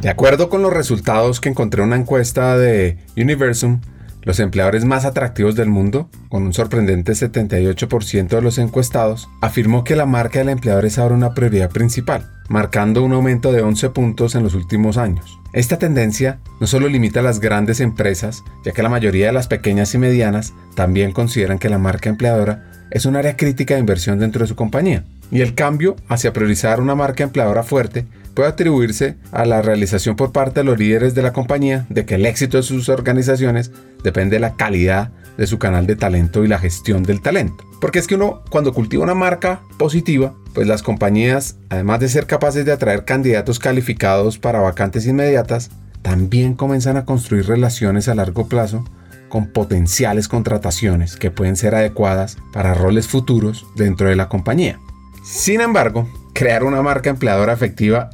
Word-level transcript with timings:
De 0.00 0.10
acuerdo 0.10 0.50
con 0.50 0.62
los 0.62 0.72
resultados 0.72 1.40
que 1.40 1.48
encontré 1.48 1.82
en 1.82 1.88
una 1.88 1.96
encuesta 1.96 2.58
de 2.58 2.98
Universum, 3.16 3.80
los 4.22 4.40
empleadores 4.40 4.84
más 4.84 5.04
atractivos 5.04 5.54
del 5.54 5.70
mundo, 5.70 6.10
con 6.28 6.42
un 6.42 6.52
sorprendente 6.52 7.12
78% 7.12 8.28
de 8.28 8.42
los 8.42 8.58
encuestados, 8.58 9.28
afirmó 9.40 9.84
que 9.84 9.96
la 9.96 10.04
marca 10.04 10.40
del 10.40 10.50
empleador 10.50 10.84
es 10.84 10.98
ahora 10.98 11.14
una 11.14 11.32
prioridad 11.32 11.70
principal, 11.70 12.28
marcando 12.48 13.04
un 13.04 13.12
aumento 13.12 13.52
de 13.52 13.62
11 13.62 13.90
puntos 13.90 14.34
en 14.34 14.42
los 14.42 14.54
últimos 14.54 14.98
años. 14.98 15.38
Esta 15.52 15.78
tendencia 15.78 16.40
no 16.60 16.66
solo 16.66 16.88
limita 16.88 17.20
a 17.20 17.22
las 17.22 17.40
grandes 17.40 17.80
empresas, 17.80 18.42
ya 18.64 18.72
que 18.72 18.82
la 18.82 18.90
mayoría 18.90 19.26
de 19.26 19.32
las 19.32 19.46
pequeñas 19.46 19.94
y 19.94 19.98
medianas 19.98 20.52
también 20.74 21.12
consideran 21.12 21.58
que 21.58 21.70
la 21.70 21.78
marca 21.78 22.10
empleadora 22.10 22.64
es 22.90 23.06
un 23.06 23.16
área 23.16 23.36
crítica 23.36 23.74
de 23.74 23.80
inversión 23.80 24.18
dentro 24.18 24.42
de 24.42 24.48
su 24.48 24.56
compañía. 24.56 25.04
Y 25.30 25.40
el 25.40 25.54
cambio 25.54 25.96
hacia 26.08 26.32
priorizar 26.32 26.80
una 26.80 26.94
marca 26.94 27.24
empleadora 27.24 27.62
fuerte 27.62 28.06
puede 28.36 28.50
atribuirse 28.50 29.16
a 29.32 29.46
la 29.46 29.62
realización 29.62 30.14
por 30.14 30.30
parte 30.30 30.60
de 30.60 30.64
los 30.64 30.78
líderes 30.78 31.14
de 31.14 31.22
la 31.22 31.32
compañía 31.32 31.86
de 31.88 32.04
que 32.04 32.16
el 32.16 32.26
éxito 32.26 32.58
de 32.58 32.62
sus 32.62 32.90
organizaciones 32.90 33.72
depende 34.04 34.36
de 34.36 34.40
la 34.40 34.56
calidad 34.56 35.10
de 35.38 35.46
su 35.46 35.58
canal 35.58 35.86
de 35.86 35.96
talento 35.96 36.44
y 36.44 36.48
la 36.48 36.58
gestión 36.58 37.02
del 37.02 37.22
talento. 37.22 37.64
Porque 37.80 37.98
es 37.98 38.06
que 38.06 38.14
uno 38.14 38.42
cuando 38.50 38.74
cultiva 38.74 39.02
una 39.02 39.14
marca 39.14 39.62
positiva, 39.78 40.34
pues 40.54 40.66
las 40.66 40.82
compañías, 40.82 41.56
además 41.70 42.00
de 42.00 42.10
ser 42.10 42.26
capaces 42.26 42.66
de 42.66 42.72
atraer 42.72 43.06
candidatos 43.06 43.58
calificados 43.58 44.38
para 44.38 44.60
vacantes 44.60 45.06
inmediatas, 45.06 45.70
también 46.02 46.54
comienzan 46.54 46.98
a 46.98 47.06
construir 47.06 47.46
relaciones 47.46 48.06
a 48.06 48.14
largo 48.14 48.48
plazo 48.48 48.84
con 49.30 49.46
potenciales 49.46 50.28
contrataciones 50.28 51.16
que 51.16 51.30
pueden 51.30 51.56
ser 51.56 51.74
adecuadas 51.74 52.36
para 52.52 52.74
roles 52.74 53.08
futuros 53.08 53.66
dentro 53.76 54.08
de 54.08 54.16
la 54.16 54.28
compañía. 54.28 54.78
Sin 55.24 55.62
embargo, 55.62 56.06
crear 56.34 56.64
una 56.64 56.82
marca 56.82 57.08
empleadora 57.08 57.54
efectiva 57.54 58.10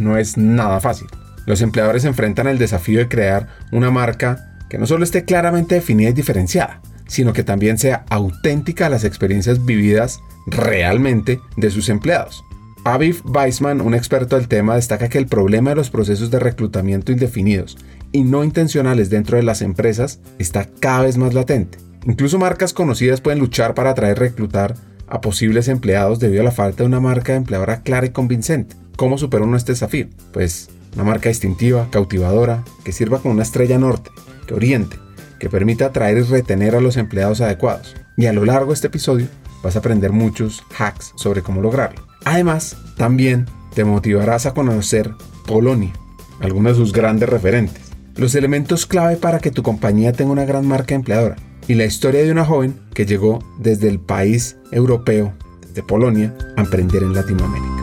no 0.00 0.16
es 0.16 0.36
nada 0.36 0.80
fácil. 0.80 1.06
Los 1.46 1.62
empleadores 1.62 2.04
enfrentan 2.04 2.46
el 2.48 2.58
desafío 2.58 2.98
de 2.98 3.08
crear 3.08 3.48
una 3.70 3.90
marca 3.90 4.58
que 4.68 4.78
no 4.78 4.86
solo 4.86 5.04
esté 5.04 5.24
claramente 5.24 5.76
definida 5.76 6.10
y 6.10 6.14
diferenciada, 6.14 6.80
sino 7.06 7.32
que 7.32 7.42
también 7.42 7.78
sea 7.78 8.04
auténtica 8.08 8.86
a 8.86 8.90
las 8.90 9.04
experiencias 9.04 9.64
vividas 9.64 10.20
realmente 10.46 11.40
de 11.56 11.70
sus 11.70 11.88
empleados. 11.88 12.44
Aviv 12.84 13.22
Weissman, 13.26 13.80
un 13.80 13.94
experto 13.94 14.36
del 14.36 14.48
tema, 14.48 14.76
destaca 14.76 15.08
que 15.08 15.18
el 15.18 15.26
problema 15.26 15.70
de 15.70 15.76
los 15.76 15.90
procesos 15.90 16.30
de 16.30 16.38
reclutamiento 16.38 17.12
indefinidos 17.12 17.76
y 18.10 18.22
no 18.22 18.42
intencionales 18.42 19.10
dentro 19.10 19.36
de 19.36 19.42
las 19.42 19.60
empresas 19.60 20.20
está 20.38 20.66
cada 20.80 21.02
vez 21.02 21.18
más 21.18 21.34
latente. 21.34 21.78
Incluso 22.06 22.38
marcas 22.38 22.72
conocidas 22.72 23.20
pueden 23.20 23.40
luchar 23.40 23.74
para 23.74 23.90
atraer 23.90 24.18
reclutar 24.18 24.76
a 25.06 25.20
posibles 25.20 25.68
empleados 25.68 26.20
debido 26.20 26.40
a 26.40 26.44
la 26.44 26.52
falta 26.52 26.82
de 26.82 26.88
una 26.88 27.00
marca 27.00 27.34
empleadora 27.34 27.82
clara 27.82 28.06
y 28.06 28.10
convincente. 28.10 28.76
¿Cómo 29.00 29.16
supera 29.16 29.44
uno 29.44 29.56
este 29.56 29.72
desafío? 29.72 30.08
Pues 30.30 30.68
una 30.94 31.04
marca 31.04 31.30
distintiva, 31.30 31.88
cautivadora, 31.90 32.64
que 32.84 32.92
sirva 32.92 33.18
como 33.18 33.32
una 33.32 33.44
estrella 33.44 33.78
norte, 33.78 34.10
que 34.46 34.52
oriente, 34.52 34.98
que 35.38 35.48
permita 35.48 35.86
atraer 35.86 36.18
y 36.18 36.22
retener 36.24 36.76
a 36.76 36.82
los 36.82 36.98
empleados 36.98 37.40
adecuados. 37.40 37.96
Y 38.18 38.26
a 38.26 38.34
lo 38.34 38.44
largo 38.44 38.66
de 38.66 38.74
este 38.74 38.88
episodio 38.88 39.26
vas 39.62 39.74
a 39.74 39.78
aprender 39.78 40.12
muchos 40.12 40.62
hacks 40.78 41.14
sobre 41.16 41.40
cómo 41.40 41.62
lograrlo. 41.62 42.06
Además, 42.26 42.76
también 42.98 43.46
te 43.74 43.84
motivarás 43.84 44.44
a 44.44 44.52
conocer 44.52 45.12
Polonia, 45.46 45.94
algunos 46.40 46.72
de 46.76 46.84
sus 46.84 46.92
grandes 46.92 47.30
referentes, 47.30 47.82
los 48.16 48.34
elementos 48.34 48.84
clave 48.84 49.16
para 49.16 49.38
que 49.38 49.50
tu 49.50 49.62
compañía 49.62 50.12
tenga 50.12 50.32
una 50.32 50.44
gran 50.44 50.68
marca 50.68 50.94
empleadora 50.94 51.36
y 51.66 51.72
la 51.72 51.86
historia 51.86 52.22
de 52.22 52.32
una 52.32 52.44
joven 52.44 52.78
que 52.92 53.06
llegó 53.06 53.38
desde 53.58 53.88
el 53.88 53.98
país 53.98 54.58
europeo, 54.72 55.32
desde 55.66 55.82
Polonia, 55.82 56.36
a 56.58 56.60
emprender 56.60 57.02
en 57.02 57.14
Latinoamérica. 57.14 57.79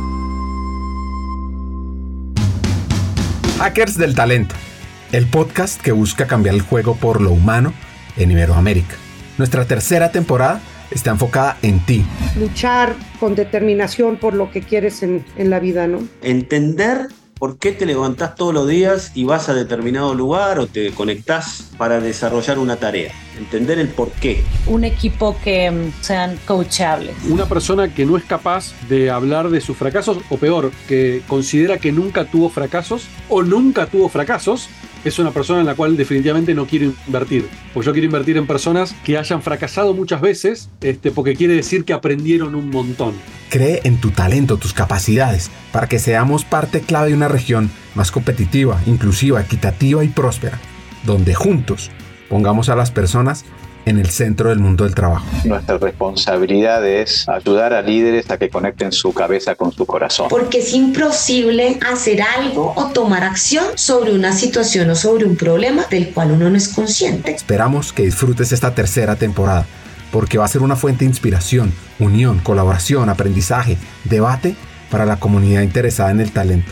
Hackers 3.57 3.97
del 3.97 4.13
Talento, 4.13 4.53
el 5.11 5.25
podcast 5.25 5.81
que 5.81 5.91
busca 5.91 6.27
cambiar 6.27 6.53
el 6.53 6.61
juego 6.61 6.95
por 6.95 7.21
lo 7.21 7.31
humano 7.31 7.73
en 8.15 8.29
Iberoamérica. 8.29 8.95
Nuestra 9.39 9.65
tercera 9.65 10.11
temporada 10.11 10.61
está 10.91 11.09
enfocada 11.09 11.57
en 11.63 11.79
ti. 11.79 12.05
Luchar 12.39 12.95
con 13.19 13.33
determinación 13.33 14.17
por 14.17 14.35
lo 14.35 14.51
que 14.51 14.61
quieres 14.61 15.01
en, 15.01 15.25
en 15.37 15.49
la 15.49 15.59
vida, 15.59 15.87
¿no? 15.87 16.07
Entender 16.21 17.07
por 17.39 17.57
qué 17.57 17.71
te 17.71 17.85
levantás 17.85 18.35
todos 18.35 18.53
los 18.53 18.67
días 18.67 19.11
y 19.15 19.23
vas 19.23 19.49
a 19.49 19.53
determinado 19.53 20.13
lugar 20.13 20.59
o 20.59 20.67
te 20.67 20.91
conectás 20.91 21.71
para 21.77 21.99
desarrollar 21.99 22.59
una 22.59 22.77
tarea. 22.77 23.13
Entender 23.37 23.77
el 23.77 23.89
por 23.89 24.11
qué. 24.11 24.43
Un 24.65 24.83
equipo 24.83 25.37
que 25.43 25.69
mm, 25.69 26.01
sean 26.01 26.39
coachables. 26.45 27.15
Una 27.29 27.45
persona 27.45 27.93
que 27.93 28.05
no 28.05 28.17
es 28.17 28.23
capaz 28.23 28.73
de 28.89 29.11
hablar 29.11 29.49
de 29.49 29.61
sus 29.61 29.77
fracasos 29.77 30.17
o 30.29 30.37
peor, 30.37 30.71
que 30.87 31.21
considera 31.27 31.77
que 31.77 31.91
nunca 31.91 32.25
tuvo 32.25 32.49
fracasos 32.49 33.07
o 33.29 33.43
nunca 33.43 33.85
tuvo 33.85 34.09
fracasos 34.09 34.69
es 35.07 35.19
una 35.19 35.31
persona 35.31 35.59
en 35.59 35.65
la 35.65 35.75
cual 35.75 35.97
definitivamente 35.97 36.53
no 36.53 36.65
quiero 36.65 36.93
invertir. 37.05 37.47
Pues 37.73 37.85
yo 37.85 37.91
quiero 37.91 38.05
invertir 38.05 38.37
en 38.37 38.47
personas 38.47 38.95
que 39.03 39.17
hayan 39.17 39.41
fracasado 39.41 39.93
muchas 39.93 40.21
veces, 40.21 40.69
este, 40.81 41.11
porque 41.11 41.35
quiere 41.35 41.55
decir 41.55 41.85
que 41.85 41.93
aprendieron 41.93 42.55
un 42.55 42.69
montón. 42.69 43.13
Cree 43.49 43.81
en 43.83 43.99
tu 43.99 44.11
talento, 44.11 44.57
tus 44.57 44.73
capacidades, 44.73 45.51
para 45.71 45.87
que 45.87 45.99
seamos 45.99 46.45
parte 46.45 46.81
clave 46.81 47.09
de 47.09 47.15
una 47.15 47.27
región 47.27 47.69
más 47.95 48.11
competitiva, 48.11 48.81
inclusiva, 48.85 49.41
equitativa 49.41 50.03
y 50.03 50.09
próspera, 50.09 50.59
donde 51.05 51.33
juntos 51.33 51.91
pongamos 52.29 52.69
a 52.69 52.75
las 52.75 52.91
personas 52.91 53.45
en 53.87 53.97
el 53.99 54.09
centro 54.09 54.49
del 54.49 54.59
mundo 54.59 54.83
del 54.83 54.93
trabajo. 54.93 55.25
Nuestra 55.45 55.77
responsabilidad 55.77 56.85
es 56.85 57.27
ayudar 57.29 57.73
a 57.73 57.81
líderes 57.81 58.29
a 58.29 58.37
que 58.37 58.49
conecten 58.49 58.91
su 58.91 59.13
cabeza 59.13 59.55
con 59.55 59.71
su 59.71 59.85
corazón. 59.85 60.27
Porque 60.29 60.59
es 60.59 60.73
imposible 60.73 61.79
hacer 61.89 62.21
algo 62.21 62.73
o 62.75 62.87
tomar 62.87 63.23
acción 63.23 63.65
sobre 63.75 64.13
una 64.13 64.33
situación 64.33 64.89
o 64.89 64.95
sobre 64.95 65.25
un 65.25 65.37
problema 65.37 65.85
del 65.89 66.13
cual 66.13 66.31
uno 66.31 66.49
no 66.49 66.57
es 66.57 66.67
consciente. 66.67 67.31
Esperamos 67.31 67.93
que 67.93 68.03
disfrutes 68.03 68.51
esta 68.51 68.75
tercera 68.75 69.15
temporada, 69.15 69.65
porque 70.11 70.37
va 70.37 70.43
a 70.43 70.49
ser 70.49 70.61
una 70.61 70.75
fuente 70.75 71.05
de 71.05 71.09
inspiración, 71.09 71.71
unión, 71.99 72.39
colaboración, 72.39 73.07
aprendizaje, 73.09 73.77
debate 74.03 74.55
para 74.91 75.05
la 75.05 75.15
comunidad 75.15 75.61
interesada 75.61 76.11
en 76.11 76.19
el 76.19 76.31
talento 76.31 76.71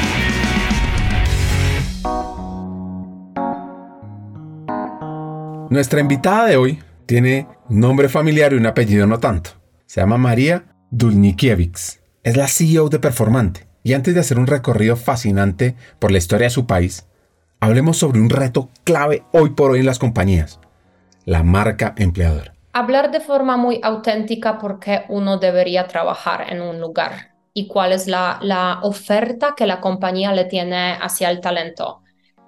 Nuestra 5.71 6.01
invitada 6.01 6.47
de 6.47 6.57
hoy 6.57 6.83
tiene 7.05 7.47
nombre 7.69 8.09
familiar 8.09 8.51
y 8.51 8.57
un 8.57 8.65
apellido 8.65 9.07
no 9.07 9.21
tanto. 9.21 9.51
Se 9.85 10.01
llama 10.01 10.17
María 10.17 10.65
Dulnikiewicz. 10.89 12.01
Es 12.23 12.35
la 12.35 12.49
CEO 12.49 12.89
de 12.89 12.99
Performante. 12.99 13.69
Y 13.81 13.93
antes 13.93 14.13
de 14.13 14.19
hacer 14.19 14.37
un 14.37 14.47
recorrido 14.47 14.97
fascinante 14.97 15.77
por 15.97 16.11
la 16.11 16.17
historia 16.17 16.47
de 16.47 16.51
su 16.51 16.67
país, 16.67 17.07
hablemos 17.61 17.95
sobre 17.95 18.19
un 18.19 18.29
reto 18.29 18.67
clave 18.83 19.23
hoy 19.31 19.51
por 19.51 19.71
hoy 19.71 19.79
en 19.79 19.85
las 19.85 19.97
compañías, 19.97 20.59
la 21.23 21.41
marca 21.41 21.95
empleador. 21.97 22.51
Hablar 22.73 23.09
de 23.09 23.21
forma 23.21 23.55
muy 23.55 23.79
auténtica 23.81 24.57
por 24.57 24.77
qué 24.77 25.05
uno 25.07 25.37
debería 25.37 25.87
trabajar 25.87 26.51
en 26.51 26.61
un 26.61 26.81
lugar 26.81 27.31
y 27.53 27.69
cuál 27.69 27.93
es 27.93 28.07
la, 28.07 28.39
la 28.41 28.79
oferta 28.81 29.53
que 29.55 29.67
la 29.67 29.79
compañía 29.79 30.33
le 30.33 30.43
tiene 30.43 30.97
hacia 31.01 31.29
el 31.29 31.39
talento. 31.39 32.01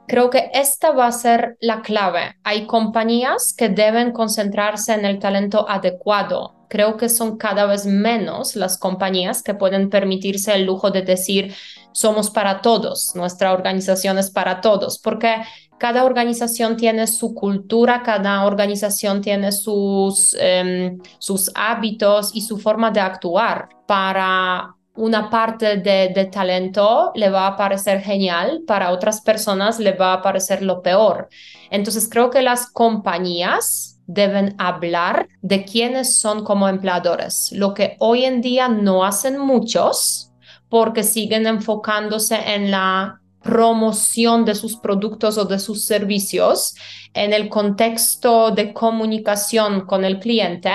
Creo 0.07 0.29
que 0.29 0.51
esta 0.53 0.91
va 0.91 1.07
a 1.07 1.11
ser 1.11 1.57
la 1.61 1.81
clave. 1.81 2.35
Hay 2.43 2.67
compañías 2.67 3.53
que 3.57 3.69
deben 3.69 4.11
concentrarse 4.11 4.93
en 4.93 5.05
el 5.05 5.19
talento 5.19 5.69
adecuado. 5.69 6.55
Creo 6.67 6.97
que 6.97 7.07
son 7.07 7.37
cada 7.37 7.65
vez 7.65 7.85
menos 7.85 8.55
las 8.55 8.77
compañías 8.77 9.43
que 9.43 9.53
pueden 9.53 9.89
permitirse 9.89 10.53
el 10.53 10.65
lujo 10.65 10.91
de 10.91 11.03
decir 11.03 11.53
somos 11.93 12.31
para 12.31 12.61
todos, 12.61 13.15
nuestra 13.15 13.53
organización 13.53 14.17
es 14.17 14.31
para 14.31 14.61
todos, 14.61 14.97
porque 14.97 15.35
cada 15.77 16.03
organización 16.05 16.77
tiene 16.77 17.07
su 17.07 17.33
cultura, 17.35 18.03
cada 18.03 18.45
organización 18.45 19.21
tiene 19.21 19.51
sus, 19.51 20.35
em, 20.39 20.99
sus 21.19 21.51
hábitos 21.55 22.31
y 22.33 22.41
su 22.41 22.57
forma 22.57 22.89
de 22.89 23.01
actuar. 23.01 23.69
Para 23.85 24.75
una 24.95 25.29
parte 25.29 25.77
de, 25.77 26.29
talento 26.31 27.11
le 27.15 27.29
va 27.29 27.47
a 27.47 27.57
parecer 27.57 28.01
genial, 28.01 28.63
para 28.67 28.91
otras 28.91 29.21
personas 29.21 29.79
le 29.79 29.93
va 29.93 30.13
a 30.13 30.21
parecer 30.21 30.61
lo 30.61 30.81
peor. 30.81 31.29
Entonces 31.71 32.07
creo 32.09 32.29
que 32.29 32.41
las 32.41 32.69
compañías 32.69 33.99
deben 34.05 34.55
hablar 34.59 35.27
de 35.41 35.65
quiénes 35.65 36.19
son 36.19 36.43
como 36.43 36.67
empleadores, 36.67 37.51
lo 37.53 37.73
que 37.73 37.95
hoy 37.99 38.25
en 38.25 38.41
día 38.41 38.67
no 38.67 39.03
hacen 39.03 39.39
muchos 39.39 40.31
porque 40.69 41.03
siguen 41.03 41.47
enfocándose 41.47 42.35
en 42.53 42.69
la 42.69 43.21
promoción 43.41 44.45
de 44.45 44.55
sus 44.55 44.77
productos 44.77 45.37
o 45.37 45.45
de 45.45 45.59
sus 45.59 45.85
servicios 45.85 46.75
en 47.13 47.33
el 47.33 47.49
contexto 47.49 48.51
de 48.51 48.73
comunicación 48.73 49.85
con 49.85 50.05
el 50.05 50.19
cliente 50.19 50.71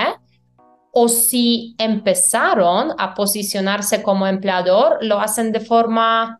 o 0.91 1.07
si 1.07 1.75
empezaron 1.77 2.93
a 2.97 3.13
posicionarse 3.13 4.01
como 4.01 4.27
empleador, 4.27 4.97
lo 5.01 5.19
hacen 5.19 5.51
de 5.51 5.59
forma 5.59 6.39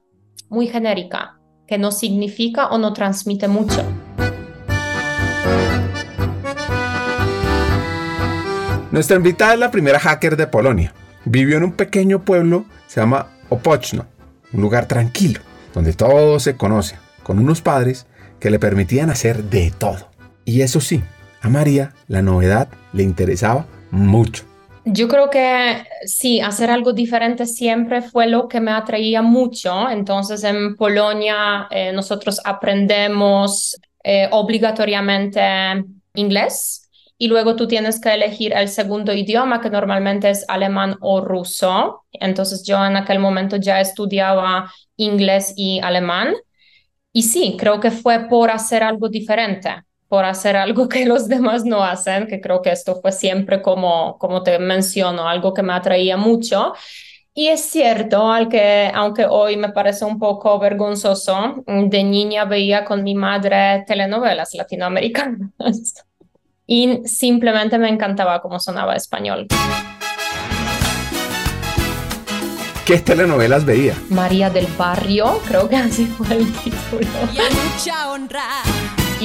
muy 0.49 0.67
genérica, 0.67 1.39
que 1.67 1.77
no 1.77 1.91
significa 1.91 2.67
o 2.67 2.77
no 2.77 2.93
transmite 2.93 3.47
mucho. 3.47 3.83
Nuestra 8.91 9.17
invitada 9.17 9.53
es 9.53 9.59
la 9.59 9.69
primera 9.69 9.99
hacker 9.99 10.35
de 10.35 10.47
Polonia. 10.47 10.93
Vivió 11.25 11.57
en 11.57 11.63
un 11.63 11.73
pequeño 11.73 12.25
pueblo, 12.25 12.65
se 12.87 12.99
llama 12.99 13.27
Opochno, 13.49 14.07
un 14.51 14.61
lugar 14.61 14.87
tranquilo, 14.87 15.41
donde 15.75 15.93
todos 15.93 16.41
se 16.41 16.57
conocen, 16.57 16.97
con 17.21 17.37
unos 17.37 17.61
padres 17.61 18.07
que 18.39 18.49
le 18.49 18.57
permitían 18.57 19.11
hacer 19.11 19.43
de 19.43 19.71
todo. 19.77 20.09
Y 20.43 20.61
eso 20.61 20.81
sí, 20.81 21.03
a 21.41 21.49
María 21.49 21.93
la 22.07 22.23
novedad 22.23 22.69
le 22.91 23.03
interesaba 23.03 23.67
mucho. 23.91 24.43
Yo 24.85 25.07
creo 25.07 25.29
que 25.29 25.83
sí, 26.05 26.39
hacer 26.39 26.71
algo 26.71 26.93
diferente 26.93 27.45
siempre 27.45 28.01
fue 28.01 28.27
lo 28.27 28.47
que 28.47 28.59
me 28.59 28.71
atraía 28.71 29.21
mucho. 29.21 29.89
Entonces 29.89 30.43
en 30.43 30.75
Polonia 30.75 31.67
eh, 31.69 31.91
nosotros 31.91 32.39
aprendemos 32.43 33.79
eh, 34.03 34.27
obligatoriamente 34.31 35.41
inglés 36.15 36.89
y 37.17 37.27
luego 37.27 37.55
tú 37.55 37.67
tienes 37.67 37.99
que 37.99 38.13
elegir 38.13 38.53
el 38.53 38.69
segundo 38.69 39.13
idioma 39.13 39.59
que 39.59 39.69
normalmente 39.69 40.29
es 40.29 40.45
alemán 40.47 40.95
o 41.01 41.21
ruso. 41.21 42.05
Entonces 42.13 42.63
yo 42.65 42.83
en 42.83 42.95
aquel 42.95 43.19
momento 43.19 43.57
ya 43.57 43.81
estudiaba 43.81 44.71
inglés 44.95 45.53
y 45.57 45.79
alemán. 45.81 46.33
Y 47.11 47.23
sí, 47.23 47.57
creo 47.59 47.79
que 47.79 47.91
fue 47.91 48.27
por 48.29 48.51
hacer 48.51 48.83
algo 48.83 49.09
diferente, 49.09 49.83
por 50.09 50.25
hacer 50.25 50.57
algo 50.57 50.89
que 50.89 51.05
los 51.05 51.29
demás 51.29 51.63
no 51.63 51.83
hacen, 51.83 52.27
que 52.27 52.41
creo 52.41 52.61
que 52.61 52.71
esto 52.71 52.99
fue 52.99 53.13
siempre 53.13 53.61
como, 53.61 54.17
como 54.17 54.43
te 54.43 54.59
menciono, 54.59 55.29
algo 55.29 55.53
que 55.53 55.63
me 55.63 55.73
atraía 55.73 56.17
mucho. 56.17 56.73
Y 57.33 57.47
es 57.47 57.61
cierto, 57.61 58.29
al 58.29 58.49
que, 58.49 58.91
aunque 58.93 59.25
hoy 59.25 59.55
me 59.55 59.69
parece 59.69 60.03
un 60.03 60.19
poco 60.19 60.59
vergonzoso, 60.59 61.63
de 61.65 62.03
niña 62.03 62.43
veía 62.45 62.83
con 62.83 63.03
mi 63.03 63.13
madre 63.13 63.85
telenovelas 63.87 64.55
latinoamericanas 64.55 65.51
y 66.67 67.01
simplemente 67.05 67.77
me 67.77 67.87
encantaba 67.87 68.41
cómo 68.41 68.59
sonaba 68.59 68.95
español. 68.95 69.47
¿Qué 72.83 72.97
telenovelas 72.97 73.63
veía? 73.63 73.93
María 74.09 74.49
del 74.49 74.65
Barrio, 74.75 75.39
creo 75.47 75.69
que 75.69 75.75
así 75.75 76.07
fue 76.07 76.35
el 76.35 76.51
título. 76.53 77.07
Y 77.31 77.37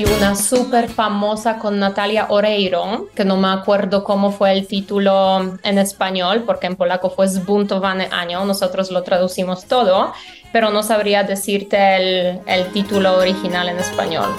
una 0.03 0.35
súper 0.35 0.89
famosa 0.89 1.59
con 1.59 1.79
Natalia 1.79 2.27
Oreiro, 2.29 3.07
que 3.15 3.25
no 3.25 3.37
me 3.37 3.49
acuerdo 3.49 4.03
cómo 4.03 4.33
fue 4.33 4.51
el 4.51 4.67
título 4.67 5.57
en 5.63 5.79
español, 5.79 6.43
porque 6.45 6.67
en 6.67 6.75
polaco 6.75 7.11
fue 7.11 7.29
Zbuntowane 7.29 8.09
Año, 8.11 8.45
nosotros 8.45 8.91
lo 8.91 9.05
traducimos 9.05 9.67
todo, 9.67 10.13
pero 10.53 10.71
no 10.71 10.83
sabría 10.83 11.23
decirte 11.23 11.97
el, 11.97 12.41
el 12.47 12.73
título 12.73 13.19
original 13.19 13.69
en 13.69 13.79
español. 13.79 14.31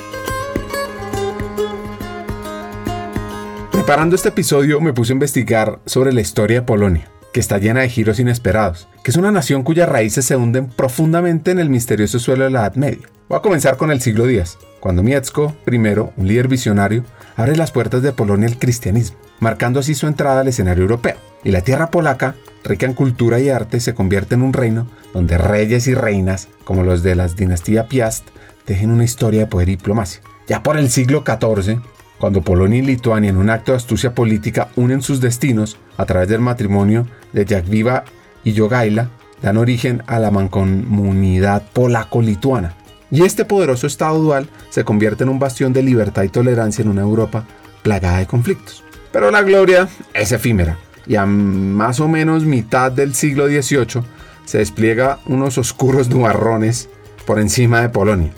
Preparando 3.72 4.16
este 4.16 4.30
episodio 4.30 4.81
me 4.81 4.92
puse 4.92 5.13
a 5.13 5.16
investigar 5.16 5.80
sobre 5.86 6.12
la 6.12 6.19
historia 6.19 6.62
de 6.62 6.66
Polonia, 6.66 7.10
que 7.35 7.41
está 7.41 7.57
llena 7.57 7.81
de 7.81 7.89
giros 7.89 8.21
inesperados, 8.21 8.87
que 9.03 9.11
es 9.11 9.17
una 9.17 9.29
nación 9.29 9.63
cuyas 9.63 9.89
raíces 9.89 10.23
se 10.23 10.37
hunden 10.37 10.67
profundamente 10.67 11.51
en 11.51 11.59
el 11.59 11.69
misterioso 11.69 12.17
suelo 12.17 12.45
de 12.45 12.49
la 12.49 12.61
Edad 12.61 12.75
Media. 12.75 13.09
Voy 13.27 13.37
a 13.37 13.41
comenzar 13.41 13.75
con 13.75 13.91
el 13.91 13.99
siglo 13.99 14.25
X, 14.25 14.57
cuando 14.79 15.03
Miecko, 15.03 15.53
primero, 15.65 16.13
un 16.15 16.29
líder 16.29 16.47
visionario, 16.47 17.03
abre 17.35 17.57
las 17.57 17.73
puertas 17.73 18.01
de 18.01 18.13
Polonia 18.13 18.47
al 18.47 18.57
cristianismo, 18.57 19.17
marcando 19.41 19.81
así 19.81 19.95
su 19.95 20.07
entrada 20.07 20.39
al 20.39 20.47
escenario 20.47 20.83
europeo. 20.83 21.17
Y 21.43 21.51
la 21.51 21.59
tierra 21.59 21.91
polaca, 21.91 22.35
rica 22.63 22.85
en 22.85 22.93
cultura 22.93 23.37
y 23.41 23.49
arte, 23.49 23.81
se 23.81 23.93
convierte 23.93 24.35
en 24.35 24.41
un 24.41 24.53
reino 24.53 24.87
donde 25.13 25.37
reyes 25.37 25.87
y 25.87 25.93
reinas, 25.93 26.47
como 26.63 26.83
los 26.83 27.03
de 27.03 27.15
la 27.15 27.27
dinastía 27.27 27.89
Piast, 27.89 28.29
tejen 28.63 28.91
una 28.91 29.03
historia 29.03 29.41
de 29.41 29.47
poder 29.47 29.67
y 29.67 29.75
diplomacia. 29.75 30.21
Ya 30.47 30.63
por 30.63 30.77
el 30.77 30.89
siglo 30.89 31.25
XIV, 31.25 31.81
cuando 32.17 32.43
Polonia 32.43 32.79
y 32.79 32.81
Lituania 32.81 33.29
en 33.29 33.35
un 33.35 33.49
acto 33.49 33.73
de 33.73 33.77
astucia 33.77 34.15
política 34.15 34.69
unen 34.77 35.01
sus 35.01 35.19
destinos 35.19 35.77
a 35.97 36.05
través 36.05 36.29
del 36.29 36.39
matrimonio 36.39 37.07
de 37.35 37.45
Jagviva 37.45 38.05
y 38.43 38.57
Jogaila, 38.57 39.09
dan 39.41 39.57
origen 39.57 40.01
a 40.07 40.17
la 40.17 40.31
mancomunidad 40.31 41.63
polaco-lituana. 41.73 42.73
Y 43.11 43.23
este 43.23 43.45
poderoso 43.45 43.85
Estado 43.85 44.17
dual 44.19 44.49
se 44.69 44.83
convierte 44.83 45.23
en 45.23 45.29
un 45.29 45.37
bastión 45.37 45.73
de 45.73 45.83
libertad 45.83 46.23
y 46.23 46.29
tolerancia 46.29 46.81
en 46.81 46.89
una 46.89 47.01
Europa 47.01 47.45
plagada 47.83 48.17
de 48.17 48.25
conflictos. 48.25 48.83
Pero 49.11 49.29
la 49.29 49.43
gloria 49.43 49.87
es 50.13 50.31
efímera, 50.31 50.79
y 51.05 51.15
a 51.15 51.25
más 51.25 51.99
o 51.99 52.07
menos 52.07 52.43
mitad 52.45 52.91
del 52.91 53.13
siglo 53.13 53.47
XVIII 53.47 54.03
se 54.45 54.57
despliega 54.57 55.19
unos 55.25 55.57
oscuros 55.57 56.09
nubarrones 56.09 56.89
por 57.25 57.39
encima 57.39 57.81
de 57.81 57.89
Polonia. 57.89 58.31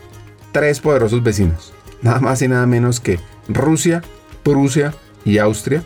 Tres 0.52 0.80
poderosos 0.80 1.24
vecinos, 1.24 1.74
nada 2.02 2.20
más 2.20 2.42
y 2.42 2.48
nada 2.48 2.66
menos 2.66 3.00
que 3.00 3.20
Rusia, 3.48 4.02
Prusia 4.44 4.94
y 5.26 5.38
Austria 5.38 5.84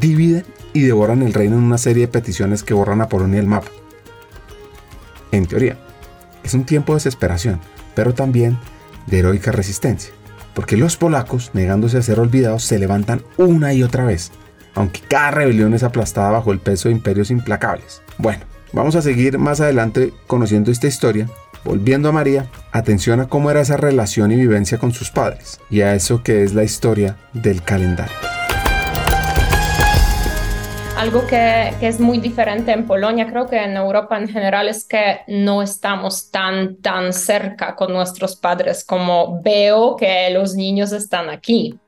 dividen 0.00 0.44
y 0.78 0.86
devoran 0.86 1.22
el 1.22 1.34
reino 1.34 1.56
en 1.56 1.64
una 1.64 1.78
serie 1.78 2.06
de 2.06 2.12
peticiones 2.12 2.62
que 2.62 2.74
borran 2.74 3.00
a 3.00 3.08
Polonia 3.08 3.38
del 3.38 3.46
mapa. 3.46 3.68
En 5.32 5.46
teoría, 5.46 5.76
es 6.42 6.54
un 6.54 6.64
tiempo 6.64 6.92
de 6.92 6.98
desesperación, 6.98 7.60
pero 7.94 8.14
también 8.14 8.58
de 9.06 9.18
heroica 9.18 9.52
resistencia, 9.52 10.12
porque 10.54 10.76
los 10.76 10.96
polacos, 10.96 11.50
negándose 11.52 11.98
a 11.98 12.02
ser 12.02 12.20
olvidados, 12.20 12.64
se 12.64 12.78
levantan 12.78 13.22
una 13.36 13.72
y 13.74 13.82
otra 13.82 14.04
vez, 14.04 14.30
aunque 14.74 15.00
cada 15.00 15.30
rebelión 15.30 15.74
es 15.74 15.82
aplastada 15.82 16.30
bajo 16.30 16.52
el 16.52 16.60
peso 16.60 16.88
de 16.88 16.94
imperios 16.94 17.30
implacables. 17.30 18.02
Bueno, 18.16 18.44
vamos 18.72 18.96
a 18.96 19.02
seguir 19.02 19.38
más 19.38 19.60
adelante 19.60 20.12
conociendo 20.26 20.70
esta 20.70 20.86
historia 20.86 21.28
Volviendo 21.64 22.08
a 22.08 22.12
María, 22.12 22.46
atención 22.72 23.20
a 23.20 23.28
cómo 23.28 23.50
era 23.50 23.60
esa 23.60 23.76
relación 23.76 24.32
y 24.32 24.36
vivencia 24.36 24.78
con 24.78 24.92
sus 24.92 25.10
padres, 25.10 25.60
y 25.70 25.80
a 25.80 25.94
eso 25.94 26.22
que 26.22 26.42
es 26.42 26.54
la 26.54 26.64
historia 26.64 27.16
del 27.34 27.62
calendario. 27.62 28.37
Algo 30.98 31.24
que, 31.28 31.74
es 31.80 32.00
muy 32.00 32.18
diferente 32.18 32.72
en 32.72 32.84
Polonia, 32.84 33.28
creo 33.28 33.46
que 33.46 33.56
en 33.56 33.76
Europa 33.76 34.18
en 34.18 34.26
general, 34.26 34.66
es 34.66 34.84
que 34.84 35.20
no 35.28 35.62
estamos 35.62 36.32
tan, 36.32 36.74
tan 36.82 37.12
cerca 37.12 37.76
con 37.76 37.92
nuestros 37.92 38.34
padres 38.34 38.84
como 38.84 39.40
veo 39.40 39.94
que 39.94 40.28
los 40.30 40.56
niños 40.56 40.90
están 40.90 41.30
aquí. 41.30 41.78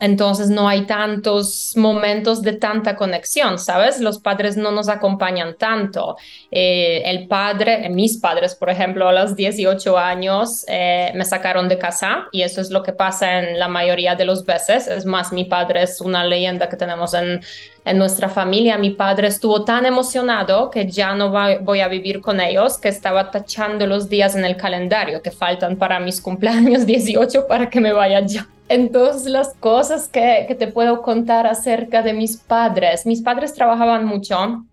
Entonces 0.00 0.48
no 0.48 0.66
hay 0.66 0.86
tantos 0.86 1.74
momentos 1.76 2.40
de 2.40 2.54
tanta 2.54 2.96
conexión, 2.96 3.58
¿sabes? 3.58 4.00
Los 4.00 4.18
padres 4.18 4.56
no 4.56 4.72
nos 4.72 4.88
acompañan 4.88 5.56
tanto. 5.58 6.16
Eh, 6.50 7.02
el 7.04 7.28
padre, 7.28 7.86
eh, 7.86 7.90
mis 7.90 8.16
padres, 8.16 8.54
por 8.54 8.70
ejemplo, 8.70 9.06
a 9.08 9.12
los 9.12 9.36
18 9.36 9.98
años 9.98 10.64
eh, 10.68 11.12
me 11.14 11.26
sacaron 11.26 11.68
de 11.68 11.78
casa 11.78 12.28
y 12.32 12.42
eso 12.42 12.62
es 12.62 12.70
lo 12.70 12.82
que 12.82 12.94
pasa 12.94 13.40
en 13.40 13.58
la 13.58 13.68
mayoría 13.68 14.14
de 14.14 14.24
los 14.24 14.46
veces. 14.46 14.88
Es 14.88 15.04
más, 15.04 15.32
mi 15.34 15.44
padre 15.44 15.82
es 15.82 16.00
una 16.00 16.24
leyenda 16.24 16.70
que 16.70 16.78
tenemos 16.78 17.12
en, 17.12 17.42
en 17.84 17.98
nuestra 17.98 18.28
familia. 18.28 18.78
Mi 18.78 18.90
padre 18.90 19.28
estuvo 19.28 19.64
tan 19.64 19.86
emocionado 19.86 20.70
que 20.70 20.88
ya 20.90 21.14
no 21.14 21.30
voy 21.30 21.80
a 21.80 21.88
vivir 21.88 22.20
con 22.20 22.40
ellos, 22.40 22.78
que 22.78 22.88
estaba 22.88 23.30
tachando 23.30 23.86
los 23.86 24.08
días 24.08 24.34
en 24.36 24.44
el 24.44 24.56
calendario 24.56 25.22
que 25.22 25.30
faltan 25.30 25.76
para 25.76 26.00
mis 26.00 26.20
cumpleaños 26.20 26.86
18 26.86 27.46
para 27.46 27.68
que 27.70 27.80
me 27.80 27.92
vaya 27.92 28.20
ya. 28.20 28.46
Entonces, 28.68 29.24
las 29.30 29.54
cosas 29.54 30.06
que, 30.06 30.44
que, 30.46 30.54
te 30.54 30.68
puedo 30.68 31.02
contar 31.02 31.46
acerca 31.46 32.02
de 32.02 32.12
mis 32.12 32.36
padres. 32.36 33.04
Mis 33.04 33.20
padres 33.20 33.52
trabajaban 33.52 34.04
mucho, 34.04 34.64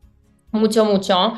mucho, 0.52 0.86
mucho. 0.86 1.34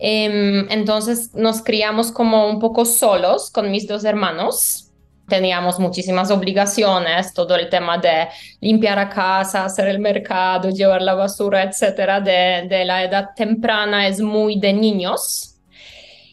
Eh, 0.00 0.66
entonces, 0.70 1.32
nos 1.34 1.62
criamos 1.62 2.10
como 2.10 2.48
un 2.48 2.58
poco 2.58 2.84
solos 2.84 3.50
con 3.50 3.70
mis 3.70 3.86
dos 3.86 4.04
hermanos. 4.04 4.89
Teníamos 5.30 5.78
muchísimas 5.80 6.30
obligaciones, 6.30 7.32
todo 7.32 7.56
el 7.56 7.70
tema 7.70 7.96
de 7.96 8.28
limpiar 8.60 8.98
a 8.98 9.08
casa, 9.08 9.64
hacer 9.64 9.88
el 9.88 9.98
mercado, 9.98 10.68
llevar 10.68 11.00
la 11.00 11.14
basura, 11.14 11.62
etcétera, 11.62 12.20
de, 12.20 12.66
de 12.68 12.84
la 12.84 13.02
edad 13.02 13.30
temprana 13.34 14.06
es 14.06 14.20
muy 14.20 14.60
de 14.60 14.74
niños 14.74 15.50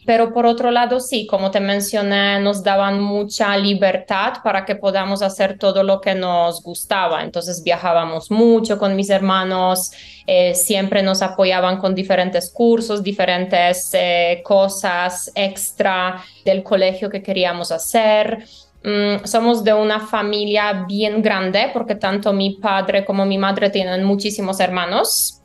pero 0.07 0.31
por 0.31 0.45
otro 0.45 0.71
lado, 0.71 1.01
sí, 1.01 1.27
como 1.27 1.51
te 1.51 1.59
mencioné, 1.59 2.39
nos 2.39 2.63
daban 2.63 3.01
mucha 3.01 3.57
libertad 3.57 4.35
para 4.41 4.63
que 4.63 4.77
podamos 4.77 5.21
hacer 5.21 5.57
todo 5.57 5.83
lo 5.83 5.99
que 5.99 6.15
nos 6.15 6.63
gustaba. 6.63 7.23
Entonces 7.23 7.61
viajábamos 7.61 8.31
mucho 8.31 8.77
con 8.79 8.95
mis 8.95 9.09
hermanos, 9.09 9.91
eh, 10.25 10.55
siempre 10.55 11.03
nos 11.03 11.21
apoyaban 11.21 11.75
con 11.75 11.93
diferentes 11.93 12.49
cursos, 12.49 13.03
diferentes 13.03 13.89
eh, 13.91 14.41
cosas 14.45 15.29
extra 15.35 16.23
del 16.45 16.63
colegio 16.63 17.09
que 17.09 17.21
queríamos 17.21 17.73
hacer. 17.73 18.45
Mm, 18.87 19.25
somos 19.25 19.65
de 19.65 19.73
una 19.73 19.99
familia 19.99 20.85
bien 20.87 21.21
grande 21.21 21.71
porque 21.73 21.95
tanto 21.95 22.31
mi 22.31 22.51
padre 22.51 23.03
como 23.03 23.25
mi 23.25 23.37
madre 23.37 23.69
tienen 23.69 24.05
muchísimos 24.05 24.61
hermanos. 24.61 25.41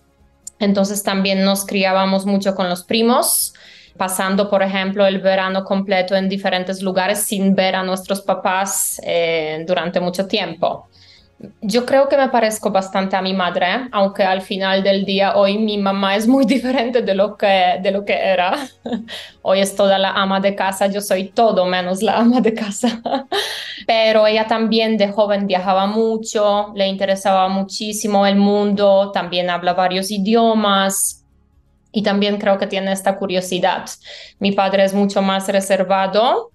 Entonces 0.61 1.03
también 1.03 1.43
nos 1.43 1.67
criábamos 1.67 2.25
mucho 2.25 2.55
con 2.55 2.69
los 2.69 2.85
primos 2.85 3.53
pasando, 3.97 4.49
por 4.49 4.63
ejemplo, 4.63 5.05
el 5.07 5.19
verano 5.19 5.65
completo 5.65 6.15
en 6.15 6.29
diferentes 6.29 6.83
lugares 6.83 7.25
sin 7.25 7.57
ver 7.57 7.75
a 7.75 7.83
nuestros 7.83 8.21
papás 8.21 9.01
eh, 9.05 9.65
durante 9.67 9.99
mucho 9.99 10.29
tiempo. 10.29 10.89
Yo 11.61 11.85
creo 11.85 12.09
que 12.09 12.17
me 12.17 12.29
parezco 12.29 12.71
bastante 12.71 13.17
a 13.17 13.23
mi 13.23 13.35
madre, 13.35 13.89
aunque 13.91 14.23
al 14.23 14.43
final 14.43 14.83
del 14.83 15.05
día 15.05 15.37
hoy 15.37 15.59
mi 15.59 15.77
mamá 15.77 16.15
es 16.15 16.29
muy 16.29 16.45
diferente 16.47 17.03
de 17.03 17.15
lo 17.15 17.37
que, 17.37 17.79
de 17.83 17.91
lo 17.91 18.05
que 18.05 18.15
era. 18.15 18.57
Hoy 19.43 19.61
es 19.61 19.75
toda 19.75 19.99
la 19.99 20.13
ama 20.13 20.39
de 20.39 20.55
casa, 20.55 20.87
yo 20.87 21.01
soy 21.01 21.31
todo 21.31 21.67
menos 21.67 22.01
la 22.01 22.19
ama 22.19 22.41
de 22.41 22.55
casa. 22.55 23.03
Pero 23.87 24.27
ella 24.27 24.47
también 24.47 24.97
de 24.97 25.09
joven 25.09 25.49
viajaba 25.49 25.87
mucho, 25.87 26.73
le 26.77 26.87
interesaba 26.87 27.49
muchísimo 27.49 28.25
el 28.25 28.37
mundo, 28.37 29.11
también 29.13 29.51
habla 29.51 29.73
varios 29.73 30.13
idiomas, 30.13 31.23
y 31.93 32.03
también 32.03 32.39
creo 32.39 32.59
que 32.59 32.67
tiene 32.67 32.93
esta 32.93 33.17
curiosidad. 33.17 33.85
Mi 34.39 34.53
padre 34.53 34.85
es 34.85 34.95
mucho 34.95 35.21
más 35.21 35.47
reservado. 35.49 36.51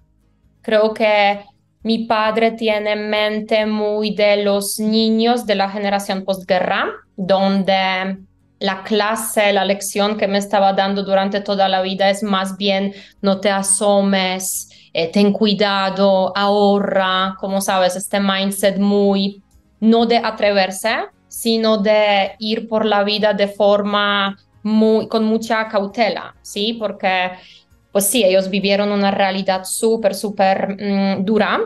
Creo 0.62 0.92
que 0.92 1.44
mi 1.88 2.00
padre 2.00 2.50
tiene 2.50 2.96
mente 2.96 3.64
muy 3.64 4.14
de 4.14 4.44
los 4.44 4.78
niños 4.78 5.46
de 5.46 5.54
la 5.54 5.70
generación 5.70 6.22
postguerra, 6.22 6.84
donde 7.16 8.18
la 8.58 8.82
clase, 8.82 9.54
la 9.54 9.64
lección 9.64 10.18
que 10.18 10.28
me 10.28 10.36
estaba 10.36 10.74
dando 10.74 11.02
durante 11.02 11.40
toda 11.40 11.66
la 11.66 11.80
vida 11.80 12.10
es 12.10 12.22
más 12.22 12.58
bien 12.58 12.92
no 13.22 13.40
te 13.40 13.48
asomes, 13.48 14.68
eh, 14.92 15.10
ten 15.10 15.32
cuidado, 15.32 16.30
ahorra, 16.36 17.36
como 17.40 17.62
sabes, 17.62 17.96
este 17.96 18.20
mindset 18.20 18.78
muy 18.78 19.42
no 19.80 20.04
de 20.04 20.18
atreverse, 20.18 20.94
sino 21.26 21.78
de 21.78 22.32
ir 22.38 22.68
por 22.68 22.84
la 22.84 23.02
vida 23.02 23.32
de 23.32 23.48
forma 23.48 24.36
con 25.08 25.24
mucha 25.24 25.66
cautela, 25.68 26.34
¿sí? 26.42 26.76
Porque, 26.78 27.30
pues 27.92 28.04
sí, 28.04 28.22
ellos 28.22 28.50
vivieron 28.50 28.92
una 28.92 29.10
realidad 29.10 29.64
súper, 29.64 30.14
súper 30.14 30.76
mm, 30.78 31.24
dura. 31.24 31.60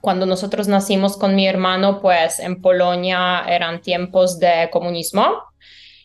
Cuando 0.00 0.26
nosotros 0.26 0.68
nacimos 0.68 1.16
con 1.16 1.34
mi 1.34 1.46
hermano, 1.46 2.00
pues 2.00 2.38
en 2.38 2.60
Polonia 2.62 3.44
eran 3.48 3.80
tiempos 3.80 4.38
de 4.38 4.68
comunismo. 4.70 5.42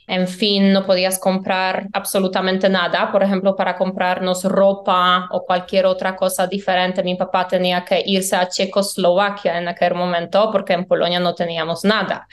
En 0.07 0.27
fin, 0.27 0.73
no 0.73 0.85
podías 0.85 1.17
comprar 1.17 1.87
absolutamente 1.93 2.67
nada. 2.69 3.11
Por 3.11 3.23
ejemplo, 3.23 3.55
para 3.55 3.77
comprarnos 3.77 4.43
ropa 4.43 5.29
o 5.31 5.45
cualquier 5.45 5.85
otra 5.85 6.15
cosa 6.15 6.45
diferente, 6.47 7.03
mi 7.03 7.15
papá 7.15 7.47
tenía 7.47 7.85
que 7.85 8.03
irse 8.05 8.35
a 8.35 8.49
Checoslovaquia 8.49 9.57
en 9.57 9.67
aquel 9.69 9.95
momento 9.95 10.49
porque 10.51 10.73
en 10.73 10.85
Polonia 10.85 11.19
no 11.19 11.33
teníamos 11.33 11.85
nada. 11.85 12.27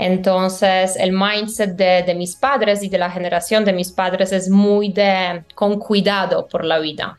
Entonces, 0.00 0.96
el 0.96 1.12
mindset 1.12 1.76
de, 1.76 2.14
mis 2.14 2.34
padres 2.34 2.82
y 2.82 2.88
de 2.88 2.96
la 2.96 3.10
generación 3.10 3.66
de 3.66 3.74
mis 3.74 3.92
padres 3.92 4.32
es 4.32 4.48
muy 4.48 4.90
de 4.90 5.44
con 5.54 5.78
cuidado 5.78 6.48
por 6.48 6.64
la 6.64 6.78
vida. 6.78 7.18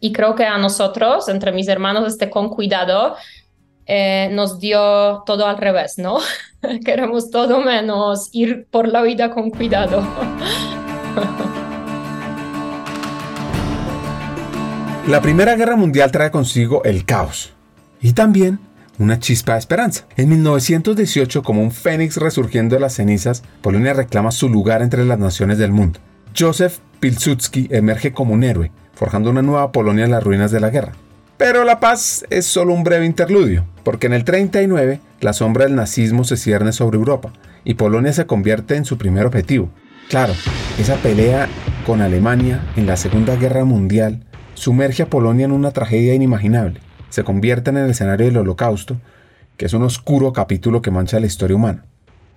Y 0.00 0.12
creo 0.12 0.34
que 0.34 0.44
a 0.44 0.58
nosotros, 0.58 1.28
entre 1.28 1.52
mis 1.52 1.68
hermanos, 1.68 2.06
este 2.06 2.30
con 2.30 2.48
cuidado 2.50 3.16
eh, 3.86 4.28
nos 4.32 4.60
dio 4.60 5.22
todo 5.26 5.46
al 5.46 5.58
revés, 5.58 5.98
¿no? 5.98 6.18
Queremos 6.84 7.30
todo 7.30 7.60
menos 7.60 8.28
ir 8.32 8.66
por 8.70 8.88
la 8.88 9.02
vida 9.02 9.30
con 9.30 9.50
cuidado. 9.50 10.02
La 15.08 15.22
Primera 15.22 15.56
Guerra 15.56 15.74
Mundial 15.74 16.12
trae 16.12 16.30
consigo 16.30 16.84
el 16.84 17.06
caos 17.06 17.54
y 18.02 18.12
también 18.12 18.58
una 18.98 19.18
chispa 19.18 19.54
de 19.54 19.60
esperanza. 19.60 20.04
En 20.18 20.28
1918, 20.28 21.42
como 21.42 21.62
un 21.62 21.72
fénix 21.72 22.18
resurgiendo 22.18 22.74
de 22.74 22.80
las 22.82 22.96
cenizas, 22.96 23.42
Polonia 23.62 23.94
reclama 23.94 24.32
su 24.32 24.50
lugar 24.50 24.82
entre 24.82 25.06
las 25.06 25.18
naciones 25.18 25.56
del 25.56 25.72
mundo. 25.72 25.98
Joseph 26.38 26.80
Pilsudski 27.00 27.68
emerge 27.70 28.12
como 28.12 28.34
un 28.34 28.44
héroe, 28.44 28.70
forjando 28.98 29.30
una 29.30 29.42
nueva 29.42 29.72
Polonia 29.72 30.04
en 30.04 30.10
las 30.10 30.22
ruinas 30.22 30.50
de 30.50 30.60
la 30.60 30.70
guerra. 30.70 30.92
Pero 31.36 31.64
la 31.64 31.80
paz 31.80 32.26
es 32.30 32.44
solo 32.44 32.74
un 32.74 32.84
breve 32.84 33.06
interludio, 33.06 33.64
porque 33.84 34.08
en 34.08 34.12
el 34.12 34.24
39 34.24 35.00
la 35.20 35.32
sombra 35.32 35.64
del 35.64 35.76
nazismo 35.76 36.24
se 36.24 36.36
cierne 36.36 36.72
sobre 36.72 36.98
Europa 36.98 37.32
y 37.64 37.74
Polonia 37.74 38.12
se 38.12 38.26
convierte 38.26 38.76
en 38.76 38.84
su 38.84 38.98
primer 38.98 39.24
objetivo. 39.24 39.70
Claro, 40.08 40.34
esa 40.78 40.96
pelea 40.96 41.48
con 41.86 42.02
Alemania 42.02 42.62
en 42.76 42.86
la 42.86 42.96
Segunda 42.96 43.36
Guerra 43.36 43.64
Mundial 43.64 44.24
sumerge 44.54 45.04
a 45.04 45.10
Polonia 45.10 45.44
en 45.44 45.52
una 45.52 45.70
tragedia 45.70 46.14
inimaginable 46.14 46.80
se 47.10 47.24
convierten 47.24 47.76
en 47.76 47.84
el 47.84 47.90
escenario 47.90 48.26
del 48.26 48.36
holocausto, 48.36 49.00
que 49.56 49.66
es 49.66 49.72
un 49.72 49.82
oscuro 49.82 50.32
capítulo 50.32 50.82
que 50.82 50.90
mancha 50.90 51.20
la 51.20 51.26
historia 51.26 51.56
humana. 51.56 51.84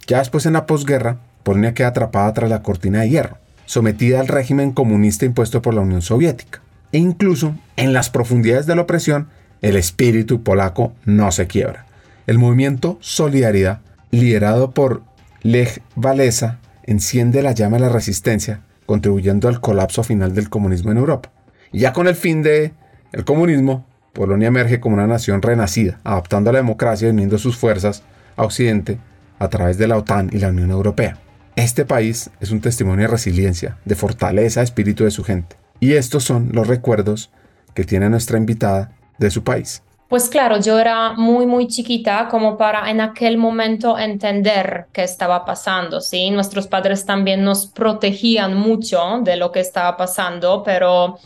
Ya 0.07 0.19
después 0.19 0.45
en 0.45 0.53
la 0.53 0.65
posguerra, 0.65 1.19
Polonia 1.43 1.73
queda 1.73 1.89
atrapada 1.89 2.33
tras 2.33 2.49
la 2.49 2.63
cortina 2.63 3.01
de 3.01 3.09
hierro, 3.09 3.37
sometida 3.71 4.19
al 4.19 4.27
régimen 4.27 4.73
comunista 4.73 5.23
impuesto 5.23 5.61
por 5.61 5.73
la 5.73 5.79
Unión 5.79 6.01
Soviética. 6.01 6.59
E 6.91 6.97
incluso, 6.97 7.55
en 7.77 7.93
las 7.93 8.09
profundidades 8.09 8.65
de 8.65 8.75
la 8.75 8.81
opresión, 8.81 9.29
el 9.61 9.77
espíritu 9.77 10.43
polaco 10.43 10.91
no 11.05 11.31
se 11.31 11.47
quiebra. 11.47 11.85
El 12.27 12.37
movimiento 12.37 12.97
Solidaridad, 12.99 13.79
liderado 14.11 14.71
por 14.71 15.03
Lech 15.41 15.81
Walesa, 15.95 16.59
enciende 16.83 17.41
la 17.41 17.53
llama 17.53 17.77
de 17.77 17.83
la 17.83 17.89
resistencia, 17.89 18.59
contribuyendo 18.85 19.47
al 19.47 19.61
colapso 19.61 20.03
final 20.03 20.35
del 20.35 20.49
comunismo 20.49 20.91
en 20.91 20.97
Europa. 20.97 21.31
Y 21.71 21.79
ya 21.79 21.93
con 21.93 22.09
el 22.09 22.15
fin 22.15 22.43
de 22.43 22.73
el 23.13 23.23
comunismo, 23.23 23.85
Polonia 24.11 24.49
emerge 24.49 24.81
como 24.81 24.95
una 24.95 25.07
nación 25.07 25.41
renacida, 25.41 26.01
adaptando 26.03 26.49
a 26.49 26.53
la 26.53 26.59
democracia 26.59 27.07
y 27.07 27.11
uniendo 27.11 27.37
sus 27.37 27.55
fuerzas 27.55 28.03
a 28.35 28.43
Occidente 28.43 28.97
a 29.39 29.47
través 29.47 29.77
de 29.77 29.87
la 29.87 29.95
OTAN 29.95 30.29
y 30.33 30.39
la 30.39 30.49
Unión 30.49 30.71
Europea. 30.71 31.17
Este 31.55 31.85
país 31.85 32.29
es 32.39 32.51
un 32.51 32.61
testimonio 32.61 33.05
de 33.05 33.11
resiliencia, 33.11 33.77
de 33.83 33.95
fortaleza 33.95 34.61
espíritu 34.61 35.03
de 35.03 35.11
su 35.11 35.23
gente. 35.23 35.57
Y 35.79 35.93
estos 35.93 36.23
son 36.23 36.49
los 36.53 36.67
recuerdos 36.67 37.29
que 37.73 37.83
tiene 37.83 38.09
nuestra 38.09 38.37
invitada 38.37 38.91
de 39.17 39.31
su 39.31 39.43
país. 39.43 39.83
Pues 40.07 40.29
claro, 40.29 40.59
yo 40.59 40.77
era 40.77 41.13
muy, 41.13 41.45
muy 41.45 41.67
chiquita 41.67 42.27
como 42.29 42.57
para 42.57 42.89
en 42.89 42.99
aquel 42.99 43.37
momento 43.37 43.97
entender 43.97 44.87
qué 44.91 45.03
estaba 45.03 45.45
pasando, 45.45 46.01
¿sí? 46.01 46.29
Nuestros 46.31 46.67
padres 46.67 47.05
también 47.05 47.43
nos 47.43 47.67
protegían 47.67 48.55
mucho 48.55 49.21
de 49.23 49.37
lo 49.37 49.51
que 49.51 49.61
estaba 49.61 49.95
pasando, 49.95 50.63
pero 50.63 51.17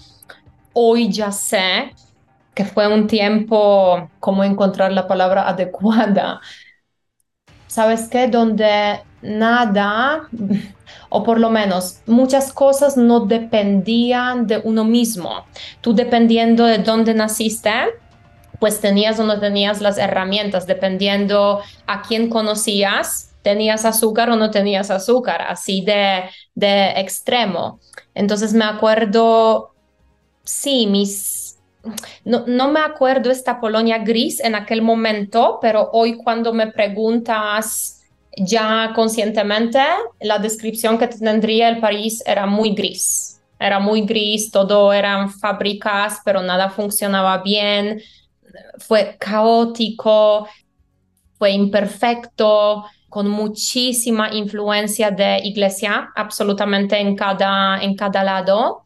hoy 0.74 1.12
ya 1.12 1.32
sé 1.32 1.94
que 2.54 2.64
fue 2.66 2.88
un 2.88 3.08
tiempo, 3.08 4.10
como 4.20 4.44
encontrar 4.44 4.92
la 4.92 5.08
palabra 5.08 5.48
adecuada? 5.50 6.40
¿Sabes 7.68 8.08
qué? 8.08 8.28
Donde 8.28 9.02
nada, 9.26 10.30
o 11.10 11.24
por 11.24 11.40
lo 11.40 11.50
menos 11.50 12.02
muchas 12.06 12.54
cosas 12.54 12.98
no 12.98 13.22
dependían 13.22 14.48
de 14.48 14.60
uno 14.64 14.84
mismo. 14.84 15.46
Tú 15.82 15.94
dependiendo 15.94 16.66
de 16.66 16.78
dónde 16.80 17.14
naciste, 17.14 17.72
pues 18.60 18.80
tenías 18.80 19.20
o 19.20 19.24
no 19.24 19.40
tenías 19.40 19.82
las 19.82 19.98
herramientas, 19.98 20.68
dependiendo 20.68 21.62
a 21.88 22.02
quién 22.02 22.30
conocías, 22.30 23.34
tenías 23.42 23.86
azúcar 23.86 24.30
o 24.30 24.36
no 24.36 24.50
tenías 24.50 24.90
azúcar, 24.90 25.42
así 25.42 25.82
de, 25.82 26.24
de 26.56 26.92
extremo. 27.00 27.80
Entonces 28.14 28.54
me 28.54 28.66
acuerdo, 28.66 29.74
sí, 30.44 30.88
mis 30.88 31.46
no, 32.24 32.72
me 32.72 32.80
acuerdo 32.80 33.30
esta 33.30 33.60
Polonia 33.60 34.00
gris 34.00 34.40
en 34.40 34.56
aquel 34.56 34.82
momento, 34.82 35.60
pero 35.62 35.90
hoy 35.94 36.18
cuando 36.18 36.54
me 36.54 36.72
preguntas 36.72 37.95
ya 38.38 38.92
conscientemente, 38.96 39.80
la 40.22 40.40
descripción 40.40 40.98
que 40.98 41.08
tendría 41.08 41.70
el 41.70 41.80
país 41.80 42.24
era 42.26 42.46
muy 42.46 42.74
gris. 42.74 43.42
Era 43.60 43.80
muy 43.80 44.02
gris, 44.02 44.52
todo 44.52 44.92
eran 44.92 45.30
fábricas, 45.32 46.22
pero 46.26 46.42
nada 46.42 46.70
funcionaba 46.70 47.42
bien. 47.42 48.02
Fue 48.80 49.16
caótico, 49.20 50.48
fue 51.38 51.52
imperfecto, 51.52 52.86
con 53.10 53.30
muchísima 53.30 54.34
influencia 54.34 55.10
de 55.10 55.40
iglesia, 55.44 56.12
absolutamente 56.16 57.00
en 57.00 57.16
cada, 57.16 57.82
en 57.82 57.96
cada 57.96 58.24
lado, 58.26 58.84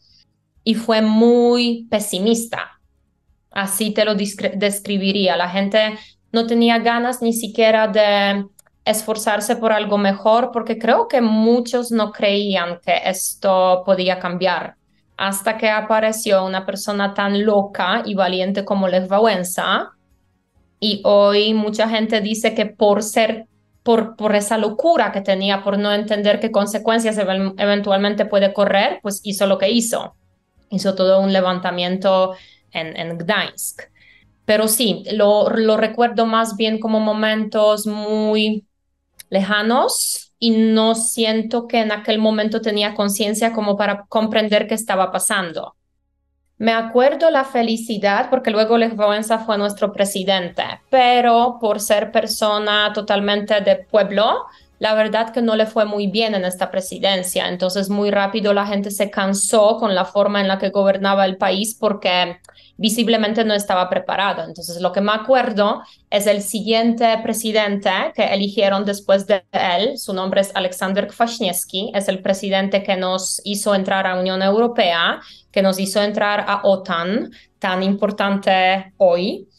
y 0.63 0.75
fue 0.75 1.01
muy 1.01 1.87
pesimista 1.89 2.79
Así 3.51 3.91
te 3.91 4.05
lo 4.05 4.15
describiría. 4.15 5.35
La 5.35 5.49
gente 5.49 5.97
no 6.31 6.45
tenía 6.45 6.79
ganas 6.79 7.21
ni 7.21 7.33
siquiera 7.33 7.87
de 7.87 8.45
esforzarse 8.89 9.55
por 9.57 9.71
algo 9.73 9.97
mejor 9.97 10.51
porque 10.51 10.77
creo 10.77 11.07
que 11.07 11.21
muchos 11.21 11.91
no 11.91 12.11
creían 12.11 12.79
que 12.85 13.01
esto 13.05 13.83
podía 13.85 14.19
cambiar. 14.19 14.75
hasta 15.17 15.57
que 15.57 15.69
apareció 15.69 16.45
una 16.45 16.65
persona 16.65 17.13
tan 17.13 17.45
loca 17.45 18.03
y 18.05 18.15
valiente 18.15 18.63
como 18.65 18.87
Lech 18.87 19.09
Wałęsa. 19.11 19.91
Y 20.79 21.01
hoy 21.05 21.53
mucha 21.53 21.89
gente 21.89 22.21
dice 22.21 22.55
que 22.55 22.65
por 22.65 23.03
ser, 23.03 23.47
por, 23.83 24.15
por 24.15 24.35
esa 24.35 24.57
locura 24.57 25.11
que 25.11 25.21
tenía, 25.21 25.63
por 25.63 25.77
no 25.77 25.91
entender 25.93 26.39
qué 26.39 26.51
consecuencias 26.51 27.17
eventualmente 27.17 28.25
puede 28.25 28.53
correr, 28.53 28.99
pues 29.01 29.21
hizo 29.23 29.45
lo 29.47 29.57
que 29.57 29.69
hizo. 29.71 30.15
Hizo 30.69 30.95
todo 30.95 31.19
un 31.21 31.33
levantamiento 31.33 32.35
en, 32.71 32.95
en 32.97 33.17
Gdańsk. 33.17 33.83
Pero 34.45 34.67
sí, 34.67 35.03
lo, 35.13 35.49
lo 35.51 35.77
recuerdo 35.77 36.25
más 36.25 36.55
bien 36.57 36.79
como 36.79 36.99
momentos 37.01 37.87
muy 37.87 38.65
lejanos, 39.29 40.29
y 40.39 40.51
no 40.51 40.95
siento 40.95 41.67
que 41.67 41.81
en 41.81 41.91
aquel 41.91 42.17
momento 42.17 42.61
tenía 42.61 42.95
conciencia 42.95 43.51
como 43.51 43.75
para 43.75 44.05
comprender 44.07 44.67
qué 44.67 44.73
estaba 44.73 45.11
pasando. 45.11 45.75
Me 46.57 46.73
acuerdo 46.73 47.29
la 47.29 47.45
felicidad 47.45 48.29
porque 48.29 48.51
luego 48.51 48.77
Lech 48.77 48.97
Wałęsa 48.97 49.39
fue 49.39 49.57
nuestro 49.57 49.93
presidente, 49.93 50.63
pero 50.89 51.57
por 51.59 51.79
ser 51.79 52.11
persona 52.11 52.91
totalmente 52.93 53.61
de 53.61 53.77
pueblo, 53.77 54.45
la 54.79 54.93
verdad 54.95 55.31
que 55.31 55.41
no 55.41 55.55
le 55.55 55.65
fue 55.65 55.85
muy 55.85 56.07
bien 56.07 56.35
en 56.35 56.45
esta 56.45 56.71
presidencia. 56.71 57.47
Entonces 57.47 57.89
muy 57.89 58.11
rápido 58.11 58.53
la 58.53 58.65
gente 58.65 58.91
se 58.91 59.11
cansó 59.11 59.77
con 59.77 59.93
la 59.93 60.05
forma 60.05 60.41
en 60.41 60.47
la 60.47 60.57
que 60.57 60.69
gobernaba 60.69 61.25
el 61.25 61.37
país 61.37 61.75
porque 61.79 62.37
visiblemente 62.79 63.43
no 63.43 63.53
estaba 63.53 63.89
preparado. 63.89 64.43
Entonces, 64.45 64.79
lo 64.79 64.93
que 64.93 65.01
me 65.01 65.11
acuerdo 65.11 65.81
es 66.09 66.27
el 66.27 66.41
siguiente 66.41 67.19
presidente 67.21 67.91
que 68.15 68.23
eligieron 68.23 68.85
después 68.85 69.27
de 69.27 69.43
él. 69.51 69.97
Su 69.97 70.13
nombre 70.13 70.39
es 70.39 70.55
Aleksander 70.55 71.09
Kwaśniewski. 71.13 71.91
Es 71.93 72.07
el 72.07 72.21
presidente 72.21 72.81
que 72.81 72.95
nos 72.95 73.41
hizo 73.43 73.75
entrar 73.75 74.07
a 74.07 74.17
Unión 74.17 74.41
Europea, 74.41 75.19
que 75.51 75.61
nos 75.61 75.77
hizo 75.77 76.01
entrar 76.01 76.45
a 76.47 76.61
OTAN, 76.63 77.31
tan 77.59 77.83
importante 77.83 78.93
hoy. 78.95 79.49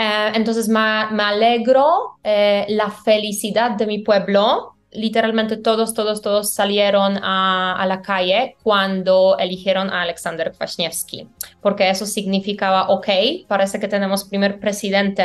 Eh, 0.00 0.32
entonces, 0.34 0.66
me, 0.66 0.80
alegro 0.80 2.18
eh, 2.24 2.64
la 2.70 2.90
felicidad 2.90 3.72
de 3.72 3.86
mi 3.86 3.98
pueblo. 3.98 4.76
Literalmente 4.92 5.58
todos, 5.58 5.92
todos, 5.92 6.22
todos 6.22 6.54
salieron 6.54 7.18
a, 7.22 7.84
la 7.86 8.00
calle 8.00 8.56
cuando 8.62 9.36
eligieron 9.38 9.90
a 9.90 10.02
Alexander 10.02 10.52
Kwasniewski, 10.56 11.28
porque 11.60 11.88
eso 11.88 12.06
significaba, 12.06 12.88
ok, 12.88 13.08
parece 13.46 13.78
que 13.78 13.86
tenemos 13.86 14.24
primer 14.24 14.58
presidente 14.58 15.24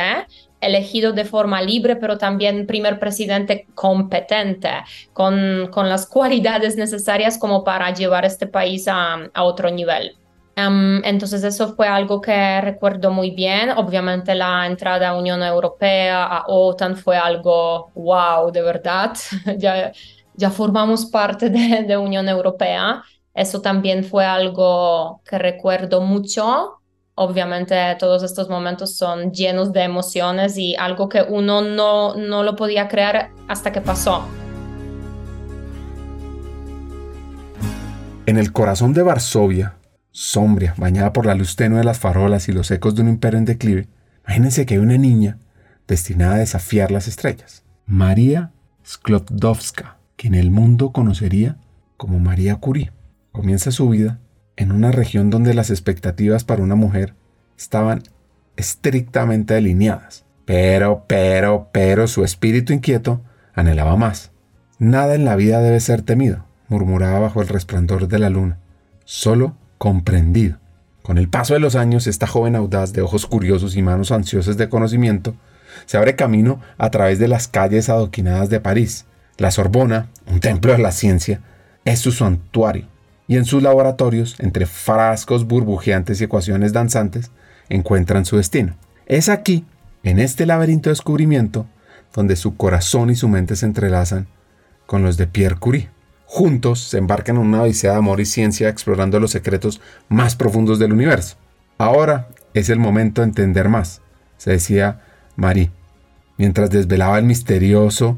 elegido 0.62 1.13
de 1.13 1.25
forma 1.25 1.62
libre, 1.63 1.96
pero 1.96 2.17
también 2.20 2.67
primer 2.67 3.00
presidente 3.00 3.65
competente, 3.74 4.84
con, 5.13 5.70
con 5.72 5.89
las 5.89 6.05
cualidades 6.05 6.75
necesarias 6.75 7.39
como 7.39 7.63
para 7.63 7.91
llevar 7.91 8.24
este 8.25 8.46
país 8.46 8.88
a 8.88 9.32
otro 9.36 9.72
nivel 9.72 10.15
entonces 10.55 11.43
eso 11.43 11.75
fue 11.75 11.88
algo 11.88 12.21
que 12.21 12.62
recuerdo 12.62 13.12
muy 13.12 13.31
bien. 13.31 13.71
Obviamente 13.71 14.33
la 14.35 14.65
entrada 14.65 15.09
a 15.09 15.17
Unión 15.17 15.43
Europea, 15.43 16.24
a 16.24 16.45
OTAN 16.47 16.95
fue 16.95 17.17
algo 17.17 17.91
wow, 17.95 18.51
de 18.51 18.62
verdad. 18.62 19.13
ya, 19.57 19.91
ya 20.33 20.50
formamos 20.50 21.05
parte 21.05 21.50
de, 21.50 21.83
de 21.83 21.97
Unión 21.97 22.29
Europea. 22.29 23.03
Eso 23.33 23.62
también 23.62 24.05
fue 24.05 24.25
algo 24.25 25.21
que 25.29 25.38
recuerdo 25.38 26.00
mucho. 26.00 26.79
Obviamente 27.15 27.75
todos 28.00 28.24
estos 28.24 28.50
momentos 28.50 28.95
son 28.95 29.31
llenos 29.31 29.74
de 29.74 29.83
emociones 29.83 30.57
y 30.57 30.75
algo 30.75 31.09
que 31.09 31.21
uno 31.21 31.62
no, 31.62 32.15
no 32.15 32.43
lo 32.43 32.55
podía 32.55 32.88
creer 32.88 33.27
hasta 33.47 33.71
que 33.74 33.81
pasó. 33.81 34.25
En 38.25 38.38
el 38.38 38.51
corazón 38.51 38.93
de 38.93 39.03
Varsovia, 39.03 39.75
sombria, 40.15 40.74
bañada 40.77 41.12
por 41.12 41.25
la 41.25 41.36
luz 41.36 41.57
tenue 41.57 41.79
de 41.79 41.84
las 41.84 42.00
farolas 42.00 42.48
y 42.48 42.53
los 42.53 42.72
ecos 42.72 42.95
de 42.95 43.01
un 43.01 43.10
imperio 43.10 43.38
en 43.38 43.43
declive, 43.43 43.89
imagínense 44.24 44.65
que 44.65 44.75
hay 44.75 44.79
una 44.79 44.98
niña 44.98 45.39
destinada 45.89 46.35
a 46.35 46.39
desafiar 46.39 46.89
las 46.89 47.09
estrellas. 47.09 47.63
María 47.85 48.51
Sklodowska, 48.87 49.98
que 50.16 50.29
en 50.29 50.35
el 50.35 50.51
mundo 50.51 50.94
conocería 50.94 51.57
como 51.98 52.20
María 52.20 52.55
Curie. 52.55 52.94
Comienza 53.33 53.72
su 53.72 53.89
vida 53.89 54.20
en 54.55 54.72
una 54.72 54.94
región 54.94 55.29
donde 55.29 55.53
las 55.53 55.70
expectativas 55.70 56.46
para 56.46 56.63
una 56.63 56.75
mujer 56.75 57.13
estaban 57.57 58.03
estrictamente 58.55 59.53
delineadas. 59.53 60.24
Pero, 60.46 61.03
pero, 61.07 61.68
pero 61.74 62.07
su 62.07 62.24
espíritu 62.24 62.72
inquieto 62.72 63.22
anhelaba 63.53 63.98
más. 63.98 64.31
Nada 64.79 65.16
en 65.16 65.25
la 65.25 65.35
vida 65.35 65.59
debe 65.59 65.81
ser 65.81 66.03
temido, 66.03 66.46
murmuraba 66.70 67.20
bajo 67.20 67.42
el 67.42 67.50
resplandor 67.50 68.07
de 68.07 68.20
la 68.20 68.29
luna. 68.29 68.59
Solo 69.03 69.57
comprendido. 69.77 70.57
Con 71.01 71.18
el 71.18 71.29
paso 71.29 71.53
de 71.53 71.59
los 71.59 71.75
años, 71.75 72.07
esta 72.07 72.27
joven 72.27 72.55
audaz 72.55 72.94
de 72.94 73.01
ojos 73.01 73.25
curiosos 73.27 73.75
y 73.75 73.81
manos 73.81 74.11
ansiosas 74.11 74.57
de 74.57 74.70
conocimiento 74.70 75.35
se 75.85 75.98
abre 75.98 76.16
camino 76.16 76.61
a 76.77 76.90
través 76.90 77.20
de 77.20 77.27
las 77.27 77.48
calles 77.48 77.90
adoquinadas 77.90 78.50
de 78.50 78.59
París. 78.59 79.05
La 79.38 79.51
Sorbona, 79.51 80.07
un 80.27 80.40
templo 80.40 80.72
de 80.72 80.79
la 80.79 80.92
ciencia, 80.92 81.42
es 81.83 82.00
su 82.00 82.11
santuario, 82.11 82.88
y 83.27 83.38
en 83.38 83.46
sus 83.46 83.61
laboratorios, 83.61 84.35
entre 84.40 84.66
frascos 84.66 85.46
burbujeantes 85.46 86.22
y 86.22 86.24
ecuaciones 86.24 86.74
danzantes, 86.74 87.31
encuentran 87.70 88.25
su 88.25 88.38
destino. 88.38 88.75
Es 89.05 89.29
aquí, 89.29 89.66
en 90.03 90.20
este 90.20 90.46
laberinto 90.46 90.90
de 90.90 90.94
descubrimiento, 90.94 91.66
donde 92.14 92.35
su 92.35 92.55
corazón 92.55 93.09
y 93.09 93.16
su 93.16 93.27
mente 93.27 93.55
se 93.55 93.66
entrelazan 93.66 94.27
con 94.85 95.03
los 95.03 95.18
de 95.18 95.27
Pierre 95.27 95.57
Curie. 95.57 95.90
Juntos 96.25 96.81
se 96.81 96.98
embarcan 96.98 97.38
en 97.38 97.44
una 97.44 97.61
odisea 97.64 97.92
de 97.92 97.98
amor 97.98 98.20
y 98.20 98.25
ciencia 98.25 98.70
explorando 98.70 99.20
los 99.20 99.31
secretos 99.31 99.81
más 100.09 100.35
profundos 100.35 100.79
del 100.79 100.94
universo. 100.94 101.38
Ahora 101.77 102.29
es 102.53 102.70
el 102.70 102.79
momento 102.79 103.22
de 103.22 103.27
entender 103.27 103.70
más, 103.70 104.01
se 104.38 104.51
decía 104.51 105.01
Marie, 105.35 105.72
mientras 106.38 106.70
desvelaba 106.70 107.20
el 107.20 107.25
misterioso 107.25 108.18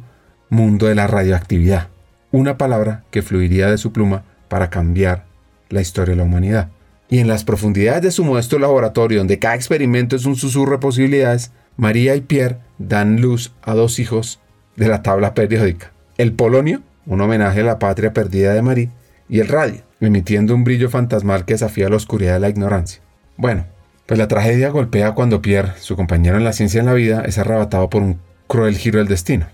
mundo 0.49 0.87
de 0.87 0.95
la 0.95 1.07
radioactividad, 1.07 1.89
una 2.31 2.57
palabra 2.57 3.03
que 3.11 3.21
fluiría 3.21 3.69
de 3.69 3.77
su 3.77 3.91
pluma 3.91 4.23
para 4.47 4.69
cambiar 4.69 5.25
la 5.69 5.81
historia 5.81 6.11
de 6.11 6.17
la 6.17 6.23
humanidad. 6.23 6.69
Y 7.09 7.19
en 7.19 7.27
las 7.27 7.43
profundidades 7.43 8.01
de 8.01 8.11
su 8.11 8.23
modesto 8.23 8.59
laboratorio, 8.59 9.19
donde 9.19 9.39
cada 9.39 9.55
experimento 9.55 10.15
es 10.15 10.25
un 10.25 10.35
susurro 10.35 10.73
de 10.73 10.77
posibilidades, 10.79 11.51
María 11.77 12.15
y 12.15 12.21
Pierre 12.21 12.59
dan 12.77 13.21
luz 13.21 13.53
a 13.61 13.73
dos 13.73 13.99
hijos 13.99 14.39
de 14.75 14.87
la 14.87 15.03
tabla 15.03 15.33
periódica, 15.33 15.91
el 16.17 16.33
polonio 16.33 16.81
un 17.07 17.21
homenaje 17.21 17.61
a 17.61 17.63
la 17.63 17.79
patria 17.79 18.13
perdida 18.13 18.53
de 18.53 18.61
Marie, 18.61 18.91
y 19.29 19.39
el 19.39 19.47
radio, 19.47 19.81
emitiendo 19.99 20.53
un 20.53 20.63
brillo 20.63 20.89
fantasmal 20.89 21.45
que 21.45 21.53
desafía 21.55 21.89
la 21.89 21.95
oscuridad 21.95 22.33
de 22.35 22.39
la 22.41 22.49
ignorancia. 22.49 23.01
Bueno, 23.35 23.65
pues 24.05 24.17
la 24.17 24.27
tragedia 24.27 24.69
golpea 24.69 25.13
cuando 25.13 25.41
Pierre, 25.41 25.73
su 25.79 25.95
compañero 25.95 26.37
en 26.37 26.43
la 26.43 26.53
ciencia 26.53 26.77
y 26.77 26.81
en 26.81 26.85
la 26.85 26.93
vida, 26.93 27.23
es 27.25 27.37
arrebatado 27.37 27.89
por 27.89 28.03
un 28.03 28.19
cruel 28.47 28.77
giro 28.77 28.99
del 28.99 29.07
destino. 29.07 29.47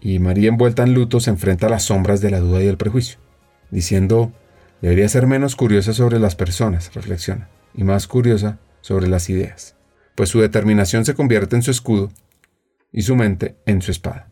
Y 0.00 0.18
María 0.18 0.48
envuelta 0.48 0.82
en 0.82 0.94
luto 0.94 1.20
se 1.20 1.30
enfrenta 1.30 1.66
a 1.66 1.70
las 1.70 1.84
sombras 1.84 2.20
de 2.20 2.30
la 2.30 2.40
duda 2.40 2.62
y 2.62 2.68
el 2.68 2.76
prejuicio, 2.76 3.18
diciendo, 3.70 4.32
debería 4.80 5.08
ser 5.08 5.26
menos 5.26 5.56
curiosa 5.56 5.92
sobre 5.92 6.18
las 6.18 6.36
personas, 6.36 6.94
reflexiona, 6.94 7.48
y 7.74 7.84
más 7.84 8.06
curiosa 8.06 8.58
sobre 8.80 9.08
las 9.08 9.28
ideas, 9.28 9.76
pues 10.14 10.30
su 10.30 10.40
determinación 10.40 11.04
se 11.04 11.14
convierte 11.14 11.56
en 11.56 11.62
su 11.62 11.70
escudo 11.70 12.10
y 12.92 13.02
su 13.02 13.16
mente 13.16 13.56
en 13.66 13.82
su 13.82 13.90
espada. 13.90 14.28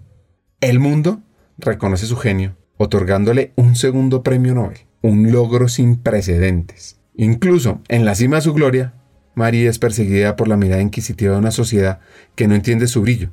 El 0.60 0.78
mundo 0.80 1.20
reconoce 1.58 2.06
su 2.06 2.16
genio, 2.16 2.56
otorgándole 2.76 3.52
un 3.56 3.76
segundo 3.76 4.22
premio 4.22 4.54
Nobel, 4.54 4.78
un 5.02 5.30
logro 5.32 5.68
sin 5.68 5.96
precedentes. 5.96 7.00
Incluso 7.16 7.80
en 7.88 8.04
la 8.04 8.14
cima 8.14 8.36
de 8.36 8.42
su 8.42 8.54
gloria, 8.54 8.94
María 9.34 9.68
es 9.68 9.78
perseguida 9.78 10.36
por 10.36 10.48
la 10.48 10.56
mirada 10.56 10.82
inquisitiva 10.82 11.32
de 11.32 11.38
una 11.38 11.50
sociedad 11.50 12.00
que 12.34 12.48
no 12.48 12.54
entiende 12.54 12.86
su 12.86 13.02
brillo, 13.02 13.30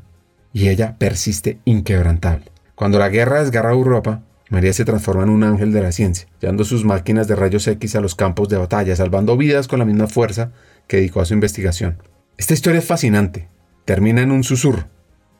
y 0.54 0.70
ella 0.70 0.98
persiste 0.98 1.60
inquebrantable. 1.66 2.52
Cuando 2.76 3.00
la 3.00 3.10
guerra 3.10 3.42
desgarra 3.42 3.72
Europa, 3.72 4.24
María 4.50 4.74
se 4.74 4.86
transforma 4.86 5.24
en 5.24 5.30
un 5.30 5.44
ángel 5.44 5.72
de 5.72 5.82
la 5.82 5.92
ciencia, 5.92 6.28
llevando 6.40 6.66
sus 6.66 6.86
máquinas 6.86 7.28
de 7.28 7.36
rayos 7.36 7.68
X 7.68 7.96
a 7.96 8.02
los 8.02 8.16
campos 8.16 8.50
de 8.50 8.58
batalla, 8.58 8.96
salvando 8.96 9.38
vidas 9.38 9.68
con 9.68 9.80
la 9.80 9.86
misma 9.86 10.08
fuerza 10.08 10.52
que 10.88 10.98
dedicó 10.98 11.22
a 11.22 11.26
su 11.26 11.34
investigación. 11.34 11.98
Esta 12.38 12.54
historia 12.54 12.80
es 12.80 12.86
fascinante. 12.86 13.50
Termina 13.86 14.22
en 14.22 14.32
un 14.32 14.44
susurro. 14.44 14.88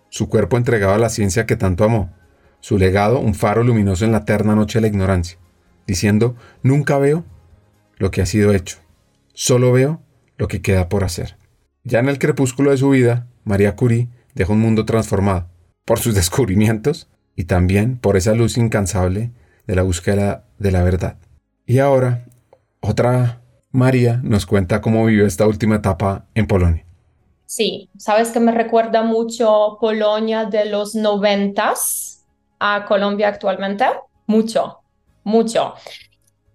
Su 0.10 0.30
cuerpo 0.30 0.58
entregado 0.58 0.94
a 0.94 0.98
la 0.98 1.10
ciencia 1.10 1.46
que 1.46 1.56
tanto 1.56 1.84
amó, 1.84 2.14
su 2.66 2.80
legado 2.80 3.20
un 3.20 3.36
faro 3.36 3.64
luminoso 3.64 4.06
en 4.06 4.12
la 4.12 4.18
eterna 4.18 4.56
noche 4.56 4.80
de 4.80 4.82
la 4.82 4.88
ignorancia, 4.88 5.38
diciendo, 5.86 6.36
nunca 6.64 6.98
veo 6.98 7.24
lo 7.98 8.10
que 8.10 8.24
ha 8.24 8.26
sido 8.26 8.56
hecho, 8.56 8.80
solo 9.36 9.72
veo 9.72 10.02
lo 10.40 10.48
que 10.48 10.64
queda 10.64 10.90
por 10.90 11.04
hacer. 11.04 11.38
Ya 11.84 12.00
en 12.00 12.10
el 12.10 12.18
crepúsculo 12.18 12.72
de 12.72 12.78
su 12.78 12.90
vida, 12.90 13.28
María 13.44 13.76
Curie 13.76 14.08
dejó 14.34 14.54
un 14.54 14.62
mundo 14.62 14.84
transformado 14.84 15.48
por 15.86 16.00
sus 16.00 16.16
descubrimientos 16.16 17.08
y 17.36 17.44
también 17.44 18.00
por 18.00 18.18
esa 18.18 18.34
luz 18.34 18.58
incansable 18.58 19.30
de 19.68 19.76
la 19.76 19.84
búsqueda 19.84 20.46
de 20.58 20.72
la 20.72 20.82
verdad. 20.82 21.20
Y 21.68 21.78
ahora, 21.78 22.26
otra 22.80 23.44
María 23.70 24.22
nos 24.24 24.48
cuenta 24.48 24.82
cómo 24.82 25.06
vivió 25.06 25.28
esta 25.28 25.46
última 25.46 25.76
etapa 25.76 26.26
en 26.34 26.48
Polonia. 26.48 26.84
Sí, 27.46 27.92
sabes 27.96 28.30
que 28.30 28.40
me 28.40 28.52
recuerda 28.52 29.04
mucho 29.04 29.78
Polonia 29.80 30.46
de 30.46 30.66
los 30.66 30.96
noventas, 30.96 32.15
a 32.60 32.86
Colombia 32.86 33.30
actualmente? 33.30 33.86
Mucho, 34.28 34.80
mucho. 35.24 35.76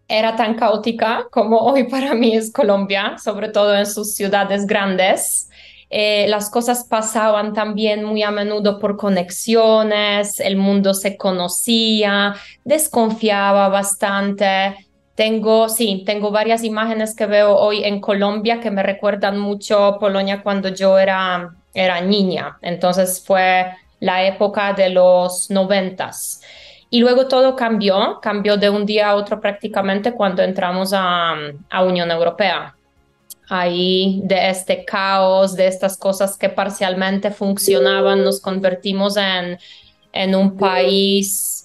era 0.09 0.35
tan 0.35 0.55
caótica 0.55 1.27
como 1.31 1.59
hoy 1.61 1.85
para 1.85 2.15
mí 2.15 2.35
es 2.35 2.53
Colombia, 2.53 3.17
sobre 3.23 3.49
todo 3.49 3.77
en 3.77 3.87
sus 3.87 4.15
ciudades 4.15 4.67
grandes. 4.67 5.49
Eh, 5.93 6.27
las 6.29 6.51
cosas 6.51 6.85
pasaban 6.85 7.53
también 7.53 8.05
muy 8.05 8.23
a 8.23 8.31
menudo 8.31 8.79
por 8.79 8.97
conexiones, 8.97 10.39
el 10.39 10.57
mundo 10.57 10.95
se 10.95 11.17
conocía, 11.17 12.35
desconfiaba 12.65 13.69
bastante. 13.69 14.87
Tengo, 15.17 15.69
sí, 15.69 16.05
tengo 16.07 16.31
varias 16.31 16.63
imágenes 16.63 17.15
que 17.15 17.27
veo 17.27 17.57
hoy 17.57 17.83
en 17.85 18.01
Colombia 18.01 18.61
que 18.61 18.71
me 18.71 18.85
recuerdan 18.85 19.39
mucho 19.39 19.97
Polonia 19.99 20.43
cuando 20.43 20.69
yo 20.69 20.97
era, 20.97 21.57
era 21.75 22.01
niña. 22.01 22.57
Entonces 22.63 23.23
fue 23.27 23.73
la 24.01 24.25
época 24.25 24.73
de 24.73 24.91
los 24.91 25.51
noventas. 25.51 26.43
Y 26.91 27.01
luego 27.01 27.29
todo 27.29 27.55
cambió, 27.55 28.19
cambió 28.21 28.57
de 28.57 28.69
un 28.69 28.85
día 28.85 29.11
a 29.11 29.15
otro 29.15 29.41
prácticamente 29.41 30.13
cuando 30.13 30.43
entramos 30.43 30.93
a, 30.93 31.35
a 31.71 31.85
Unión 31.85 32.11
Europea 32.11 32.75
ahí 33.51 34.21
de 34.25 34.49
este 34.49 34.85
caos, 34.85 35.57
de 35.57 35.67
estas 35.67 35.99
cosas 35.99 36.39
que 36.39 36.49
parcialmente 36.49 37.33
funcionaban, 37.33 38.23
nos 38.23 38.41
convertimos 38.41 39.17
en, 39.17 39.59
en 40.13 40.35
un 40.37 40.57
país 40.57 41.60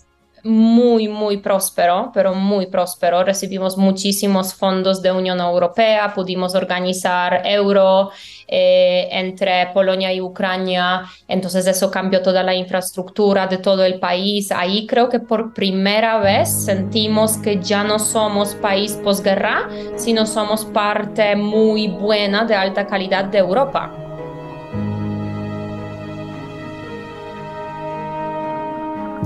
muy, 0.46 1.08
muy 1.08 1.38
próspero, 1.38 2.12
pero 2.14 2.36
muy 2.36 2.68
próspero. 2.68 3.24
Recibimos 3.24 3.78
muchísimos 3.78 4.54
fondos 4.54 5.02
de 5.02 5.12
Unión 5.12 5.40
Europea, 5.40 6.14
pudimos 6.14 6.54
organizar 6.54 7.42
euro 7.46 8.12
eh, 8.48 9.08
entre 9.12 9.68
Polonia 9.74 10.14
y 10.14 10.22
Ucrania, 10.22 11.04
entonces 11.28 11.66
eso 11.66 11.90
cambió 11.90 12.22
toda 12.22 12.44
la 12.44 12.54
infraestructura 12.54 13.48
de 13.48 13.58
todo 13.58 13.84
el 13.84 14.00
país. 14.00 14.52
Ahí 14.52 14.86
creo 14.86 15.10
que 15.10 15.20
por 15.20 15.52
primera 15.54 16.20
vez 16.20 16.50
sentimos 16.50 17.38
que 17.38 17.60
ya 17.60 17.84
no 17.84 17.98
somos 17.98 18.54
país 18.54 19.00
posguerra, 19.04 19.68
sino 19.96 20.28
somos 20.28 20.64
parte 20.66 21.36
muy 21.36 21.88
buena 21.88 22.46
de 22.46 22.54
alta 22.54 22.86
calidad 22.86 23.26
de 23.26 23.40
Europa. 23.40 24.05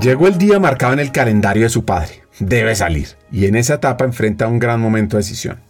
Llegó 0.00 0.28
el 0.28 0.38
día 0.38 0.58
marcado 0.58 0.94
en 0.94 1.00
el 1.00 1.12
calendario 1.12 1.64
de 1.64 1.68
su 1.68 1.84
padre. 1.84 2.22
Debe 2.38 2.74
salir. 2.74 3.08
Y 3.30 3.44
en 3.44 3.54
esa 3.54 3.74
etapa 3.74 4.06
enfrenta 4.06 4.46
un 4.46 4.58
gran 4.58 4.80
momento 4.80 5.16
de 5.16 5.22
decisión. 5.22 5.60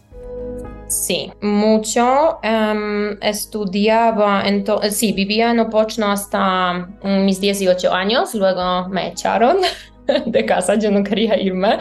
Sí, 0.86 1.32
mucho. 1.40 2.38
Um, 2.44 3.16
estudiaba, 3.22 4.44
sí, 4.90 5.12
vivía 5.12 5.50
en 5.50 5.58
Opochno 5.58 6.12
hasta 6.12 6.88
mis 7.02 7.40
18 7.40 7.92
años, 7.92 8.34
luego 8.34 8.88
me 8.88 9.08
echaron 9.08 9.58
de 10.26 10.44
casa, 10.44 10.76
yo 10.76 10.92
no 10.92 11.02
quería 11.02 11.36
irme, 11.36 11.78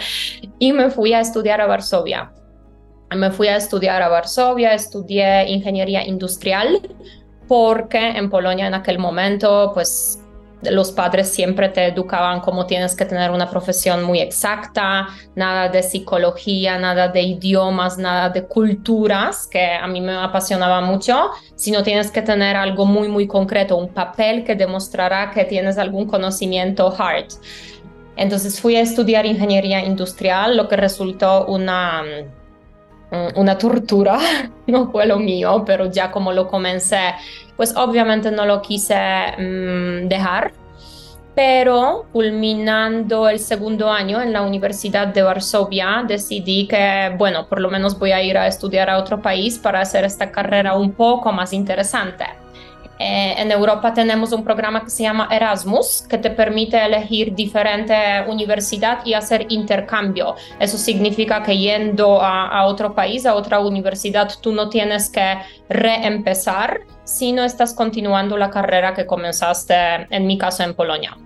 y 0.57 0.73
me 0.73 0.89
fui 0.89 1.13
a 1.13 1.19
estudiar 1.19 1.61
a 1.61 1.67
Varsovia. 1.67 2.31
Me 3.15 3.29
fui 3.31 3.47
a 3.47 3.57
estudiar 3.57 4.01
a 4.01 4.09
Varsovia, 4.09 4.73
estudié 4.73 5.47
ingeniería 5.49 6.05
industrial, 6.05 6.81
porque 7.47 8.09
en 8.09 8.29
Polonia 8.29 8.67
en 8.67 8.75
aquel 8.75 8.97
momento, 8.97 9.71
pues 9.73 10.19
los 10.63 10.91
padres 10.91 11.29
siempre 11.29 11.69
te 11.69 11.85
educaban 11.85 12.41
como 12.41 12.65
tienes 12.65 12.95
que 12.95 13.05
tener 13.05 13.31
una 13.31 13.49
profesión 13.49 14.03
muy 14.03 14.19
exacta, 14.19 15.07
nada 15.35 15.69
de 15.69 15.81
psicología, 15.83 16.77
nada 16.77 17.07
de 17.07 17.21
idiomas, 17.21 17.97
nada 17.97 18.29
de 18.29 18.45
culturas, 18.45 19.47
que 19.47 19.73
a 19.73 19.87
mí 19.87 20.01
me 20.01 20.13
apasionaba 20.15 20.81
mucho, 20.81 21.29
sino 21.55 21.83
tienes 21.83 22.11
que 22.11 22.21
tener 22.21 22.55
algo 22.55 22.85
muy, 22.85 23.07
muy 23.07 23.27
concreto, 23.27 23.77
un 23.77 23.93
papel 23.93 24.43
que 24.43 24.55
demostrará 24.55 25.31
que 25.31 25.45
tienes 25.45 25.77
algún 25.77 26.07
conocimiento 26.07 26.93
hard. 26.97 27.27
Entonces 28.17 28.59
fui 28.59 28.75
a 28.75 28.81
estudiar 28.81 29.25
ingeniería 29.25 29.83
industrial, 29.85 30.57
lo 30.57 30.67
que 30.67 30.75
resultó 30.75 31.45
una, 31.45 32.03
una 33.35 33.57
tortura, 33.57 34.19
no 34.67 34.91
fue 34.91 35.05
lo 35.05 35.17
mío, 35.17 35.63
pero 35.65 35.91
ya 35.91 36.11
como 36.11 36.31
lo 36.31 36.47
comencé 36.47 37.15
pues 37.59 37.75
obviamente 37.75 38.31
no 38.31 38.45
lo 38.45 38.61
quise 38.61 38.95
mm, 39.37 40.07
dejar. 40.07 40.53
Pero 41.35 42.05
culminando 42.13 43.27
el 43.27 43.37
segundo 43.39 43.91
año 43.91 44.21
en 44.21 44.31
la 44.31 44.43
Universidad 44.43 45.07
de 45.07 45.23
Varsovia, 45.23 46.05
decidí 46.07 46.69
que, 46.69 47.13
bueno, 47.17 47.47
por 47.49 47.59
lo 47.59 47.69
menos 47.69 47.99
voy 47.99 48.13
a 48.13 48.23
ir 48.23 48.37
a 48.37 48.47
estudiar 48.47 48.89
a 48.89 48.97
otro 48.97 49.21
país 49.21 49.59
para 49.59 49.81
hacer 49.81 50.05
esta 50.05 50.31
carrera 50.31 50.77
un 50.77 50.93
poco 50.93 51.33
más 51.33 51.51
interesante. 51.51 52.23
Eh, 53.01 53.35
en 53.37 53.49
Europa 53.49 53.93
tenemos 53.93 54.33
un 54.33 54.43
programa 54.43 54.83
que 54.83 54.89
se 54.89 55.03
llama 55.03 55.29
Erasmus, 55.31 56.03
que 56.09 56.17
te 56.17 56.29
permite 56.29 56.83
elegir 56.83 57.33
diferente 57.33 57.95
universidad 58.27 59.05
y 59.05 59.13
hacer 59.13 59.45
intercambio. 59.47 60.35
Eso 60.59 60.77
significa 60.77 61.41
que 61.41 61.57
yendo 61.57 62.21
a, 62.21 62.65
otro 62.65 62.93
país, 62.93 63.25
a 63.25 63.35
otra 63.35 63.61
universidad, 63.61 64.29
tú 64.41 64.51
no 64.51 64.67
tienes 64.67 65.09
que 65.09 65.37
reempezar, 65.69 66.81
sino 67.05 67.45
estás 67.45 67.73
continuando 67.73 68.37
la 68.37 68.49
carrera 68.49 68.93
que 68.93 69.05
comenzaste, 69.05 69.73
en 70.09 70.27
mi 70.27 70.37
caso, 70.37 70.63
en 70.63 70.73
Polonia. 70.73 71.17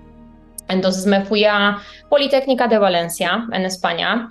Entonces 0.69 1.07
me 1.07 1.21
fui 1.25 1.43
a 1.43 1.79
Politécnica 2.07 2.67
de 2.67 2.77
Valencia, 2.77 3.47
en 3.51 3.65
España. 3.65 4.29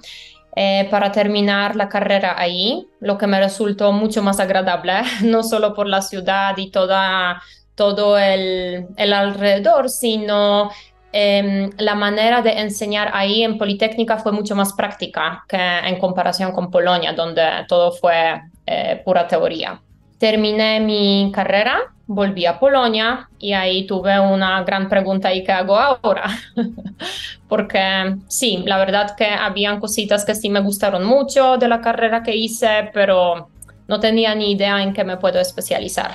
Eh, 0.54 0.86
para 0.90 1.10
terminar 1.12 1.76
la 1.76 1.88
carrera 1.88 2.34
ahí, 2.38 2.86
lo 3.00 3.16
que 3.16 3.26
me 3.26 3.40
resultó 3.40 3.90
mucho 3.92 4.22
más 4.22 4.38
agradable, 4.38 4.92
no 5.22 5.42
solo 5.42 5.74
por 5.74 5.86
la 5.86 6.02
ciudad 6.02 6.56
y 6.58 6.70
toda, 6.70 7.42
todo 7.74 8.18
el, 8.18 8.86
el 8.96 9.12
alrededor, 9.14 9.88
sino 9.88 10.70
em, 11.12 11.70
la 11.78 11.94
manera 11.94 12.42
de 12.42 12.60
enseñar 12.60 13.10
ahí 13.14 13.42
en 13.42 13.56
Politécnica 13.56 14.18
fue 14.18 14.32
mucho 14.32 14.54
más 14.54 14.74
práctica 14.74 15.44
que 15.48 15.56
en 15.56 15.98
comparación 15.98 16.52
con 16.52 16.70
Polonia, 16.70 17.14
donde 17.14 17.42
todo 17.66 17.92
fue 17.92 18.42
eh, 18.66 19.00
pura 19.04 19.26
teoría. 19.26 19.80
Terminé 20.18 20.80
mi 20.80 21.32
carrera, 21.34 21.80
volví 22.14 22.46
a 22.46 22.58
Polonia 22.58 23.28
y 23.38 23.52
ahí 23.52 23.86
tuve 23.86 24.18
una 24.20 24.62
gran 24.64 24.88
pregunta 24.88 25.32
y 25.32 25.42
qué 25.44 25.52
hago 25.52 25.78
ahora. 25.78 26.24
Porque 27.48 28.16
sí, 28.28 28.62
la 28.66 28.78
verdad 28.78 29.14
que 29.16 29.26
habían 29.26 29.80
cositas 29.80 30.24
que 30.24 30.34
sí 30.34 30.48
me 30.48 30.60
gustaron 30.60 31.04
mucho 31.04 31.56
de 31.58 31.68
la 31.68 31.80
carrera 31.80 32.22
que 32.22 32.34
hice, 32.34 32.90
pero 32.92 33.48
no 33.88 34.00
tenía 34.00 34.34
ni 34.34 34.52
idea 34.52 34.82
en 34.82 34.92
qué 34.92 35.04
me 35.04 35.16
puedo 35.16 35.40
especializar. 35.40 36.12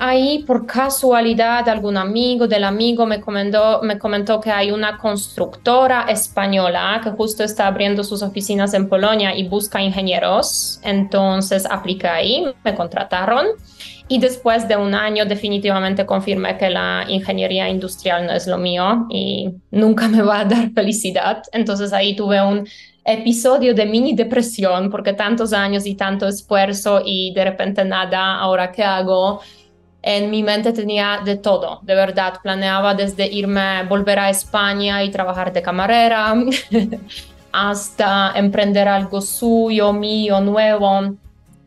Ahí 0.00 0.44
por 0.44 0.64
casualidad 0.64 1.68
algún 1.68 1.96
amigo 1.96 2.46
del 2.46 2.62
amigo 2.62 3.04
me 3.04 3.20
comentó, 3.20 3.80
me 3.82 3.98
comentó 3.98 4.40
que 4.40 4.52
hay 4.52 4.70
una 4.70 4.96
constructora 4.96 6.02
española 6.02 7.00
que 7.02 7.10
justo 7.10 7.42
está 7.42 7.66
abriendo 7.66 8.04
sus 8.04 8.22
oficinas 8.22 8.74
en 8.74 8.88
Polonia 8.88 9.34
y 9.34 9.48
busca 9.48 9.82
ingenieros. 9.82 10.78
Entonces 10.84 11.66
apliqué 11.68 12.06
ahí, 12.06 12.46
me 12.62 12.76
contrataron 12.76 13.46
y 14.08 14.18
después 14.18 14.66
de 14.66 14.76
un 14.76 14.94
año 14.94 15.26
definitivamente 15.26 16.06
confirmé 16.06 16.56
que 16.56 16.70
la 16.70 17.04
ingeniería 17.08 17.68
industrial 17.68 18.26
no 18.26 18.32
es 18.32 18.46
lo 18.46 18.56
mío 18.56 19.06
y 19.10 19.50
nunca 19.70 20.08
me 20.08 20.22
va 20.22 20.40
a 20.40 20.44
dar 20.44 20.70
felicidad. 20.74 21.42
Entonces 21.52 21.92
ahí 21.92 22.16
tuve 22.16 22.40
un 22.42 22.66
episodio 23.04 23.74
de 23.74 23.86
mini 23.86 24.14
depresión 24.14 24.90
porque 24.90 25.12
tantos 25.12 25.52
años 25.52 25.86
y 25.86 25.94
tanto 25.94 26.26
esfuerzo 26.26 27.02
y 27.04 27.32
de 27.34 27.44
repente 27.44 27.84
nada, 27.84 28.38
ahora 28.38 28.72
qué 28.72 28.82
hago 28.82 29.40
en 30.02 30.30
mi 30.30 30.42
mente 30.42 30.72
tenía 30.72 31.20
de 31.24 31.36
todo, 31.36 31.80
de 31.82 31.94
verdad. 31.94 32.34
Planeaba 32.42 32.94
desde 32.94 33.26
irme, 33.26 33.84
volver 33.88 34.18
a 34.18 34.30
España 34.30 35.02
y 35.02 35.10
trabajar 35.10 35.52
de 35.52 35.60
camarera, 35.60 36.34
hasta 37.52 38.32
emprender 38.34 38.88
algo 38.88 39.20
suyo, 39.20 39.92
mío, 39.92 40.40
nuevo. 40.40 41.16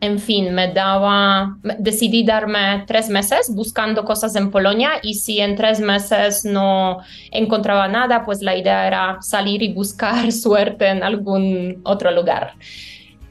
En 0.02 0.18
fin, 0.18 0.52
me 0.52 0.68
daba, 0.74 1.58
decidí 1.78 2.24
darme 2.24 2.84
tres 2.88 3.08
meses 3.08 3.54
buscando 3.54 4.04
cosas 4.04 4.36
en 4.36 4.50
Polonia 4.50 4.94
y 5.04 5.14
si 5.14 5.40
en 5.40 5.56
tres 5.56 5.80
meses 5.80 6.44
no 6.44 6.98
encontraba 7.30 7.88
nada, 7.88 8.26
pues 8.26 8.42
la 8.42 8.56
idea 8.56 8.88
era 8.88 9.18
salir 9.22 9.62
y 9.62 9.72
buscar 9.72 10.32
suerte 10.32 10.88
en 10.88 11.04
algún 11.04 11.82
otro 11.84 12.10
lugar. 12.10 12.56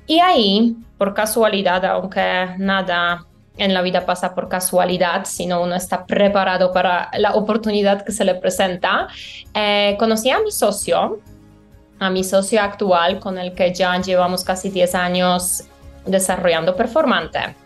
Y 0.06 0.20
ahí, 0.20 0.76
por 0.96 1.12
casualidad, 1.12 1.84
aunque 1.84 2.54
nada 2.58 3.26
en 3.56 3.74
la 3.74 3.82
vida 3.82 4.06
pasa 4.06 4.32
por 4.32 4.48
casualidad, 4.48 5.24
sino 5.24 5.62
uno 5.62 5.74
está 5.74 6.06
preparado 6.06 6.72
para 6.72 7.10
la 7.18 7.34
oportunidad 7.34 8.04
que 8.04 8.12
se 8.12 8.24
le 8.24 8.36
presenta. 8.36 9.08
Eh, 9.54 9.96
conocí 9.98 10.30
a 10.30 10.38
mi 10.38 10.52
socio, 10.52 11.18
a 11.98 12.10
mi 12.10 12.22
socio 12.22 12.62
actual, 12.62 13.18
con 13.18 13.38
el 13.38 13.54
que 13.54 13.74
ya 13.74 14.00
llevamos 14.00 14.44
casi 14.44 14.70
10 14.70 14.94
años 14.94 15.64
desarrollando 16.06 16.74
Performante. 16.76 17.56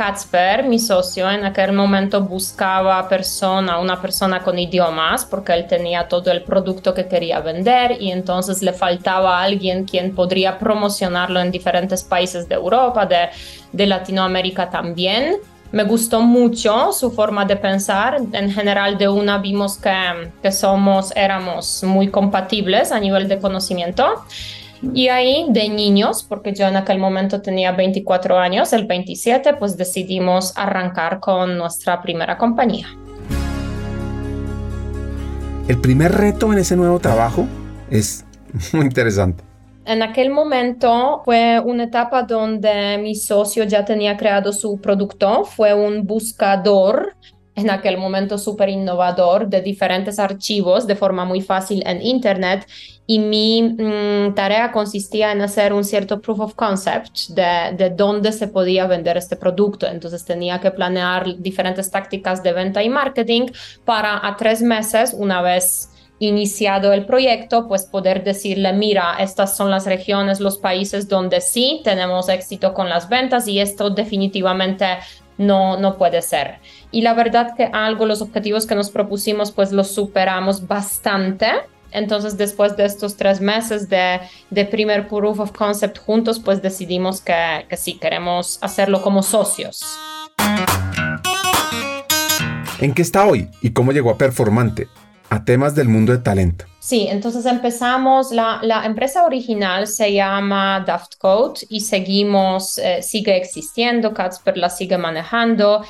Kacper, 0.00 0.64
mi 0.64 0.78
socio, 0.78 1.30
en 1.30 1.44
aquel 1.44 1.74
momento 1.74 2.22
buscaba 2.22 3.06
persona, 3.06 3.78
una 3.78 4.00
persona 4.00 4.42
con 4.42 4.58
idiomas, 4.58 5.26
porque 5.26 5.52
él 5.52 5.66
tenía 5.66 6.08
todo 6.08 6.30
el 6.30 6.42
producto 6.42 6.94
que 6.94 7.06
quería 7.06 7.40
vender 7.40 8.00
y 8.00 8.10
entonces 8.10 8.62
le 8.62 8.72
faltaba 8.72 9.42
alguien 9.42 9.84
quien 9.84 10.14
podría 10.14 10.58
promocionarlo 10.58 11.38
en 11.38 11.50
diferentes 11.50 12.02
países 12.02 12.48
de 12.48 12.54
Europa, 12.54 13.04
de, 13.04 13.28
de 13.72 13.86
Latinoamérica 13.86 14.70
también. 14.70 15.36
Me 15.70 15.84
gustó 15.84 16.22
mucho 16.22 16.92
su 16.92 17.10
forma 17.10 17.44
de 17.44 17.56
pensar. 17.56 18.22
En 18.32 18.50
general, 18.50 18.96
de 18.96 19.06
una 19.06 19.36
vimos 19.36 19.76
que, 19.76 19.92
que 20.42 20.50
somos, 20.50 21.14
éramos 21.14 21.84
muy 21.84 22.08
compatibles 22.08 22.90
a 22.90 22.98
nivel 22.98 23.28
de 23.28 23.38
conocimiento. 23.38 24.24
Y 24.82 25.08
ahí 25.08 25.46
de 25.50 25.68
niños, 25.68 26.24
porque 26.26 26.54
yo 26.54 26.66
en 26.66 26.76
aquel 26.76 26.98
momento 26.98 27.42
tenía 27.42 27.72
24 27.72 28.38
años, 28.38 28.72
el 28.72 28.86
27, 28.86 29.54
pues 29.54 29.76
decidimos 29.76 30.56
arrancar 30.56 31.20
con 31.20 31.58
nuestra 31.58 32.00
primera 32.00 32.38
compañía. 32.38 32.86
El 35.68 35.80
primer 35.80 36.12
reto 36.12 36.52
en 36.52 36.58
ese 36.58 36.76
nuevo 36.76 36.98
trabajo 36.98 37.46
es 37.90 38.24
muy 38.72 38.86
interesante. 38.86 39.44
En 39.84 40.02
aquel 40.02 40.30
momento 40.30 41.22
fue 41.24 41.60
una 41.60 41.84
etapa 41.84 42.22
donde 42.22 42.98
mi 42.98 43.14
socio 43.14 43.64
ya 43.64 43.84
tenía 43.84 44.16
creado 44.16 44.52
su 44.52 44.80
producto, 44.80 45.44
fue 45.44 45.74
un 45.74 46.06
buscador 46.06 47.16
en 47.54 47.70
aquel 47.70 47.98
momento 47.98 48.38
súper 48.38 48.68
innovador 48.68 49.48
de 49.48 49.60
diferentes 49.60 50.18
archivos 50.18 50.86
de 50.86 50.96
forma 50.96 51.24
muy 51.24 51.40
fácil 51.40 51.82
en 51.86 52.00
Internet 52.02 52.66
y 53.10 53.18
mi 53.18 53.60
mm, 53.60 54.34
tarea 54.36 54.70
consistía 54.70 55.32
en 55.32 55.40
hacer 55.40 55.72
un 55.72 55.82
cierto 55.82 56.20
proof 56.20 56.38
of 56.38 56.54
concept 56.54 57.30
de, 57.30 57.74
de 57.76 57.90
dónde 57.90 58.30
se 58.30 58.46
podía 58.46 58.86
vender 58.86 59.16
este 59.16 59.34
producto. 59.34 59.88
Entonces 59.88 60.24
tenía 60.24 60.60
que 60.60 60.70
planear 60.70 61.36
diferentes 61.38 61.90
tácticas 61.90 62.40
de 62.44 62.52
venta 62.52 62.84
y 62.84 62.88
marketing 62.88 63.48
para 63.84 64.24
a 64.24 64.36
tres 64.36 64.62
meses, 64.62 65.12
una 65.12 65.42
vez 65.42 65.90
iniciado 66.20 66.92
el 66.92 67.04
proyecto, 67.04 67.66
pues 67.66 67.82
poder 67.84 68.22
decirle, 68.22 68.72
mira, 68.74 69.16
estas 69.18 69.56
son 69.56 69.72
las 69.72 69.86
regiones, 69.86 70.38
los 70.38 70.58
países 70.58 71.08
donde 71.08 71.40
sí 71.40 71.80
tenemos 71.82 72.28
éxito 72.28 72.72
con 72.74 72.88
las 72.88 73.08
ventas 73.08 73.48
y 73.48 73.58
esto 73.58 73.90
definitivamente 73.90 74.86
no, 75.36 75.76
no 75.76 75.98
puede 75.98 76.22
ser. 76.22 76.60
Y 76.92 77.02
la 77.02 77.14
verdad 77.14 77.56
que 77.56 77.64
algo, 77.72 78.06
los 78.06 78.22
objetivos 78.22 78.66
que 78.66 78.76
nos 78.76 78.90
propusimos, 78.90 79.50
pues 79.50 79.72
los 79.72 79.88
superamos 79.90 80.68
bastante. 80.68 81.48
Entonces, 81.92 82.36
después 82.36 82.76
de 82.76 82.84
estos 82.84 83.16
tres 83.16 83.40
meses 83.40 83.88
de, 83.88 84.20
de 84.50 84.64
primer 84.64 85.08
proof 85.08 85.40
of 85.40 85.52
concept 85.52 85.98
juntos, 85.98 86.38
pues 86.38 86.62
decidimos 86.62 87.20
que, 87.20 87.66
que 87.68 87.76
sí, 87.76 87.98
queremos 87.98 88.58
hacerlo 88.62 89.02
como 89.02 89.22
socios. 89.22 89.82
¿En 92.80 92.94
qué 92.94 93.02
está 93.02 93.26
hoy 93.26 93.48
y 93.60 93.70
cómo 93.70 93.92
llegó 93.92 94.10
a 94.10 94.16
Performante? 94.16 94.88
A 95.28 95.44
temas 95.44 95.74
del 95.74 95.88
mundo 95.88 96.12
de 96.12 96.18
talento. 96.18 96.64
Sí, 96.80 97.06
entonces 97.08 97.44
empezamos, 97.44 98.32
la, 98.32 98.58
la 98.62 98.86
empresa 98.86 99.24
original 99.24 99.86
se 99.86 100.14
llama 100.14 100.82
Daft 100.86 101.16
Code 101.18 101.60
y 101.68 101.80
seguimos, 101.82 102.78
eh, 102.78 103.02
sigue 103.02 103.36
existiendo, 103.36 104.14
Catsper 104.14 104.56
la 104.56 104.70
sigue 104.70 104.96
manejando 104.96 105.84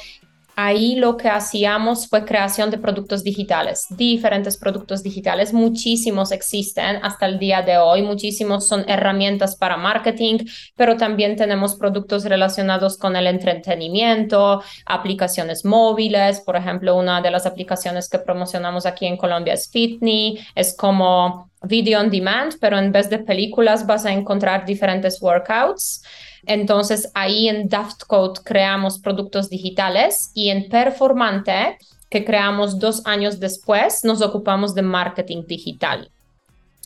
ahí 0.65 0.97
lo 0.97 1.17
que 1.17 1.29
hacíamos 1.29 2.09
fue 2.09 2.25
creación 2.25 2.71
de 2.71 2.79
productos 2.79 3.23
digitales, 3.23 3.87
diferentes 3.91 4.57
productos 4.57 5.03
digitales, 5.03 5.53
muchísimos 5.53 6.33
existen 6.33 6.99
hasta 7.03 7.27
el 7.27 7.39
día 7.39 7.63
de 7.63 7.79
hoy, 7.79 8.03
muchísimos 8.03 8.67
son 8.67 8.85
herramientas 8.89 9.57
para 9.57 9.77
marketing, 9.77 10.39
pero 10.77 10.97
también 10.97 11.37
tenemos 11.37 11.75
productos 11.77 12.25
relacionados 12.25 12.99
con 12.99 13.17
el 13.17 13.27
entretenimiento, 13.27 14.63
aplicaciones 14.87 15.65
móviles, 15.65 16.41
por 16.41 16.57
ejemplo, 16.57 16.97
una 16.97 17.21
de 17.21 17.31
las 17.31 17.47
aplicaciones 17.47 18.09
que 18.09 18.19
promocionamos 18.19 18.87
aquí 18.87 19.07
en 19.07 19.17
Colombia 19.17 19.55
es 19.55 19.71
Fitney, 19.71 20.39
es 20.55 20.77
como 20.77 21.51
video 21.63 22.01
on 22.01 22.11
demand, 22.11 22.55
pero 22.61 22.79
en 22.79 22.93
vez 22.93 23.11
de 23.11 23.19
películas 23.19 23.87
vas 23.87 24.07
a 24.07 24.13
encontrar 24.13 24.65
diferentes 24.65 25.21
workouts. 25.21 26.03
Entonces 26.47 27.11
ahí 27.15 27.49
en 27.49 27.69
Daft 27.69 28.05
Code 28.05 28.41
creamos 28.45 28.99
productos 28.99 29.51
digitales 29.51 30.31
y 30.35 30.51
en 30.51 30.69
Performante, 30.69 31.79
que 32.09 32.25
creamos 32.25 32.79
dos 32.79 33.07
años 33.07 33.39
después, 33.39 34.05
nos 34.05 34.21
ocupamos 34.23 34.75
de 34.75 34.83
marketing 34.83 35.45
digital. 35.47 36.11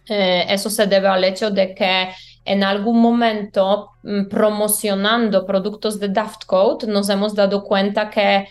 Eh, 0.06 0.44
eso 0.48 0.68
se 0.68 0.86
debe 0.86 1.08
al 1.08 1.24
hecho 1.24 1.50
de 1.50 1.74
que 1.74 2.10
en 2.44 2.62
algún 2.62 3.00
momento 3.00 3.90
mm, 4.02 4.26
promocionando 4.26 5.46
productos 5.46 5.98
de 5.98 6.08
Daft 6.08 6.44
Code 6.44 6.86
nos 6.86 7.08
hemos 7.08 7.34
dado 7.34 7.64
cuenta 7.64 8.10
que 8.10 8.46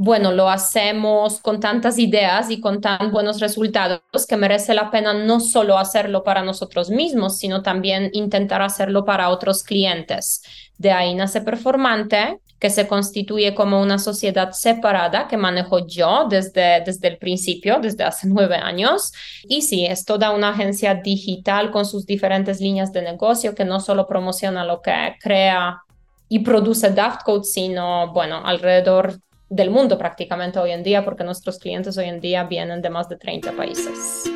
bueno, 0.00 0.30
lo 0.30 0.48
hacemos 0.48 1.40
con 1.40 1.58
tantas 1.58 1.98
ideas 1.98 2.52
y 2.52 2.60
con 2.60 2.80
tan 2.80 3.10
buenos 3.10 3.40
resultados 3.40 4.00
que 4.28 4.36
merece 4.36 4.72
la 4.72 4.92
pena 4.92 5.12
no 5.12 5.40
solo 5.40 5.76
hacerlo 5.76 6.22
para 6.22 6.44
nosotros 6.44 6.88
mismos, 6.88 7.38
sino 7.38 7.62
también 7.62 8.08
intentar 8.12 8.62
hacerlo 8.62 9.04
para 9.04 9.28
otros 9.28 9.64
clientes. 9.64 10.40
De 10.76 10.92
ahí 10.92 11.16
nace 11.16 11.40
Performante, 11.40 12.38
que 12.60 12.70
se 12.70 12.86
constituye 12.86 13.56
como 13.56 13.82
una 13.82 13.98
sociedad 13.98 14.52
separada 14.52 15.26
que 15.26 15.36
manejo 15.36 15.84
yo 15.84 16.28
desde, 16.30 16.80
desde 16.86 17.08
el 17.08 17.18
principio, 17.18 17.80
desde 17.80 18.04
hace 18.04 18.28
nueve 18.28 18.54
años. 18.54 19.12
Y 19.48 19.62
sí, 19.62 19.84
es 19.84 20.04
toda 20.04 20.30
una 20.30 20.50
agencia 20.50 20.94
digital 20.94 21.72
con 21.72 21.84
sus 21.84 22.06
diferentes 22.06 22.60
líneas 22.60 22.92
de 22.92 23.02
negocio 23.02 23.52
que 23.52 23.64
no 23.64 23.80
solo 23.80 24.06
promociona 24.06 24.64
lo 24.64 24.80
que 24.80 25.16
crea 25.20 25.82
y 26.28 26.38
produce 26.38 26.90
Daft 26.90 27.24
Code, 27.24 27.44
sino, 27.44 28.12
bueno, 28.12 28.42
alrededor 28.44 29.18
del 29.48 29.70
mundo 29.70 29.98
prácticamente 29.98 30.58
hoy 30.58 30.72
en 30.72 30.82
día, 30.82 31.04
porque 31.04 31.24
nuestros 31.24 31.58
clientes 31.58 31.96
hoy 31.98 32.06
en 32.06 32.20
día 32.20 32.44
vienen 32.44 32.82
de 32.82 32.90
más 32.90 33.08
de 33.08 33.16
30 33.16 33.52
países. 33.52 34.30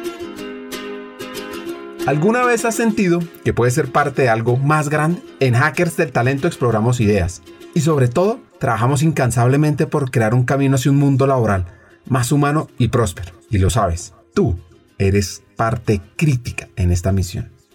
¿Alguna 2.07 2.45
vez 2.45 2.65
has 2.65 2.75
sentido 2.75 3.21
que 3.45 3.55
puedes 3.55 3.75
ser 3.75 3.93
parte 3.93 4.23
de 4.23 4.29
algo 4.29 4.57
más 4.57 4.89
grande? 4.89 5.23
En 5.39 5.55
Hackers 5.55 5.97
del 5.97 6.11
Talento 6.11 6.49
exploramos 6.49 7.01
ideas 7.01 7.43
y 7.75 7.81
sobre 7.81 8.09
todo 8.09 8.41
trabajamos 8.59 9.05
incansablemente 9.05 9.87
por 9.87 10.11
crear 10.11 10.35
un 10.35 10.45
camino 10.45 10.75
hacia 10.75 10.91
un 10.91 10.99
mundo 10.99 11.29
laboral 11.29 11.67
más 12.07 12.33
humano 12.33 12.69
y 12.77 12.89
próspero. 12.89 13.33
Y 13.51 13.59
lo 13.59 13.71
sabes, 13.71 14.15
tú 14.35 14.59
eres 14.99 15.45
parte 15.57 16.01
crítica 16.17 16.69
en 16.75 16.91
esta 16.91 17.13
misión. 17.13 17.52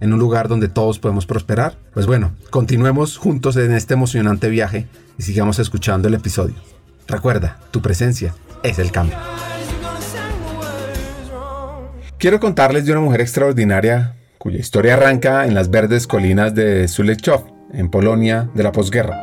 en 0.00 0.12
un 0.12 0.18
lugar 0.18 0.48
donde 0.48 0.68
todos 0.68 0.98
podemos 0.98 1.26
prosperar? 1.26 1.76
Pues 1.92 2.06
bueno, 2.06 2.32
continuemos 2.50 3.16
juntos 3.16 3.56
en 3.56 3.72
este 3.72 3.94
emocionante 3.94 4.48
viaje 4.48 4.86
y 5.18 5.22
sigamos 5.22 5.58
escuchando 5.58 6.08
el 6.08 6.14
episodio. 6.14 6.54
Recuerda, 7.06 7.58
tu 7.70 7.82
presencia 7.82 8.34
es 8.62 8.78
el 8.78 8.90
cambio. 8.90 9.16
Quiero 12.18 12.40
contarles 12.40 12.86
de 12.86 12.92
una 12.92 13.02
mujer 13.02 13.20
extraordinaria 13.20 14.16
cuya 14.38 14.58
historia 14.58 14.94
arranca 14.94 15.46
en 15.46 15.54
las 15.54 15.70
verdes 15.70 16.06
colinas 16.06 16.54
de 16.54 16.86
Sulechov, 16.88 17.44
en 17.72 17.90
Polonia 17.90 18.50
de 18.54 18.62
la 18.62 18.72
posguerra. 18.72 19.20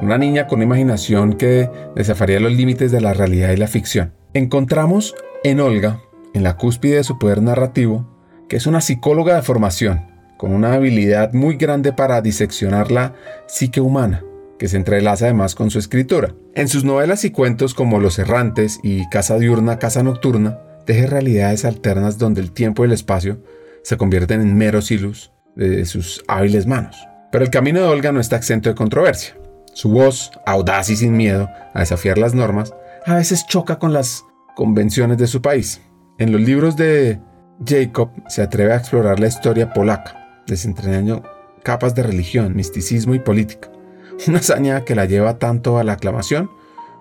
Una 0.00 0.18
niña 0.18 0.46
con 0.46 0.58
una 0.58 0.64
imaginación 0.64 1.34
que 1.34 1.70
desafiaría 1.94 2.40
los 2.40 2.52
límites 2.52 2.90
de 2.90 3.00
la 3.00 3.14
realidad 3.14 3.52
y 3.52 3.56
la 3.56 3.68
ficción. 3.68 4.12
Encontramos 4.32 5.14
en 5.44 5.60
Olga, 5.60 6.00
en 6.34 6.42
la 6.42 6.56
cúspide 6.56 6.96
de 6.96 7.04
su 7.04 7.18
poder 7.18 7.42
narrativo, 7.42 8.13
que 8.48 8.56
es 8.56 8.66
una 8.66 8.80
psicóloga 8.80 9.36
de 9.36 9.42
formación, 9.42 10.06
con 10.36 10.52
una 10.52 10.74
habilidad 10.74 11.32
muy 11.32 11.56
grande 11.56 11.92
para 11.92 12.20
diseccionar 12.20 12.90
la 12.90 13.14
psique 13.46 13.80
humana, 13.80 14.22
que 14.58 14.68
se 14.68 14.76
entrelaza 14.76 15.26
además 15.26 15.54
con 15.54 15.70
su 15.70 15.78
escritura. 15.78 16.34
En 16.54 16.68
sus 16.68 16.84
novelas 16.84 17.24
y 17.24 17.30
cuentos 17.30 17.74
como 17.74 18.00
Los 18.00 18.18
Errantes 18.18 18.78
y 18.82 19.08
Casa 19.08 19.38
Diurna, 19.38 19.78
Casa 19.78 20.02
Nocturna, 20.02 20.58
teje 20.84 21.06
realidades 21.06 21.64
alternas 21.64 22.18
donde 22.18 22.40
el 22.40 22.52
tiempo 22.52 22.84
y 22.84 22.86
el 22.86 22.92
espacio 22.92 23.38
se 23.82 23.96
convierten 23.96 24.40
en 24.40 24.56
meros 24.56 24.90
hilos 24.90 25.32
de 25.56 25.84
sus 25.84 26.22
hábiles 26.28 26.66
manos. 26.66 26.96
Pero 27.30 27.44
el 27.44 27.50
camino 27.50 27.80
de 27.80 27.88
Olga 27.88 28.12
no 28.12 28.20
está 28.20 28.36
exento 28.36 28.68
de 28.68 28.74
controversia. 28.74 29.36
Su 29.72 29.90
voz, 29.90 30.30
audaz 30.46 30.88
y 30.90 30.96
sin 30.96 31.16
miedo 31.16 31.48
a 31.74 31.80
desafiar 31.80 32.16
las 32.16 32.34
normas, 32.34 32.72
a 33.06 33.16
veces 33.16 33.46
choca 33.46 33.78
con 33.78 33.92
las 33.92 34.24
convenciones 34.54 35.18
de 35.18 35.26
su 35.26 35.42
país. 35.42 35.80
En 36.18 36.30
los 36.30 36.40
libros 36.40 36.76
de 36.76 37.20
Jacob 37.64 38.10
se 38.28 38.42
atreve 38.42 38.72
a 38.72 38.76
explorar 38.76 39.20
la 39.20 39.28
historia 39.28 39.72
polaca, 39.72 40.42
desentrañando 40.46 41.22
capas 41.62 41.94
de 41.94 42.02
religión, 42.02 42.54
misticismo 42.56 43.14
y 43.14 43.18
política. 43.18 43.70
Una 44.28 44.38
hazaña 44.38 44.84
que 44.84 44.94
la 44.94 45.04
lleva 45.04 45.38
tanto 45.38 45.78
a 45.78 45.84
la 45.84 45.94
aclamación 45.94 46.50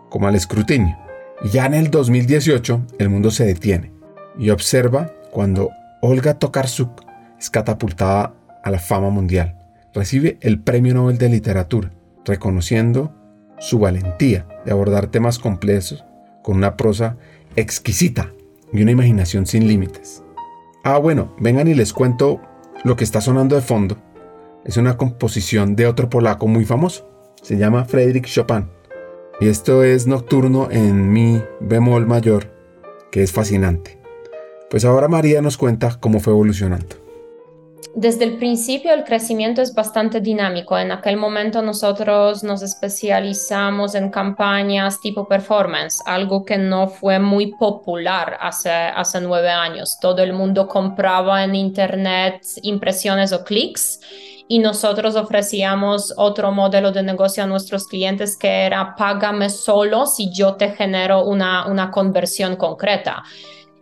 como 0.10 0.28
al 0.28 0.36
escrutinio. 0.36 0.98
Y 1.44 1.50
ya 1.50 1.66
en 1.66 1.74
el 1.74 1.90
2018 1.90 2.82
el 3.00 3.10
mundo 3.10 3.32
se 3.32 3.46
detiene 3.46 3.92
y 4.38 4.50
observa 4.50 5.12
cuando 5.32 5.70
Olga 6.02 6.36
Tokarczuk 6.36 7.02
es 7.40 7.50
catapultada 7.50 8.34
a 8.64 8.72
la 8.72 8.80
fama 8.80 9.10
mundial. 9.10 9.58
Recibe 9.94 10.38
el 10.42 10.60
Premio 10.60 10.94
Nobel 10.94 11.18
de 11.18 11.30
Literatura, 11.30 11.92
reconociendo 12.26 13.14
su 13.60 13.80
valentía 13.80 14.48
de 14.66 14.72
abordar 14.72 15.08
temas 15.08 15.40
complejos 15.40 16.04
con 16.42 16.58
una 16.58 16.78
prosa 16.78 17.18
exquisita 17.56 18.32
y 18.72 18.82
una 18.82 18.92
imaginación 18.92 19.46
sin 19.46 19.68
límites. 19.68 20.23
Ah, 20.86 20.98
bueno, 20.98 21.34
vengan 21.40 21.70
y 21.70 21.74
les 21.74 21.94
cuento 21.94 22.42
lo 22.84 22.98
que 22.98 23.06
está 23.06 23.22
sonando 23.22 23.56
de 23.56 23.62
fondo. 23.62 23.96
Es 24.66 24.76
una 24.76 24.98
composición 24.98 25.78
de 25.78 25.88
otro 25.88 26.10
polaco 26.10 26.46
muy 26.46 26.66
famoso. 26.66 27.10
Se 27.42 27.58
llama 27.58 27.86
Frédéric 27.86 28.26
Chopin. 28.26 28.68
Y 29.40 29.48
esto 29.48 29.84
es 29.84 30.08
nocturno 30.08 30.68
en 30.72 31.14
mi 31.14 31.42
bemol 31.62 32.06
mayor, 32.06 32.52
que 33.12 33.24
es 33.24 33.32
fascinante. 33.32 33.98
Pues 34.70 34.84
ahora 34.84 35.08
María 35.08 35.42
nos 35.42 35.58
cuenta 35.58 35.98
cómo 36.02 36.20
fue 36.20 36.34
evolucionando. 36.34 37.03
Desde 37.96 38.24
el 38.24 38.38
principio 38.38 38.92
el 38.92 39.04
crecimiento 39.04 39.62
es 39.62 39.76
bastante 39.76 40.20
dinámico. 40.20 40.76
En 40.76 40.92
aquel 40.92 41.16
momento 41.16 41.62
nosotros 41.62 42.44
nos 42.44 42.64
especializamos 42.64 43.94
en 43.94 44.10
campañas 44.10 45.00
tipo 45.00 45.28
performance, 45.28 46.02
algo 46.08 46.44
que 46.44 46.58
no 46.58 46.88
fue 46.88 47.20
muy 47.20 47.54
popular 47.54 48.36
hace, 48.42 48.72
hace 48.72 49.22
nueve 49.22 49.50
años. 49.50 50.00
Todo 50.02 50.24
el 50.24 50.34
mundo 50.34 50.68
compraba 50.68 51.44
en 51.44 51.54
Internet 51.54 52.42
impresiones 52.64 53.32
o 53.32 53.44
clics 53.44 54.00
y 54.48 54.58
nosotros 54.58 55.16
ofrecíamos 55.16 56.16
otro 56.18 56.52
modelo 56.52 56.92
de 56.92 57.04
negocio 57.04 57.44
a 57.44 57.48
nuestros 57.48 57.86
clientes 57.86 58.36
que 58.36 58.66
era 58.66 58.96
págame 58.96 59.52
solo 59.52 60.08
si 60.08 60.34
yo 60.34 60.56
te 60.56 60.72
genero 60.72 61.26
una, 61.26 61.68
una 61.68 61.92
conversión 61.92 62.56
concreta. 62.56 63.24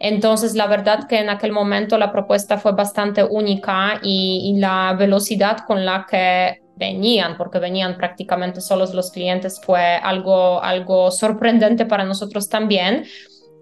Entonces, 0.03 0.55
la 0.55 0.65
verdad 0.65 1.07
que 1.07 1.19
en 1.19 1.29
aquel 1.29 1.51
momento 1.51 1.95
la 1.99 2.11
propuesta 2.11 2.57
fue 2.57 2.71
bastante 2.71 3.23
única 3.23 3.99
y, 4.01 4.55
la 4.57 4.95
velocidad 4.97 5.59
con 5.67 5.85
la 5.85 6.07
que 6.09 6.63
venían, 6.75 7.37
porque 7.37 7.59
venían 7.59 7.95
prácticamente 7.97 8.61
solos 8.61 8.95
los 8.95 9.11
clientes, 9.11 9.61
fue 9.63 9.97
algo, 9.97 10.59
algo 10.63 11.11
sorprendente 11.11 11.85
para 11.85 12.03
nosotros 12.03 12.49
también 12.49 13.05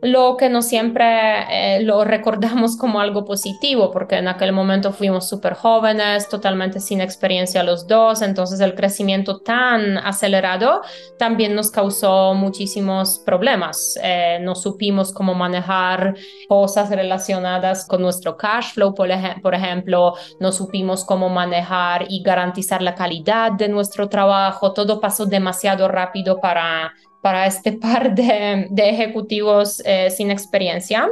lo 0.01 0.37
que 0.37 0.49
no 0.49 0.61
siempre 0.61 1.05
eh, 1.49 1.81
lo 1.81 2.03
recordamos 2.05 2.77
como 2.77 3.01
algo 3.01 3.25
positivo, 3.25 3.91
porque 3.91 4.15
en 4.15 4.27
aquel 4.27 4.53
momento 4.53 4.93
fuimos 4.93 5.27
súper 5.27 5.53
jóvenes, 5.53 6.29
totalmente 6.29 6.79
sin 6.79 7.01
experiencia 7.01 7.63
los 7.63 7.87
dos, 7.87 8.21
entonces 8.21 8.59
el 8.61 8.75
crecimiento 8.75 9.39
tan 9.39 9.97
acelerado 9.97 10.81
también 11.17 11.53
nos 11.53 11.69
causó 11.69 12.33
muchísimos 12.33 13.19
problemas. 13.19 13.99
Eh, 14.01 14.39
no 14.41 14.55
supimos 14.55 15.11
cómo 15.11 15.33
manejar 15.33 16.15
cosas 16.47 16.89
relacionadas 16.89 17.85
con 17.85 18.01
nuestro 18.01 18.37
cash 18.37 18.73
flow, 18.73 18.93
por, 18.93 19.09
por 19.41 19.53
ejemplo, 19.53 20.13
no 20.39 20.51
supimos 20.51 21.03
cómo 21.03 21.29
manejar 21.29 22.05
y 22.07 22.23
garantizar 22.23 22.81
la 22.81 22.95
calidad 22.95 23.51
de 23.51 23.67
nuestro 23.67 24.07
trabajo, 24.07 24.73
todo 24.73 25.01
pasó 25.01 25.25
demasiado 25.25 25.87
rápido 25.87 26.39
para 26.39 26.93
para 27.21 27.45
este 27.45 27.73
par 27.73 28.15
de, 28.15 28.69
ejecutivos 28.75 29.81
eh, 29.85 30.09
sin 30.09 30.31
experiencia. 30.31 31.09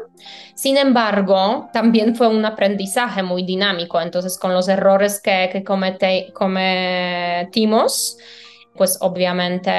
Sin 0.56 0.78
embargo, 0.78 1.70
también 1.74 2.16
fue 2.16 2.28
un 2.28 2.46
aprendizaje 2.46 3.24
muy 3.24 3.44
dinámico, 3.44 4.00
entonces 4.00 4.38
con 4.38 4.54
los 4.54 4.70
errores 4.70 5.22
que, 5.22 5.50
que 5.52 5.64
cometimos, 6.34 8.18
pues 8.78 8.98
obviamente 9.02 9.72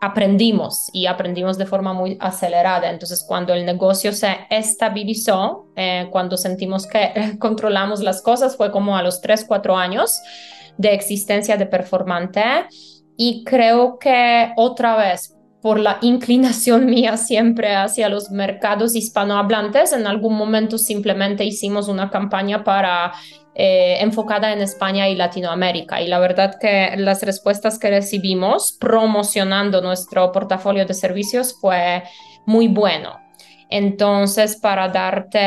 aprendimos 0.00 0.90
y 0.92 1.06
aprendimos 1.06 1.56
de 1.56 1.66
forma 1.66 1.92
muy 1.94 2.18
acelerada. 2.20 2.90
Entonces, 2.90 3.24
cuando 3.26 3.54
el 3.54 3.64
negocio 3.64 4.12
se 4.12 4.36
estabilizó, 4.50 5.68
eh, 5.76 6.08
cuando 6.10 6.36
sentimos 6.36 6.86
que 6.86 7.36
controlamos 7.38 8.00
las 8.00 8.20
cosas, 8.20 8.56
fue 8.56 8.70
como 8.70 8.96
a 8.96 9.02
los 9.02 9.20
3, 9.22 9.44
4 9.46 9.76
años 9.76 10.20
de 10.76 10.92
existencia 10.92 11.56
de 11.56 11.66
Performante. 11.66 12.42
Y 13.16 13.44
creo 13.44 13.98
que 13.98 14.52
otra 14.56 14.96
vez, 14.96 15.36
por 15.60 15.78
la 15.78 15.98
inclinación 16.02 16.86
mía 16.90 17.16
siempre 17.16 17.74
hacia 17.74 18.08
los 18.08 18.30
mercados 18.30 18.94
hispanohablantes, 18.94 19.92
en 19.92 20.06
algún 20.06 20.36
momento 20.36 20.78
simplemente 20.78 21.44
hicimos 21.44 21.88
una 21.88 22.10
campaña 22.10 22.64
para 22.64 23.12
eh, 23.54 23.98
enfocada 24.00 24.52
en 24.52 24.60
España 24.60 25.08
y 25.08 25.16
Latinoamérica. 25.16 26.00
Y 26.00 26.06
la 26.06 26.18
verdad 26.18 26.56
que 26.60 26.94
las 26.96 27.22
respuestas 27.22 27.78
que 27.78 27.90
recibimos 27.90 28.76
promocionando 28.78 29.80
nuestro 29.82 30.32
portafolio 30.32 30.86
de 30.86 30.94
servicios 30.94 31.56
fue 31.60 32.04
muy 32.46 32.68
bueno. 32.68 33.18
Entonces, 33.68 34.56
para 34.56 34.88
darte 34.88 35.38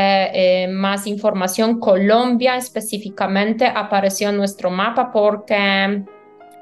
eh, 0.64 0.68
más 0.70 1.08
información, 1.08 1.80
Colombia 1.80 2.56
específicamente 2.56 3.66
apareció 3.66 4.30
en 4.30 4.38
nuestro 4.38 4.70
mapa 4.70 5.12
porque 5.12 6.04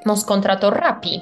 nos 0.05 0.23
contrató 0.23 0.71
Rappi 0.71 1.21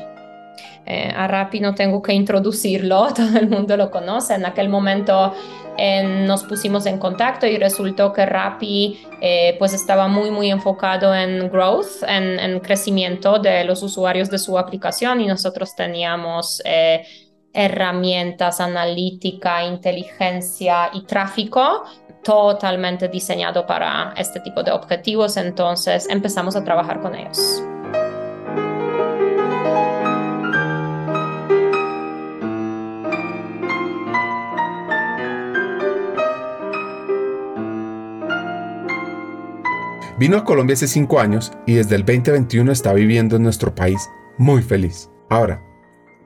eh, 0.89 1.13
a 1.15 1.27
Rappi 1.27 1.59
no 1.59 1.75
tengo 1.75 2.01
que 2.01 2.13
introducirlo, 2.13 3.13
todo 3.15 3.37
el 3.37 3.47
mundo 3.47 3.77
lo 3.77 3.91
conoce. 3.91 4.33
En 4.33 4.45
aquel 4.45 4.69
momento 4.69 5.33
eh, 5.77 6.25
nos 6.25 6.43
pusimos 6.43 6.87
en 6.87 6.97
contacto 6.97 7.45
y 7.45 7.57
resultó 7.57 8.11
que 8.11 8.25
Rappi 8.25 8.99
eh, 9.21 9.55
pues 9.59 9.73
estaba 9.73 10.07
muy 10.07 10.31
muy 10.31 10.49
enfocado 10.49 11.13
en 11.13 11.49
growth, 11.49 12.03
en, 12.07 12.39
en, 12.39 12.59
crecimiento 12.59 13.37
de 13.37 13.63
los 13.65 13.83
usuarios 13.83 14.31
de 14.31 14.39
su 14.39 14.57
aplicación 14.57 15.21
y 15.21 15.27
nosotros 15.27 15.75
teníamos 15.75 16.61
herramientas, 17.53 18.59
analítica, 18.59 19.63
inteligencia 19.63 20.89
y 20.93 21.03
tráfico 21.03 21.83
totalmente 22.23 23.07
diseñado 23.07 23.65
para 23.65 24.13
este 24.17 24.39
tipo 24.39 24.63
de 24.63 24.71
objetivos. 24.71 25.37
Entonces 25.37 26.07
empezamos 26.09 26.55
a 26.55 26.63
trabajar 26.63 26.99
con 26.99 27.15
ellos. 27.15 27.61
Vino 40.19 40.35
a 40.35 40.43
Colombia 40.43 40.73
hace 40.73 40.89
5 40.89 41.17
años 41.17 41.49
y 41.65 41.75
desde 41.75 41.95
el 41.95 42.01
2021 42.01 42.73
está 42.73 42.91
viviendo 42.91 43.37
en 43.37 43.43
nuestro 43.43 43.73
país 43.73 44.09
muy 44.37 44.61
feliz. 44.61 45.09
Ahora, 45.29 45.63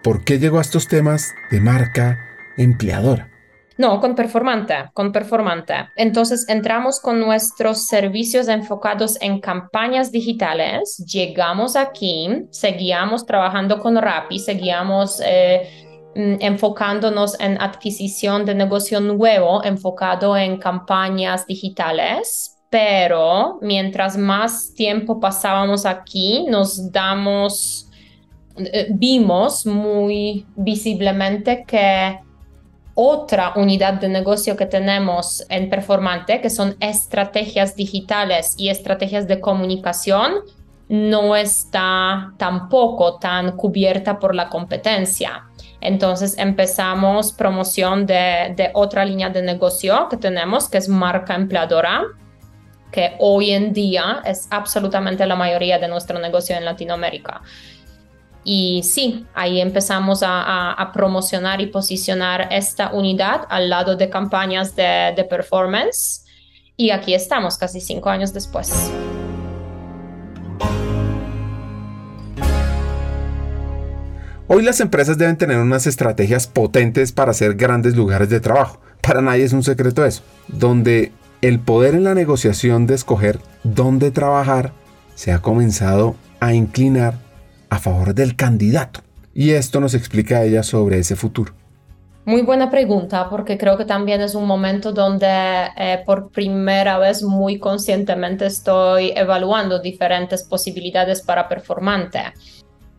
¿por 0.01 0.25
qué 0.25 0.39
llegó 0.39 0.57
a 0.57 0.61
estos 0.61 0.87
temas 0.87 1.31
de 1.51 1.61
marca 1.61 2.17
empleadora? 2.57 3.29
No, 3.77 4.01
con 4.01 4.15
performante, 4.15 4.73
con 4.95 5.11
performante. 5.11 5.75
Entonces 5.95 6.49
entramos 6.49 6.99
con 6.99 7.19
nuestros 7.19 7.85
servicios 7.85 8.47
enfocados 8.47 9.15
en 9.21 9.39
campañas 9.39 10.11
digitales, 10.11 10.97
llegamos 11.05 11.75
aquí, 11.75 12.47
seguíamos 12.49 13.27
trabajando 13.27 13.79
con 13.79 13.95
Rappi, 13.95 14.39
seguíamos 14.39 15.21
eh, 15.23 15.69
mm, 16.15 16.37
enfocándonos 16.39 17.39
en 17.39 17.61
adquisición 17.61 18.43
de 18.43 18.55
negocio 18.55 18.99
nuevo, 19.01 19.63
enfocado 19.63 20.35
en 20.35 20.57
campañas 20.57 21.45
digitales, 21.45 22.52
pero 22.73 23.59
mientras 23.61 24.17
más 24.17 24.73
tiempo 24.73 25.19
pasábamos 25.19 25.85
aquí, 25.85 26.47
nos 26.49 26.91
damos, 26.91 27.87
eh, 28.57 28.87
vimos 28.89 29.67
muy 29.67 30.47
visiblemente 30.55 31.65
que 31.67 32.17
otra 32.95 33.53
unidad 33.57 33.93
de 34.01 34.09
negocio 34.09 34.57
que 34.57 34.65
tenemos 34.65 35.45
en 35.49 35.69
Performante, 35.69 36.41
que 36.41 36.49
son 36.49 36.75
estrategias 36.79 37.75
digitales 37.75 38.55
y 38.57 38.69
estrategias 38.69 39.27
de 39.27 39.39
comunicación, 39.39 40.37
no 40.89 41.35
está 41.35 42.33
tampoco 42.37 43.19
tan 43.19 43.55
cubierta 43.55 44.17
por 44.17 44.33
la 44.33 44.49
competencia. 44.49 45.43
Entonces 45.79 46.35
empezamos 46.39 47.33
promoción 47.33 48.07
de, 48.07 48.51
de 48.57 48.71
otra 48.73 49.05
línea 49.05 49.29
de 49.29 49.43
negocio 49.43 50.07
que 50.09 50.17
tenemos, 50.17 50.67
que 50.67 50.79
es 50.79 50.89
marca 50.89 51.35
empleadora 51.35 52.01
que 52.93 53.15
hoy 53.17 53.49
en 53.51 53.73
día 53.73 54.21
es 54.23 54.47
absolutamente 54.51 55.25
la 55.25 55.35
mayoría 55.35 55.79
de 55.79 55.87
nuestro 55.87 56.19
negocio 56.19 56.55
en 56.55 56.63
Latinoamérica. 56.63 57.41
Y 58.43 58.83
sí, 58.83 59.25
ahí 59.33 59.59
empezamos 59.59 60.21
a, 60.23 60.91
promocionar 60.93 61.59
y 61.59 61.67
posicionar 61.67 62.49
esta 62.51 62.91
unidad 62.93 63.47
al 63.49 63.69
lado 63.69 63.95
de 63.95 64.09
campañas 64.09 64.75
de, 64.75 65.13
de 65.15 65.23
performance. 65.23 66.25
Y 66.77 66.91
aquí 66.91 67.15
estamos 67.15 67.57
casi 67.57 67.81
cinco 67.81 68.09
años 68.09 68.31
después. 68.31 68.91
Hoy 74.47 74.61
las 74.61 74.81
empresas 74.81 75.17
deben 75.17 75.37
tener 75.37 75.57
unas 75.57 75.87
estrategias 75.87 76.45
potentes 76.45 77.11
para 77.11 77.31
hacer 77.31 77.55
grandes 77.55 77.95
lugares 77.95 78.29
de 78.29 78.39
trabajo. 78.39 78.79
Para 79.01 79.21
nadie 79.21 79.45
es 79.45 79.53
un 79.53 79.63
secreto 79.63 80.05
eso, 80.05 80.21
donde 80.47 81.11
el 81.43 81.59
poder 81.59 81.93
en 81.93 82.05
la 82.05 82.15
negociación 82.15 82.87
de 82.87 82.95
escoger 82.95 83.37
dónde 83.65 84.11
trabajar 84.11 84.71
se 85.13 85.33
ha 85.33 85.39
comenzado 85.39 86.15
a 86.39 86.53
inclinar 86.53 87.15
a 87.69 87.79
favor 87.79 88.15
del 88.15 88.37
candidato. 88.37 89.01
Y 89.33 89.49
esto 89.51 89.81
nos 89.81 89.93
explica 89.93 90.43
ella 90.43 90.63
sobre 90.63 90.99
ese 90.99 91.17
futuro. 91.17 91.53
Muy 92.23 92.43
buena 92.43 92.71
pregunta, 92.71 93.29
porque 93.29 93.57
creo 93.57 93.77
que 93.77 93.83
también 93.83 94.21
es 94.21 94.35
un 94.35 94.47
momento 94.47 94.93
donde 94.93 95.27
eh, 95.75 96.01
por 96.05 96.29
primera 96.31 96.97
vez 96.97 97.21
muy 97.21 97.59
conscientemente 97.59 98.45
estoy 98.45 99.11
evaluando 99.13 99.79
diferentes 99.79 100.43
posibilidades 100.43 101.21
para 101.21 101.49
performante 101.49 102.21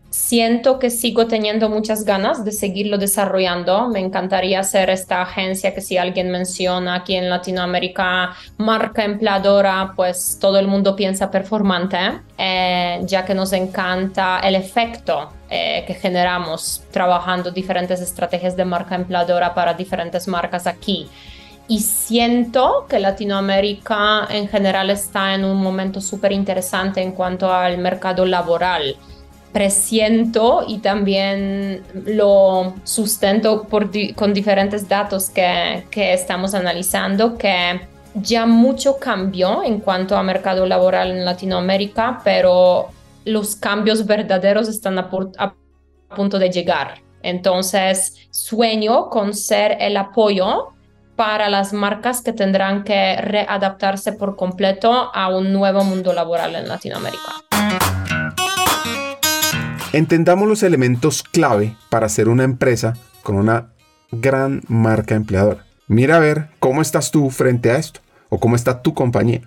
siento 0.09 0.79
que 0.79 0.89
sigo 0.89 1.27
teniendo 1.27 1.69
muchas 1.69 2.05
ganas 2.05 2.45
de 2.45 2.51
seguirlo 2.51 2.97
desarrollando. 2.97 3.89
Me 3.89 3.99
encantaría 3.99 4.59
hacer 4.59 4.89
esta 4.89 5.21
agencia 5.21 5.73
que 5.73 5.81
si 5.81 5.97
alguien 5.97 6.31
menciona 6.31 6.95
aquí 6.95 7.15
en 7.15 7.29
Latinoamérica 7.29 8.33
marca 8.57 9.03
empleadora, 9.03 9.93
pues 9.95 10.37
todo 10.39 10.57
el 10.57 10.67
mundo 10.67 10.95
piensa 10.95 11.29
performante, 11.29 11.97
eh, 12.37 13.01
ya 13.03 13.25
que 13.25 13.35
nos 13.35 13.53
encanta 13.53 14.39
el 14.39 14.55
efecto 14.55 15.31
eh, 15.49 15.83
que 15.85 15.93
generamos 15.93 16.83
trabajando 16.91 17.51
diferentes 17.51 18.01
estrategias 18.01 18.55
de 18.55 18.65
marca 18.65 18.95
empleadora 18.95 19.53
para 19.53 19.73
diferentes 19.73 20.27
marcas 20.27 20.65
aquí. 20.65 21.09
Y 21.67 21.79
siento 21.79 22.85
que 22.87 22.99
Latinoamérica 22.99 24.27
en 24.29 24.47
general 24.47 24.91
está 24.91 25.33
en 25.33 25.43
un 25.43 25.57
momento 25.57 25.99
súper 25.99 26.31
interesante 26.31 27.01
en 27.01 27.11
cuanto 27.11 27.51
al 27.51 27.79
mercado 27.79 28.23
laboral 28.25 28.95
presiento 29.55 30.65
y 30.67 30.79
también 30.79 31.81
lo 31.93 32.75
sustento 32.83 33.63
por 33.63 33.89
con 34.13 34.33
diferentes 34.33 34.89
datos 34.89 35.29
que, 35.29 35.85
que 35.89 36.11
estamos 36.11 36.53
analizando, 36.53 37.37
que 37.37 37.79
ya 38.15 38.45
mucho 38.45 38.97
cambió 38.99 39.63
en 39.63 39.79
cuanto 39.79 40.17
a 40.17 40.23
mercado 40.23 40.65
laboral 40.65 41.11
en 41.11 41.23
Latinoamérica, 41.23 42.19
pero 42.21 42.89
los 43.23 43.55
cambios 43.55 44.05
verdaderos 44.05 44.67
están 44.67 44.99
a, 44.99 45.09
a, 45.37 45.55
punto 46.13 46.37
de 46.37 46.49
llegar. 46.49 46.95
Entonces, 47.23 48.27
sueño 48.31 49.09
con 49.09 49.33
ser 49.33 49.77
el 49.79 49.95
apoyo 49.95 50.73
para 51.15 51.47
las 51.47 51.71
marcas 51.71 52.21
que 52.21 52.33
tendrán 52.33 52.83
que 52.83 53.15
readaptarse 53.21 54.11
por 54.11 54.35
completo 54.35 55.11
a 55.13 55.29
un 55.29 55.53
nuevo 55.53 55.85
mundo 55.85 56.11
laboral 56.11 56.55
en 56.55 56.67
Latinoamérica. 56.67 57.35
Entendamos 59.95 60.45
los 60.49 60.61
elementos 60.61 61.23
clave 61.23 61.77
para 61.89 62.09
ser 62.09 62.27
una 62.27 62.43
empresa 62.43 62.95
con 63.23 63.37
una 63.37 63.71
gran 64.11 64.61
marca 64.67 65.15
empleadora. 65.15 65.65
Mira 65.87 66.17
a 66.17 66.19
ver 66.19 66.49
cómo 66.59 66.81
estás 66.81 67.11
tú 67.11 67.29
frente 67.29 67.71
a 67.71 67.77
esto 67.77 68.01
o 68.27 68.37
cómo 68.37 68.57
está 68.57 68.81
tu 68.81 68.93
compañía. 68.93 69.43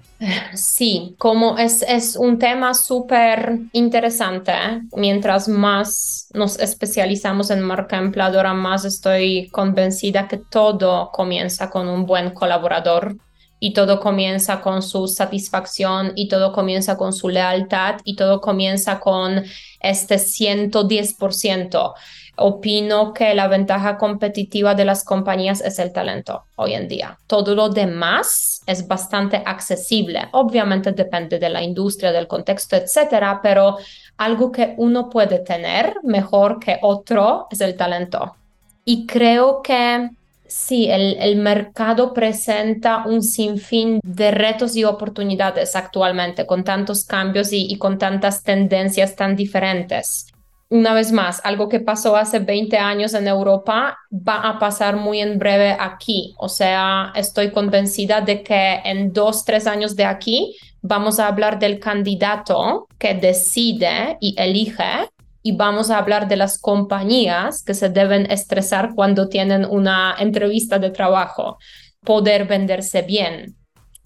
Sí, 0.54 1.14
como 1.18 1.58
es, 1.58 1.84
es 1.86 2.16
un 2.16 2.38
tema 2.38 2.72
súper 2.72 3.58
interesante. 3.72 4.52
Mientras 4.96 5.48
más 5.48 6.28
nos 6.32 6.58
especializamos 6.58 7.50
en 7.50 7.60
marca 7.60 7.98
empleadora, 7.98 8.54
más 8.54 8.86
estoy 8.86 9.50
convencida 9.50 10.28
que 10.28 10.38
todo 10.38 11.10
comienza 11.12 11.68
con 11.68 11.88
un 11.88 12.06
buen 12.06 12.30
colaborador 12.30 13.18
y 13.60 13.72
todo 13.72 14.00
comienza 14.00 14.60
con 14.60 14.82
su 14.82 15.08
satisfacción 15.08 16.12
y 16.14 16.28
todo 16.28 16.52
comienza 16.52 16.96
con 16.96 17.12
su 17.12 17.28
lealtad 17.28 17.96
y 18.04 18.16
todo 18.16 18.40
comienza 18.40 19.00
con 19.00 19.44
este 19.80 20.16
110%. 20.16 21.94
Opino 22.40 23.12
que 23.12 23.34
la 23.34 23.48
ventaja 23.48 23.98
competitiva 23.98 24.76
de 24.76 24.84
las 24.84 25.02
compañías 25.02 25.60
es 25.60 25.80
el 25.80 25.92
talento 25.92 26.44
hoy 26.54 26.74
en 26.74 26.86
día. 26.86 27.18
Todo 27.26 27.56
lo 27.56 27.68
demás 27.68 28.62
es 28.66 28.86
bastante 28.86 29.42
accesible. 29.44 30.28
Obviamente 30.32 30.92
depende 30.92 31.40
de 31.40 31.48
la 31.48 31.62
industria, 31.62 32.12
del 32.12 32.28
contexto, 32.28 32.76
etcétera, 32.76 33.40
pero 33.42 33.78
algo 34.18 34.52
que 34.52 34.74
uno 34.76 35.10
puede 35.10 35.40
tener 35.40 35.96
mejor 36.04 36.60
que 36.60 36.78
otro 36.82 37.48
es 37.50 37.60
el 37.60 37.76
talento. 37.76 38.36
Y 38.84 39.04
creo 39.04 39.60
que 39.60 40.08
Sí, 40.48 40.88
el, 40.90 41.36
mercado 41.36 42.14
presenta 42.14 43.04
un 43.04 43.22
sinfín 43.22 44.00
de 44.02 44.30
retos 44.30 44.76
y 44.76 44.84
oportunidades 44.84 45.76
actualmente, 45.76 46.46
con 46.46 46.64
tantos 46.64 47.04
cambios 47.04 47.50
y, 47.52 47.76
con 47.76 47.98
tantas 47.98 48.42
tendencias 48.42 49.14
tan 49.14 49.36
diferentes. 49.36 50.26
Una 50.70 50.94
vez 50.94 51.12
más, 51.12 51.42
algo 51.44 51.68
que 51.68 51.80
pasó 51.80 52.16
hace 52.16 52.38
20 52.38 52.78
años 52.78 53.12
en 53.12 53.28
Europa 53.28 53.98
va 54.10 54.40
a 54.40 54.58
pasar 54.58 54.96
muy 54.96 55.20
en 55.20 55.38
breve 55.38 55.76
aquí. 55.78 56.34
O 56.38 56.48
sea, 56.48 57.12
estoy 57.14 57.50
convencida 57.50 58.22
de 58.22 58.42
que 58.42 58.80
en 58.84 59.12
dos, 59.12 59.44
tres 59.44 59.66
años 59.66 59.96
de 59.96 60.06
aquí 60.06 60.56
vamos 60.80 61.20
a 61.20 61.28
hablar 61.28 61.58
del 61.58 61.78
candidato 61.78 62.86
que 62.98 63.14
decide 63.14 64.16
y 64.20 64.34
elige 64.38 65.10
y 65.48 65.52
vamos 65.52 65.88
a 65.90 65.96
hablar 65.96 66.28
de 66.28 66.36
las 66.36 66.58
compañías 66.58 67.62
que 67.62 67.72
se 67.72 67.88
deben 67.88 68.30
estresar 68.30 68.90
cuando 68.94 69.30
tienen 69.30 69.64
una 69.64 70.14
entrevista 70.18 70.78
de 70.78 70.90
trabajo, 70.90 71.56
poder 72.04 72.46
venderse 72.46 73.00
bien. 73.00 73.56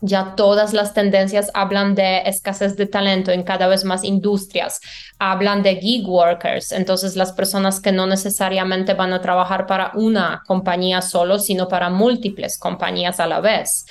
Ya 0.00 0.36
todas 0.36 0.72
las 0.72 0.94
tendencias 0.94 1.50
hablan 1.52 1.96
de 1.96 2.18
escasez 2.26 2.76
de 2.76 2.86
talento 2.86 3.32
en 3.32 3.42
cada 3.42 3.66
vez 3.66 3.84
más 3.84 4.04
industrias, 4.04 4.80
hablan 5.18 5.64
de 5.64 5.74
gig 5.80 6.06
workers, 6.08 6.70
entonces 6.70 7.16
las 7.16 7.32
personas 7.32 7.80
que 7.80 7.90
no 7.90 8.06
necesariamente 8.06 8.94
van 8.94 9.12
a 9.12 9.20
trabajar 9.20 9.66
para 9.66 9.90
una 9.96 10.44
compañía 10.46 11.02
solo, 11.02 11.40
sino 11.40 11.66
para 11.66 11.90
múltiples 11.90 12.56
compañías 12.56 13.18
a 13.18 13.26
la 13.26 13.40
vez 13.40 13.84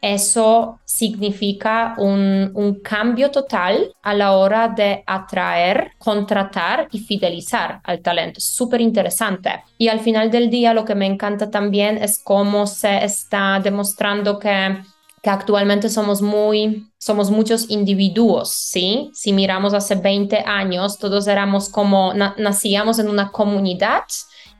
eso 0.00 0.80
significa 0.84 1.94
un, 1.98 2.80
cambio 2.82 3.30
total 3.30 3.92
a 4.02 4.14
la 4.14 4.32
hora 4.32 4.68
de 4.68 5.02
atraer, 5.06 5.92
contratar 5.98 6.88
y 6.90 7.00
fidelizar 7.00 7.80
al 7.84 8.00
talento. 8.00 8.40
Súper 8.40 8.80
interesante. 8.80 9.62
Y 9.76 9.88
al 9.88 10.00
final 10.00 10.30
del 10.30 10.48
día 10.50 10.72
lo 10.72 10.84
que 10.84 10.94
me 10.94 11.06
encanta 11.06 11.50
también 11.50 11.98
es 11.98 12.20
cómo 12.22 12.66
se 12.66 13.04
está 13.04 13.60
demostrando 13.62 14.38
que 14.38 14.78
actualmente 15.24 15.90
somos 15.90 16.22
muy, 16.22 16.86
somos 16.98 17.30
muchos 17.30 17.68
individuos, 17.68 18.50
¿sí? 18.50 19.10
Si 19.12 19.32
miramos 19.32 19.74
hace 19.74 19.96
20 19.96 20.38
años, 20.46 20.98
todos 20.98 21.26
éramos 21.26 21.68
como, 21.68 22.14
nacíamos 22.14 22.98
en 22.98 23.08
una 23.08 23.30
comunidad 23.30 24.04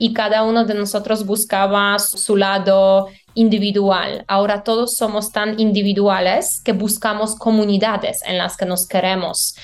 y 0.00 0.14
cada 0.14 0.42
uno 0.44 0.64
de 0.64 0.74
nosotros 0.74 1.26
buscaba 1.26 1.98
su 1.98 2.34
lado 2.36 3.08
individual. 3.34 4.24
Ahora 4.28 4.62
todos 4.62 4.96
somos 4.96 5.32
tan 5.32 5.58
individuales 5.60 6.60
que 6.64 6.72
buscamos 6.72 7.36
comunidades 7.36 8.22
en 8.24 8.38
las 8.38 8.56
que 8.56 8.66
nos 8.66 8.86
queremos, 8.86 9.56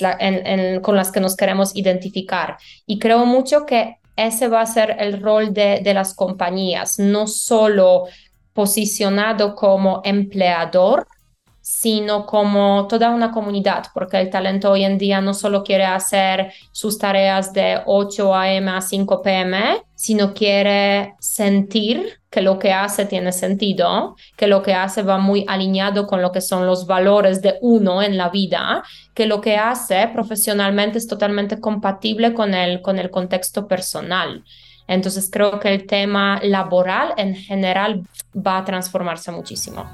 la, 0.00 0.18
con 0.82 0.96
las 0.96 1.12
que 1.12 1.20
nos 1.20 1.36
queremos 1.36 1.74
identificar. 1.76 2.56
Y 2.86 2.98
creo 2.98 3.26
mucho 3.26 3.66
que 3.66 3.98
ese 4.16 4.48
va 4.48 4.60
a 4.60 4.66
ser 4.66 4.96
el 4.98 5.20
rol 5.20 5.54
de, 5.54 5.80
de 5.82 5.94
las 5.94 6.14
compañías, 6.14 6.98
no 6.98 7.26
solo 7.26 8.06
posicionado 8.52 9.54
como 9.54 10.02
empleador, 10.04 11.06
sino 11.62 12.26
como 12.26 12.86
toda 12.88 13.10
una 13.10 13.30
comunidad, 13.30 13.86
porque 13.94 14.18
el 14.18 14.28
talento 14.28 14.72
hoy 14.72 14.84
en 14.84 14.98
día 14.98 15.20
no 15.20 15.34
solo 15.34 15.62
quiere 15.62 15.84
hacer 15.84 16.52
sus 16.72 16.98
tareas 16.98 17.52
de 17.52 17.80
8 17.86 18.34
a.m. 18.34 18.70
a 18.70 18.80
5 18.80 19.22
p.m., 19.22 19.82
sino 19.94 20.34
quiere 20.34 21.14
sentir 21.20 22.19
que 22.30 22.40
lo 22.40 22.58
que 22.58 22.72
hace 22.72 23.06
tiene 23.06 23.32
sentido, 23.32 24.16
que 24.36 24.46
lo 24.46 24.62
que 24.62 24.72
hace 24.72 25.02
va 25.02 25.18
muy 25.18 25.44
alineado 25.48 26.06
con 26.06 26.22
lo 26.22 26.30
que 26.30 26.40
son 26.40 26.64
los 26.64 26.86
valores 26.86 27.42
de 27.42 27.56
uno 27.60 28.02
en 28.02 28.16
la 28.16 28.28
vida, 28.28 28.84
que 29.14 29.26
lo 29.26 29.40
que 29.40 29.56
hace 29.56 30.08
profesionalmente 30.12 30.98
es 30.98 31.08
totalmente 31.08 31.60
compatible 31.60 32.32
con 32.32 32.54
el, 32.54 32.82
con 32.82 32.98
el 33.00 33.10
contexto 33.10 33.66
personal. 33.66 34.44
Entonces 34.86 35.28
creo 35.30 35.58
que 35.58 35.74
el 35.74 35.86
tema 35.86 36.40
laboral 36.42 37.14
en 37.16 37.34
general 37.34 38.02
va 38.34 38.58
a 38.58 38.64
transformarse 38.64 39.32
muchísimo. 39.32 39.90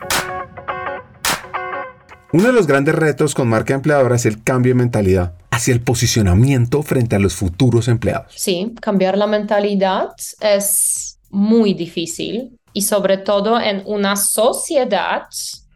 Uno 2.32 2.48
de 2.48 2.52
los 2.52 2.66
grandes 2.66 2.94
retos 2.94 3.34
con 3.34 3.48
marca 3.48 3.72
empleadora 3.72 4.16
es 4.16 4.26
el 4.26 4.42
cambio 4.42 4.72
de 4.72 4.78
mentalidad 4.78 5.34
hacia 5.50 5.72
el 5.72 5.80
posicionamiento 5.80 6.82
frente 6.82 7.16
a 7.16 7.18
los 7.18 7.34
futuros 7.34 7.88
empleados. 7.88 8.34
Sí, 8.36 8.74
cambiar 8.80 9.16
la 9.16 9.26
mentalidad 9.26 10.10
es 10.40 11.15
muy 11.36 11.74
difícil 11.74 12.58
y 12.72 12.80
sobre 12.80 13.18
todo 13.18 13.60
en 13.60 13.82
una 13.84 14.16
sociedad 14.16 15.24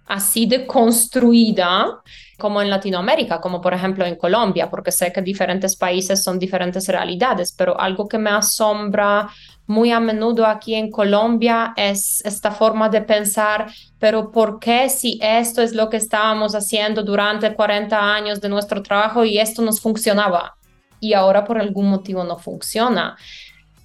así 0.06 0.46
de 0.46 0.66
construida 0.66 2.00
como 2.38 2.62
en 2.62 2.70
Latinoamérica, 2.70 3.40
como 3.42 3.60
por 3.60 3.74
ejemplo 3.74 4.06
en 4.06 4.16
Colombia, 4.16 4.70
porque 4.70 4.90
sé 4.90 5.12
que 5.12 5.20
diferentes 5.20 5.76
países 5.76 6.24
son 6.24 6.38
diferentes 6.38 6.88
realidades, 6.88 7.52
pero 7.52 7.78
algo 7.78 8.08
que 8.08 8.16
me 8.16 8.30
asombra 8.30 9.28
muy 9.66 9.92
a 9.92 10.00
menudo 10.00 10.46
aquí 10.46 10.74
en 10.74 10.90
Colombia 10.90 11.74
es 11.76 12.24
esta 12.24 12.50
forma 12.50 12.88
de 12.88 13.02
pensar, 13.02 13.70
pero 13.98 14.32
¿por 14.32 14.58
qué 14.58 14.88
si 14.88 15.20
esto 15.22 15.60
es 15.60 15.74
lo 15.74 15.90
que 15.90 15.98
estábamos 15.98 16.54
haciendo 16.54 17.02
durante 17.02 17.54
40 17.54 18.14
años 18.14 18.40
de 18.40 18.48
nuestro 18.48 18.82
trabajo 18.82 19.26
y 19.26 19.38
esto 19.38 19.60
nos 19.60 19.78
funcionaba 19.78 20.56
y 20.98 21.12
ahora 21.12 21.44
por 21.44 21.58
algún 21.58 21.90
motivo 21.90 22.24
no 22.24 22.38
funciona? 22.38 23.14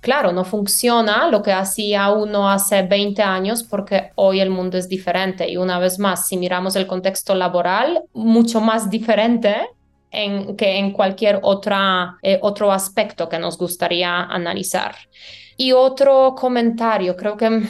Claro, 0.06 0.32
no 0.32 0.46
funciona 0.46 1.28
lo 1.32 1.42
que 1.42 1.52
hacía 1.52 2.12
uno 2.12 2.48
hace 2.48 2.84
20 2.84 3.24
años 3.24 3.64
porque 3.64 4.12
hoy 4.14 4.40
el 4.40 4.52
mundo 4.52 4.78
es 4.78 4.88
diferente. 4.88 5.50
Y 5.50 5.58
una 5.58 5.80
vez 5.80 5.98
más, 5.98 6.28
si 6.28 6.38
miramos 6.38 6.76
el 6.76 6.86
contexto 6.86 7.34
laboral, 7.34 8.04
mucho 8.14 8.62
más 8.62 8.88
diferente 8.92 9.56
en, 10.12 10.56
que 10.56 10.78
en 10.78 10.92
cualquier 10.92 11.40
otra, 11.42 12.20
eh, 12.22 12.38
otro 12.44 12.72
aspecto 12.72 13.28
que 13.28 13.40
nos 13.40 13.58
gustaría 13.58 14.26
analizar. 14.26 14.94
Y 15.58 15.72
otro 15.72 16.36
comentario, 16.38 17.16
creo 17.16 17.36
que 17.36 17.64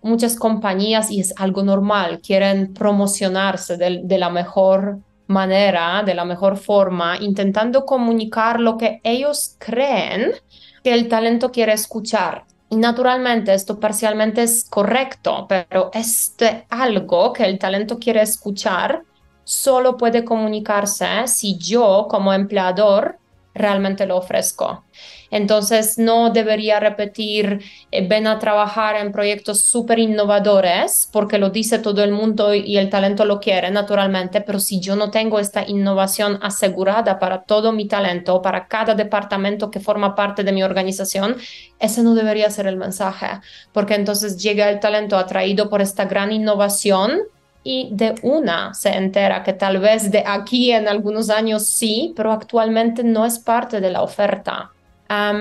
muchas 0.00 0.36
compañías, 0.36 1.10
y 1.10 1.18
es 1.18 1.34
algo 1.38 1.64
normal, 1.64 2.20
quieren 2.20 2.72
promocionarse 2.72 3.76
de 3.76 4.18
la 4.18 4.30
mejor 4.30 5.00
manera, 5.26 6.04
de 6.06 6.14
la 6.14 6.24
mejor 6.24 6.56
forma, 6.56 7.16
intentando 7.18 7.84
comunicar 7.84 8.60
lo 8.60 8.76
que 8.76 9.00
ellos 9.02 9.56
creen 9.58 10.34
que 10.82 10.92
el 10.92 11.08
talento 11.08 11.50
quiere 11.50 11.72
escuchar. 11.72 12.44
Y 12.68 12.76
naturalmente 12.76 13.52
esto 13.52 13.80
parcialmente 13.80 14.42
es 14.44 14.66
correcto, 14.70 15.46
pero 15.48 15.90
este 15.92 16.66
algo 16.70 17.32
que 17.32 17.44
el 17.44 17.58
talento 17.58 17.98
quiere 17.98 18.22
escuchar 18.22 19.02
solo 19.44 19.96
puede 19.96 20.24
comunicarse 20.24 21.26
si 21.26 21.58
yo 21.58 22.06
como 22.08 22.32
empleador 22.32 23.18
realmente 23.54 24.06
lo 24.06 24.18
ofrezco. 24.18 24.84
Entonces, 25.30 25.98
no 25.98 26.30
debería 26.30 26.80
repetir, 26.80 27.60
eh, 27.90 28.06
ven 28.06 28.26
a 28.26 28.38
trabajar 28.38 28.96
en 28.96 29.12
proyectos 29.12 29.60
súper 29.60 29.98
innovadores, 29.98 31.08
porque 31.12 31.38
lo 31.38 31.50
dice 31.50 31.78
todo 31.78 32.02
el 32.02 32.12
mundo 32.12 32.52
y 32.54 32.76
el 32.76 32.90
talento 32.90 33.24
lo 33.24 33.40
quiere 33.40 33.70
naturalmente, 33.70 34.40
pero 34.40 34.58
si 34.58 34.80
yo 34.80 34.96
no 34.96 35.10
tengo 35.10 35.38
esta 35.38 35.66
innovación 35.66 36.38
asegurada 36.42 37.18
para 37.18 37.42
todo 37.42 37.72
mi 37.72 37.86
talento, 37.86 38.42
para 38.42 38.66
cada 38.66 38.94
departamento 38.94 39.70
que 39.70 39.80
forma 39.80 40.14
parte 40.14 40.42
de 40.42 40.52
mi 40.52 40.62
organización, 40.62 41.36
ese 41.78 42.02
no 42.02 42.14
debería 42.14 42.50
ser 42.50 42.66
el 42.66 42.76
mensaje, 42.76 43.26
porque 43.72 43.94
entonces 43.94 44.36
llega 44.42 44.68
el 44.68 44.80
talento 44.80 45.16
atraído 45.16 45.70
por 45.70 45.80
esta 45.80 46.04
gran 46.06 46.32
innovación 46.32 47.20
y 47.62 47.90
de 47.92 48.14
una 48.22 48.72
se 48.74 48.90
entera 48.90 49.42
que 49.42 49.52
tal 49.52 49.78
vez 49.78 50.10
de 50.10 50.24
aquí 50.26 50.72
en 50.72 50.88
algunos 50.88 51.30
años 51.30 51.66
sí, 51.66 52.12
pero 52.16 52.32
actualmente 52.32 53.04
no 53.04 53.26
es 53.26 53.38
parte 53.38 53.80
de 53.80 53.90
la 53.90 54.02
oferta 54.02 54.70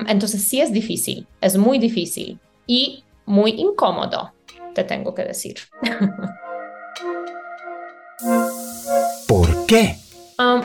entonces 0.07 0.43
sí 0.43 0.61
es 0.61 0.71
difícil, 0.71 1.27
es 1.41 1.57
muy 1.57 1.77
difícil 1.77 2.39
y 2.65 3.03
muy 3.25 3.51
incómodo, 3.51 4.31
te 4.73 4.83
tengo 4.83 5.13
que 5.13 5.23
decir. 5.23 5.57
¿Por 9.27 9.65
qué? 9.67 9.95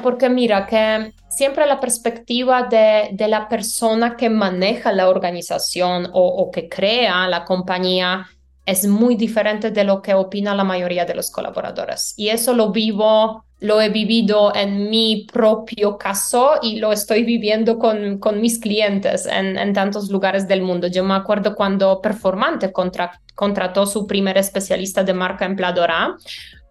porque 0.03 0.29
mira 0.29 0.67
que 0.67 1.13
siempre 1.29 1.67
la 1.67 1.81
perspectiva 1.81 2.63
de, 2.63 3.09
de, 3.13 3.27
la 3.27 3.49
persona 3.49 4.17
que 4.17 4.31
maneja 4.31 4.93
la 4.93 5.09
organización 5.09 6.09
o, 6.13 6.27
o 6.27 6.51
que 6.53 6.69
crea 6.69 7.27
la 7.27 7.45
compañía 7.45 8.29
es 8.67 8.87
muy 8.87 9.17
diferente 9.17 9.71
de 9.71 9.85
lo 9.85 10.01
que 10.01 10.15
opina 10.15 10.55
la 10.55 10.65
mayoría 10.65 11.05
de 11.05 11.15
los 11.15 11.31
colaboradores. 11.31 12.15
Y 12.17 12.29
eso 12.29 12.55
lo 12.55 12.71
vivo, 12.71 13.45
lo 13.65 13.81
he 13.81 13.89
vivido 13.89 14.55
en 14.55 14.91
mi 14.91 15.27
propio 15.33 15.97
caso 15.97 16.57
y 16.61 16.77
lo 16.77 16.93
estoy 16.93 17.25
viviendo 17.25 17.79
con, 17.79 18.19
con 18.19 18.39
mis 18.43 18.59
clientes 18.59 19.25
en, 19.25 19.57
en, 19.57 19.73
tantos 19.73 20.11
lugares 20.11 20.47
del 20.47 20.61
mundo. 20.61 20.87
Yo 20.89 21.03
me 21.03 21.15
acuerdo 21.15 21.55
cuando 21.55 22.03
Performante 22.03 22.73
contra, 22.73 23.23
contrató 23.35 23.87
su 23.87 24.07
primer 24.07 24.37
especialista 24.37 25.03
de 25.03 25.15
marca 25.15 25.47
empleadora 25.47 26.15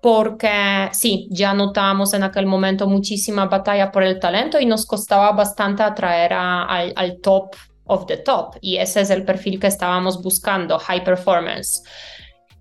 porque 0.03 0.89
sí, 0.91 1.27
ya 1.31 1.55
notábamos 1.55 2.13
en 2.13 2.21
aquel 2.21 2.45
momento 2.45 2.85
muchísima 2.85 3.47
batalla 3.47 3.91
por 3.91 4.03
el 4.03 4.19
talento 4.19 4.59
y 4.59 4.67
nos 4.67 4.85
costaba 4.85 5.31
bastante 5.31 5.81
atraer 5.81 6.33
al, 6.33 6.93
al 6.95 7.19
top 7.21 7.55
of 7.85 8.05
the 8.05 8.17
top 8.17 8.55
y 8.61 8.77
ese 8.77 9.01
es 9.01 9.09
el 9.09 9.25
perfil 9.25 9.59
que 9.59 9.67
estábamos 9.67 10.21
buscando, 10.21 10.77
high 10.77 11.03
performance. 11.03 11.81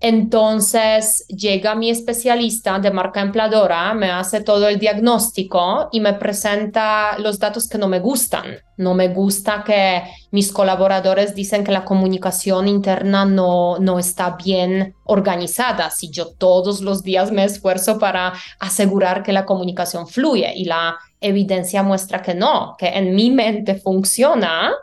Entonces 0.05 1.25
llega 1.29 1.75
mi 1.75 1.89
especialista 1.89 2.77
de 2.77 2.91
marca 2.91 3.21
empleadora, 3.21 3.93
me 3.93 4.11
hace 4.11 4.41
todo 4.41 4.67
el 4.67 4.77
diagnóstico 4.77 5.87
y 5.93 6.01
me 6.01 6.11
presenta 6.15 7.17
los 7.19 7.39
datos 7.39 7.69
que 7.69 7.77
no 7.77 7.87
me 7.87 8.01
gustan. 8.01 8.57
No 8.75 8.95
me 8.95 9.07
gusta 9.07 9.63
que 9.65 10.03
mis 10.31 10.51
colaboradores 10.51 11.33
dicen 11.33 11.63
que 11.63 11.71
la 11.71 11.85
comunicación 11.85 12.67
interna 12.67 13.23
no, 13.23 13.79
no 13.79 13.97
está 13.97 14.31
bien 14.31 14.93
organizada. 15.05 15.89
Si 15.89 16.09
yo 16.09 16.33
todos 16.33 16.81
los 16.81 17.01
días 17.01 17.31
me 17.31 17.45
esfuerzo 17.45 17.97
para 17.97 18.33
asegurar 18.59 19.23
que 19.23 19.31
la 19.31 19.45
comunicación 19.45 20.05
fluye 20.05 20.51
y 20.53 20.65
la 20.65 20.97
evidencia 21.21 21.81
muestra 21.81 22.21
que 22.21 22.33
no, 22.33 22.75
que 22.77 22.89
en 22.89 23.15
mi 23.15 23.31
mente 23.31 23.75
funciona, 23.75 24.73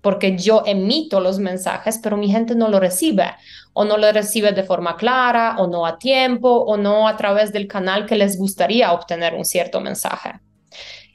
porque 0.00 0.36
yo 0.36 0.62
emito 0.64 1.20
los 1.20 1.38
mensajes, 1.38 1.98
pero 2.02 2.16
mi 2.16 2.30
gente 2.30 2.54
no 2.54 2.68
lo 2.68 2.80
recibe 2.80 3.34
o 3.72 3.84
no 3.84 3.96
lo 3.96 4.10
recibe 4.12 4.52
de 4.52 4.62
forma 4.62 4.96
clara 4.96 5.56
o 5.58 5.66
no 5.66 5.86
a 5.86 5.98
tiempo 5.98 6.48
o 6.48 6.76
no 6.76 7.08
a 7.08 7.16
través 7.16 7.52
del 7.52 7.66
canal 7.66 8.06
que 8.06 8.16
les 8.16 8.38
gustaría 8.38 8.92
obtener 8.92 9.34
un 9.34 9.44
cierto 9.44 9.80
mensaje. 9.80 10.40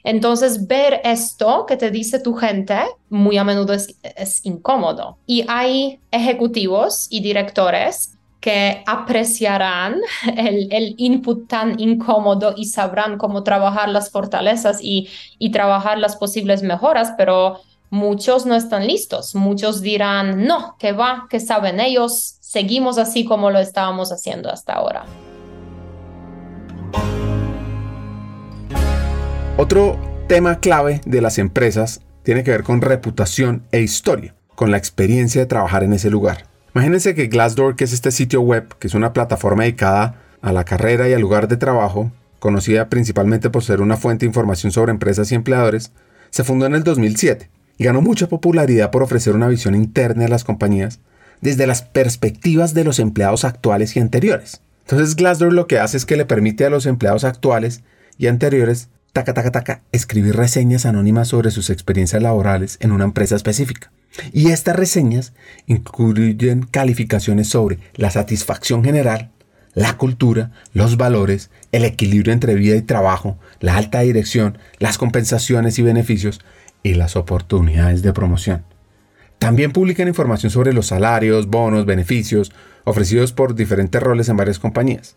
Entonces, 0.02 0.66
ver 0.66 1.00
esto 1.02 1.64
que 1.66 1.78
te 1.78 1.90
dice 1.90 2.20
tu 2.20 2.34
gente 2.34 2.78
muy 3.08 3.38
a 3.38 3.44
menudo 3.44 3.72
es, 3.72 4.44
incómodo. 4.44 5.16
Y 5.26 5.46
hay 5.48 5.98
ejecutivos 6.10 7.06
y 7.10 7.20
directores 7.20 8.18
que 8.38 8.82
apreciarán 8.86 9.96
el, 10.36 10.94
input 10.98 11.48
tan 11.48 11.80
incómodo 11.80 12.52
y 12.54 12.66
sabrán 12.66 13.16
cómo 13.16 13.42
trabajar 13.42 13.88
las 13.88 14.10
fortalezas 14.10 14.80
y 14.82 15.08
trabajar 15.52 15.98
las 15.98 16.16
posibles 16.16 16.62
mejoras, 16.62 17.14
pero 17.16 17.60
Muchos 17.94 18.44
no 18.44 18.56
están 18.56 18.88
listos, 18.88 19.36
muchos 19.36 19.80
dirán, 19.80 20.48
no, 20.48 20.74
que 20.80 20.90
va, 20.90 21.28
que 21.30 21.38
saben 21.38 21.78
ellos, 21.78 22.38
seguimos 22.40 22.98
así 22.98 23.24
como 23.24 23.52
lo 23.52 23.60
estábamos 23.60 24.10
haciendo 24.10 24.50
hasta 24.50 24.72
ahora. 24.72 25.04
Otro 29.56 29.96
tema 30.26 30.58
clave 30.58 31.02
de 31.06 31.20
las 31.20 31.38
empresas 31.38 32.00
tiene 32.24 32.42
que 32.42 32.50
ver 32.50 32.64
con 32.64 32.80
reputación 32.80 33.64
e 33.70 33.82
historia, 33.82 34.34
con 34.56 34.72
la 34.72 34.76
experiencia 34.76 35.42
de 35.42 35.46
trabajar 35.46 35.84
en 35.84 35.92
ese 35.92 36.10
lugar. 36.10 36.48
Imagínense 36.74 37.14
que 37.14 37.28
Glassdoor, 37.28 37.76
que 37.76 37.84
es 37.84 37.92
este 37.92 38.10
sitio 38.10 38.40
web, 38.40 38.74
que 38.80 38.88
es 38.88 38.94
una 38.94 39.12
plataforma 39.12 39.62
dedicada 39.62 40.20
a 40.42 40.52
la 40.52 40.64
carrera 40.64 41.08
y 41.08 41.12
al 41.12 41.20
lugar 41.20 41.46
de 41.46 41.58
trabajo, 41.58 42.10
conocida 42.40 42.88
principalmente 42.88 43.50
por 43.50 43.62
ser 43.62 43.80
una 43.80 43.96
fuente 43.96 44.26
de 44.26 44.30
información 44.30 44.72
sobre 44.72 44.90
empresas 44.90 45.30
y 45.30 45.36
empleadores, 45.36 45.92
se 46.30 46.42
fundó 46.42 46.66
en 46.66 46.74
el 46.74 46.82
2007 46.82 47.54
y 47.78 47.84
ganó 47.84 48.00
mucha 48.00 48.28
popularidad 48.28 48.90
por 48.90 49.02
ofrecer 49.02 49.34
una 49.34 49.48
visión 49.48 49.74
interna 49.74 50.24
de 50.24 50.28
las 50.28 50.44
compañías 50.44 51.00
desde 51.40 51.66
las 51.66 51.82
perspectivas 51.82 52.74
de 52.74 52.84
los 52.84 52.98
empleados 52.98 53.44
actuales 53.44 53.96
y 53.96 54.00
anteriores. 54.00 54.60
Entonces 54.86 55.16
Glassdoor 55.16 55.52
lo 55.52 55.66
que 55.66 55.78
hace 55.78 55.96
es 55.96 56.06
que 56.06 56.16
le 56.16 56.24
permite 56.24 56.64
a 56.64 56.70
los 56.70 56.86
empleados 56.86 57.24
actuales 57.24 57.82
y 58.18 58.28
anteriores, 58.28 58.88
taca, 59.12 59.34
taca, 59.34 59.50
taca, 59.50 59.82
escribir 59.92 60.36
reseñas 60.36 60.86
anónimas 60.86 61.28
sobre 61.28 61.50
sus 61.50 61.70
experiencias 61.70 62.22
laborales 62.22 62.78
en 62.80 62.92
una 62.92 63.04
empresa 63.04 63.36
específica. 63.36 63.90
Y 64.32 64.50
estas 64.50 64.76
reseñas 64.76 65.32
incluyen 65.66 66.62
calificaciones 66.62 67.48
sobre 67.48 67.78
la 67.94 68.10
satisfacción 68.10 68.84
general, 68.84 69.30
la 69.74 69.96
cultura, 69.96 70.52
los 70.72 70.96
valores, 70.96 71.50
el 71.72 71.84
equilibrio 71.84 72.32
entre 72.32 72.54
vida 72.54 72.76
y 72.76 72.82
trabajo, 72.82 73.38
la 73.60 73.76
alta 73.76 74.00
dirección, 74.00 74.58
las 74.78 74.98
compensaciones 74.98 75.78
y 75.78 75.82
beneficios, 75.82 76.40
y 76.84 76.94
las 76.94 77.16
oportunidades 77.16 78.02
de 78.02 78.12
promoción. 78.12 78.64
También 79.40 79.72
publican 79.72 80.06
información 80.06 80.50
sobre 80.50 80.72
los 80.72 80.86
salarios, 80.86 81.48
bonos, 81.48 81.86
beneficios 81.86 82.52
ofrecidos 82.84 83.32
por 83.32 83.56
diferentes 83.56 84.00
roles 84.00 84.28
en 84.28 84.36
varias 84.36 84.60
compañías. 84.60 85.16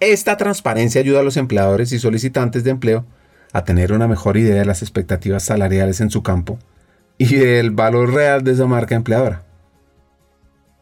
Esta 0.00 0.36
transparencia 0.36 1.00
ayuda 1.00 1.20
a 1.20 1.22
los 1.22 1.38
empleadores 1.38 1.92
y 1.92 1.98
solicitantes 1.98 2.64
de 2.64 2.70
empleo 2.70 3.06
a 3.52 3.64
tener 3.64 3.94
una 3.94 4.06
mejor 4.06 4.36
idea 4.36 4.56
de 4.56 4.66
las 4.66 4.82
expectativas 4.82 5.42
salariales 5.42 6.02
en 6.02 6.10
su 6.10 6.22
campo 6.22 6.58
y 7.16 7.36
del 7.36 7.70
valor 7.70 8.12
real 8.12 8.44
de 8.44 8.52
esa 8.52 8.66
marca 8.66 8.94
empleadora. 8.94 9.45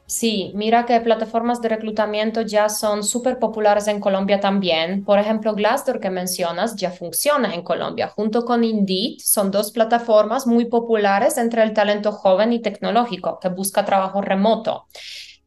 Sí, 0.06 0.52
mira 0.54 0.84
que 0.84 1.00
plataformas 1.00 1.62
de 1.62 1.70
reclutamiento 1.70 2.42
ya 2.42 2.68
son 2.68 3.02
súper 3.02 3.38
populares 3.38 3.88
en 3.88 4.00
Colombia 4.00 4.38
también. 4.38 5.02
Por 5.02 5.18
ejemplo, 5.18 5.54
Glassdoor 5.54 5.98
que 5.98 6.10
mencionas 6.10 6.76
ya 6.76 6.90
funciona 6.90 7.54
en 7.54 7.62
Colombia. 7.62 8.08
Junto 8.08 8.44
con 8.44 8.64
Indeed 8.64 9.18
son 9.20 9.50
dos 9.50 9.72
plataformas 9.72 10.46
muy 10.46 10.66
populares 10.66 11.38
entre 11.38 11.62
el 11.62 11.72
talento 11.72 12.12
joven 12.12 12.52
y 12.52 12.60
tecnológico 12.60 13.38
que 13.40 13.48
busca 13.48 13.86
trabajo 13.86 14.20
remoto. 14.20 14.86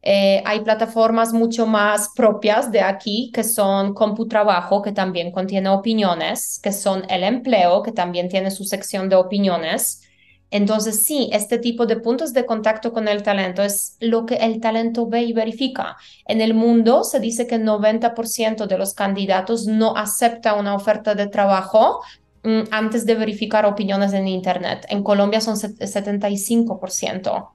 Eh, 0.02 0.42
hay 0.44 0.60
plataformas 0.60 1.32
mucho 1.32 1.66
más 1.66 2.10
propias 2.16 2.72
de 2.72 2.80
aquí 2.80 3.30
que 3.32 3.44
son 3.44 3.94
CompuTrabajo, 3.94 4.82
que 4.82 4.92
también 4.92 5.30
contiene 5.30 5.68
opiniones, 5.68 6.60
que 6.62 6.72
son 6.72 7.04
El 7.08 7.22
Empleo, 7.22 7.82
que 7.82 7.92
también 7.92 8.28
tiene 8.28 8.50
su 8.50 8.64
sección 8.64 9.08
de 9.08 9.16
opiniones. 9.16 10.02
Entonces, 10.50 11.04
sí, 11.04 11.28
este 11.32 11.58
tipo 11.58 11.84
de 11.86 11.96
puntos 11.96 12.32
de 12.32 12.46
contacto 12.46 12.92
con 12.92 13.06
el 13.06 13.22
talento 13.22 13.62
es 13.62 13.96
lo 14.00 14.24
que 14.24 14.36
el 14.36 14.60
talento 14.60 15.06
ve 15.06 15.22
y 15.22 15.32
verifica. 15.32 15.96
En 16.26 16.40
el 16.40 16.54
mundo 16.54 17.04
se 17.04 17.20
dice 17.20 17.46
que 17.46 17.56
el 17.56 17.64
90% 17.64 18.66
de 18.66 18.78
los 18.78 18.94
candidatos 18.94 19.66
no 19.66 19.94
acepta 19.96 20.54
una 20.54 20.74
oferta 20.74 21.14
de 21.14 21.26
trabajo 21.26 22.00
mm, 22.44 22.62
antes 22.70 23.04
de 23.04 23.14
verificar 23.14 23.66
opiniones 23.66 24.14
en 24.14 24.26
Internet. 24.26 24.86
En 24.88 25.02
Colombia 25.02 25.40
son 25.40 25.56
75%. 25.56 27.50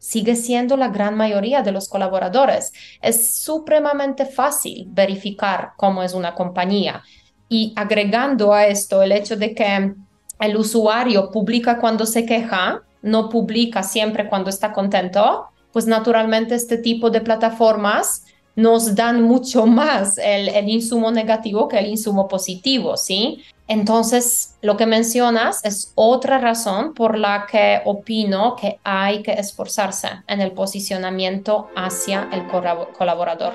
sigue 0.00 0.36
siendo 0.36 0.76
la 0.76 0.88
gran 0.90 1.16
mayoría 1.16 1.62
de 1.62 1.72
los 1.72 1.88
colaboradores. 1.88 2.72
Es 3.02 3.42
supremamente 3.42 4.26
fácil 4.26 4.86
verificar 4.90 5.72
cómo 5.76 6.04
es 6.04 6.14
una 6.14 6.34
compañía. 6.36 7.02
Y 7.48 7.72
agregando 7.76 8.52
a 8.52 8.66
esto 8.66 9.02
el 9.02 9.10
hecho 9.10 9.36
de 9.36 9.54
que 9.54 9.94
el 10.40 10.56
usuario 10.56 11.30
publica 11.30 11.78
cuando 11.78 12.06
se 12.06 12.24
queja, 12.26 12.82
no 13.02 13.28
publica 13.28 13.82
siempre 13.82 14.28
cuando 14.28 14.50
está 14.50 14.72
contento, 14.72 15.46
pues 15.72 15.86
naturalmente 15.86 16.54
este 16.54 16.78
tipo 16.78 17.10
de 17.10 17.20
plataformas 17.20 18.24
nos 18.56 18.96
dan 18.96 19.22
mucho 19.22 19.66
más 19.66 20.18
el, 20.18 20.48
el, 20.48 20.68
insumo 20.68 21.12
negativo 21.12 21.68
que 21.68 21.78
el 21.78 21.86
insumo 21.86 22.26
positivo, 22.26 22.96
¿sí? 22.96 23.44
Entonces, 23.68 24.56
lo 24.62 24.76
que 24.76 24.86
mencionas 24.86 25.64
es 25.64 25.92
otra 25.94 26.38
razón 26.38 26.94
por 26.94 27.18
la 27.18 27.46
que 27.46 27.82
opino 27.84 28.56
que 28.56 28.80
hay 28.82 29.22
que 29.22 29.32
esforzarse 29.32 30.08
en 30.26 30.40
el 30.40 30.52
posicionamiento 30.52 31.68
hacia 31.76 32.28
el 32.32 32.48
colaborador. 32.48 33.52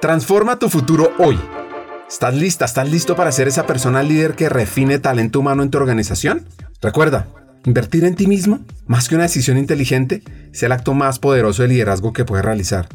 Transforma 0.00 0.58
tu 0.58 0.68
futuro 0.68 1.10
hoy. 1.18 1.36
¿Estás 2.08 2.34
lista? 2.34 2.64
¿Estás 2.64 2.88
listo 2.88 3.16
para 3.16 3.32
ser 3.32 3.48
esa 3.48 3.66
persona 3.66 4.04
líder 4.04 4.36
que 4.36 4.48
refine 4.48 5.00
talento 5.00 5.40
humano 5.40 5.64
en 5.64 5.70
tu 5.70 5.78
organización? 5.78 6.46
Recuerda, 6.80 7.26
invertir 7.64 8.04
en 8.04 8.14
ti 8.14 8.28
mismo, 8.28 8.60
más 8.86 9.08
que 9.08 9.16
una 9.16 9.24
decisión 9.24 9.58
inteligente, 9.58 10.22
es 10.52 10.62
el 10.62 10.70
acto 10.70 10.94
más 10.94 11.18
poderoso 11.18 11.62
de 11.62 11.68
liderazgo 11.68 12.12
que 12.12 12.24
puedes 12.24 12.44
realizar. 12.44 12.88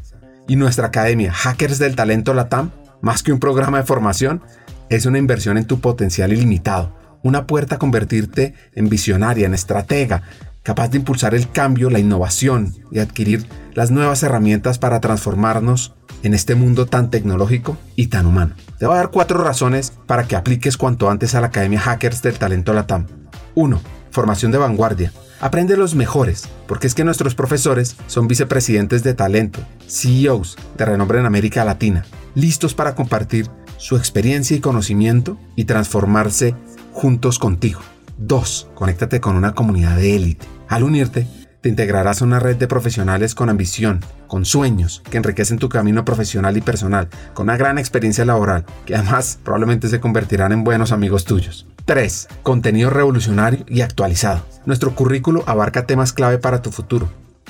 Y 0.47 0.55
nuestra 0.55 0.87
academia, 0.87 1.33
Hackers 1.33 1.77
del 1.77 1.97
Talento 1.97 2.33
Latam, 2.33 2.71
más 3.01 3.21
que 3.21 3.33
un 3.33 3.39
programa 3.39 3.79
de 3.79 3.83
formación, 3.83 4.41
es 4.89 5.05
una 5.05 5.17
inversión 5.17 5.57
en 5.57 5.65
tu 5.65 5.81
potencial 5.81 6.31
ilimitado, 6.31 6.95
una 7.21 7.47
puerta 7.47 7.75
a 7.75 7.79
convertirte 7.79 8.55
en 8.75 8.87
visionaria, 8.87 9.45
en 9.45 9.53
estratega, 9.53 10.23
capaz 10.63 10.89
de 10.89 10.97
impulsar 10.97 11.35
el 11.35 11.49
cambio, 11.49 11.89
la 11.89 11.99
innovación 11.99 12.73
y 12.91 12.99
adquirir 12.99 13.47
las 13.73 13.91
nuevas 13.91 14.23
herramientas 14.23 14.77
para 14.77 14.99
transformarnos 14.99 15.93
en 16.23 16.33
este 16.33 16.55
mundo 16.55 16.85
tan 16.85 17.09
tecnológico 17.09 17.77
y 17.95 18.07
tan 18.07 18.25
humano. 18.25 18.55
Te 18.77 18.85
voy 18.85 18.95
a 18.95 18.99
dar 18.99 19.11
cuatro 19.11 19.43
razones 19.43 19.93
para 20.05 20.25
que 20.25 20.35
apliques 20.35 20.77
cuanto 20.77 21.09
antes 21.09 21.35
a 21.35 21.41
la 21.41 21.47
Academia 21.47 21.79
Hackers 21.79 22.21
del 22.21 22.37
Talento 22.37 22.73
Latam. 22.73 23.07
1. 23.55 23.81
Formación 24.11 24.51
de 24.51 24.57
vanguardia. 24.57 25.11
Aprende 25.39 25.77
los 25.77 25.95
mejores, 25.95 26.47
porque 26.67 26.85
es 26.85 26.93
que 26.93 27.03
nuestros 27.03 27.33
profesores 27.33 27.95
son 28.05 28.27
vicepresidentes 28.27 29.03
de 29.03 29.15
talento, 29.15 29.59
CEOs 29.87 30.57
de 30.77 30.85
renombre 30.85 31.19
en 31.19 31.25
América 31.25 31.65
Latina, 31.65 32.05
listos 32.35 32.75
para 32.75 32.93
compartir 32.93 33.49
su 33.77 33.97
experiencia 33.97 34.55
y 34.55 34.59
conocimiento 34.59 35.39
y 35.55 35.65
transformarse 35.65 36.53
juntos 36.93 37.39
contigo. 37.39 37.81
2. 38.21 38.69
Conéctate 38.75 39.19
con 39.19 39.35
una 39.35 39.53
comunidad 39.53 39.97
de 39.97 40.15
élite. 40.15 40.47
Al 40.67 40.83
unirte, 40.83 41.27
te 41.61 41.69
integrarás 41.69 42.21
a 42.21 42.25
una 42.25 42.39
red 42.39 42.55
de 42.55 42.67
profesionales 42.67 43.35
con 43.35 43.49
ambición, 43.49 43.99
con 44.27 44.45
sueños, 44.45 45.03
que 45.09 45.17
enriquecen 45.17 45.59
tu 45.59 45.69
camino 45.69 46.05
profesional 46.05 46.57
y 46.57 46.61
personal, 46.61 47.09
con 47.33 47.45
una 47.45 47.57
gran 47.57 47.77
experiencia 47.77 48.25
laboral, 48.25 48.65
que 48.85 48.95
además 48.95 49.39
probablemente 49.43 49.87
se 49.87 49.99
convertirán 49.99 50.51
en 50.51 50.63
buenos 50.63 50.91
amigos 50.91 51.25
tuyos. 51.25 51.67
3. 51.85 52.29
Contenido 52.43 52.89
revolucionario 52.89 53.65
y 53.67 53.81
actualizado. 53.81 54.45
Nuestro 54.65 54.95
currículo 54.95 55.43
abarca 55.47 55.85
temas 55.85 56.13
clave 56.13 56.37
para 56.37 56.61
tu 56.61 56.71
futuro, 56.71 57.09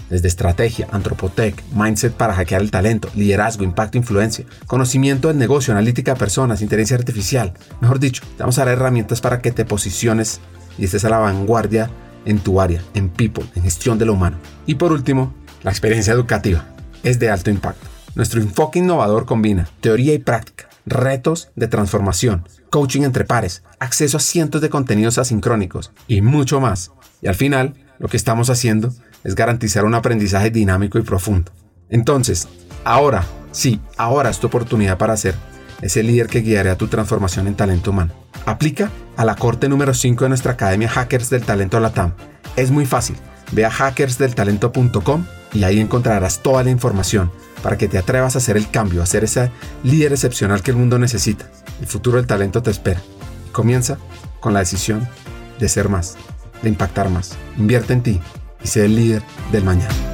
desde 0.10 0.28
estrategia, 0.28 0.88
antropotec, 0.92 1.64
mindset 1.74 2.14
para 2.14 2.34
hackear 2.34 2.62
el 2.62 2.72
talento, 2.72 3.10
liderazgo, 3.16 3.64
impacto, 3.64 3.98
influencia, 3.98 4.46
conocimiento 4.68 5.30
del 5.30 5.38
negocio, 5.38 5.74
analítica 5.74 6.14
de 6.14 6.20
personas, 6.20 6.62
inteligencia 6.62 6.98
artificial. 6.98 7.54
Mejor 7.80 8.00
dicho, 8.00 8.24
te 8.36 8.44
vamos 8.44 8.58
a 8.58 8.66
dar 8.66 8.74
herramientas 8.74 9.22
para 9.22 9.42
que 9.42 9.52
te 9.52 9.64
posiciones 9.64 10.42
y 10.78 10.86
estés 10.86 11.06
a 11.06 11.10
la 11.10 11.20
vanguardia 11.20 11.90
en 12.26 12.40
tu 12.40 12.62
área, 12.62 12.82
en 12.94 13.10
people, 13.10 13.46
en 13.56 13.64
gestión 13.64 13.98
de 13.98 14.06
lo 14.06 14.14
humano. 14.14 14.38
Y 14.66 14.76
por 14.76 14.92
último, 14.92 15.34
la 15.64 15.72
experiencia 15.72 16.14
educativa 16.14 16.66
es 17.04 17.20
de 17.20 17.30
alto 17.30 17.50
impacto. 17.50 17.88
Nuestro 18.16 18.42
enfoque 18.42 18.80
innovador 18.80 19.26
combina 19.26 19.70
teoría 19.80 20.14
y 20.14 20.20
práctica, 20.20 20.68
retos 20.86 21.50
de 21.56 21.68
transformación, 21.68 22.48
coaching 22.70 23.02
entre 23.02 23.26
pares, 23.26 23.64
acceso 23.80 24.18
a 24.18 24.20
cientos 24.20 24.62
de 24.62 24.70
contenidos 24.70 25.18
asincrónicos 25.18 25.92
y 26.08 26.22
mucho 26.22 26.60
más. 26.60 26.92
Y 27.22 27.28
al 27.28 27.36
final, 27.36 27.76
lo 28.00 28.08
que 28.08 28.18
estamos 28.18 28.50
haciendo 28.50 28.94
es 29.24 29.36
garantizar 29.36 29.86
un 29.86 29.96
aprendizaje 29.96 30.50
dinámico 30.50 30.98
y 31.00 31.04
profundo. 31.04 31.52
Entonces, 31.90 32.48
ahora, 32.84 33.24
sí, 33.52 33.80
ahora 33.98 34.30
es 34.30 34.40
tu 34.40 34.48
oportunidad 34.48 34.98
para 34.98 35.18
ser 35.18 35.36
ese 35.82 36.04
líder 36.04 36.28
que 36.28 36.42
guiará 36.42 36.76
tu 36.78 36.88
transformación 36.88 37.48
en 37.48 37.56
talento 37.56 37.92
humano. 37.92 38.14
Aplica 38.46 38.90
a 39.18 39.26
la 39.26 39.36
corte 39.36 39.70
número 39.70 39.94
5 39.94 40.26
de 40.26 40.30
nuestra 40.30 40.54
Academia 40.54 40.90
Hackers 40.90 41.30
del 41.30 41.44
Talento 41.44 41.80
Latam. 41.80 42.14
Es 42.56 42.72
muy 42.72 42.86
fácil. 42.86 43.16
Ve 43.52 43.66
a 43.66 43.72
hackersdeltalento.com 43.72 45.26
y 45.54 45.64
ahí 45.64 45.80
encontrarás 45.80 46.42
toda 46.42 46.64
la 46.64 46.72
información 46.72 47.32
para 47.62 47.78
que 47.78 47.88
te 47.88 47.98
atrevas 47.98 48.36
a 48.36 48.40
hacer 48.40 48.58
el 48.58 48.70
cambio, 48.70 49.04
a 49.04 49.06
ser 49.06 49.24
ese 49.24 49.52
líder 49.84 50.14
excepcional 50.14 50.64
que 50.64 50.72
el 50.72 50.78
mundo 50.78 50.98
necesita. 50.98 51.46
El 51.80 51.88
futuro 51.88 52.18
del 52.18 52.28
talento 52.28 52.64
te 52.64 52.72
espera. 52.72 53.02
Comienza 53.52 53.98
con 54.40 54.54
la 54.54 54.60
decisión 54.60 55.08
de 55.60 55.70
ser 55.70 55.90
más, 55.90 56.18
de 56.62 56.70
impactar 56.70 57.10
más. 57.10 57.38
Invierte 57.58 57.94
en 57.94 58.02
ti 58.02 58.20
y 58.64 58.68
sé 58.68 58.86
el 58.86 58.96
líder 58.96 59.22
del 59.52 59.64
mañana. 59.64 60.11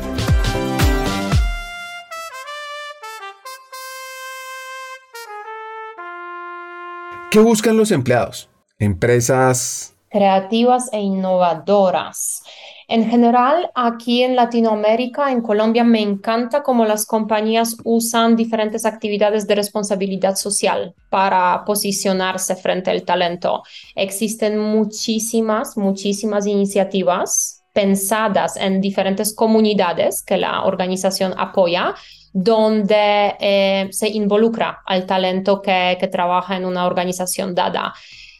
¿Qué 7.29 7.39
buscan 7.39 7.75
los 7.75 7.91
empleados? 7.91 8.49
Empresas 8.79 9.93
creativas 10.09 10.89
e 10.93 11.01
innovadoras. 11.01 12.41
En 12.87 13.09
general, 13.09 13.69
aquí 13.75 14.23
en 14.23 14.37
Latinoamérica, 14.37 15.29
en 15.33 15.41
Colombia, 15.41 15.83
me 15.83 16.01
encanta 16.01 16.63
cómo 16.63 16.85
las 16.85 17.05
compañías 17.05 17.75
usan 17.83 18.37
diferentes 18.37 18.85
actividades 18.85 19.45
de 19.45 19.55
responsabilidad 19.55 20.37
social 20.37 20.95
para 21.09 21.65
posicionarse 21.65 22.55
frente 22.55 22.91
al 22.91 23.03
talento. 23.03 23.63
Existen 23.93 24.57
muchísimas, 24.57 25.75
muchísimas 25.75 26.47
iniciativas 26.47 27.56
pensadas 27.77 28.57
en 28.57 28.81
diferentes 28.81 29.35
comunidades 29.35 30.23
que 30.23 30.35
la 30.35 30.63
organización 30.63 31.35
apoya 31.37 31.93
donde 32.33 33.35
eh, 33.39 33.87
se 33.91 34.07
involucra 34.09 34.81
al 34.83 35.05
talento 35.05 35.61
que, 35.61 36.09
trabaja 36.11 36.57
en 36.57 36.65
una 36.65 36.87
organización 36.87 37.53
dada. 37.53 37.93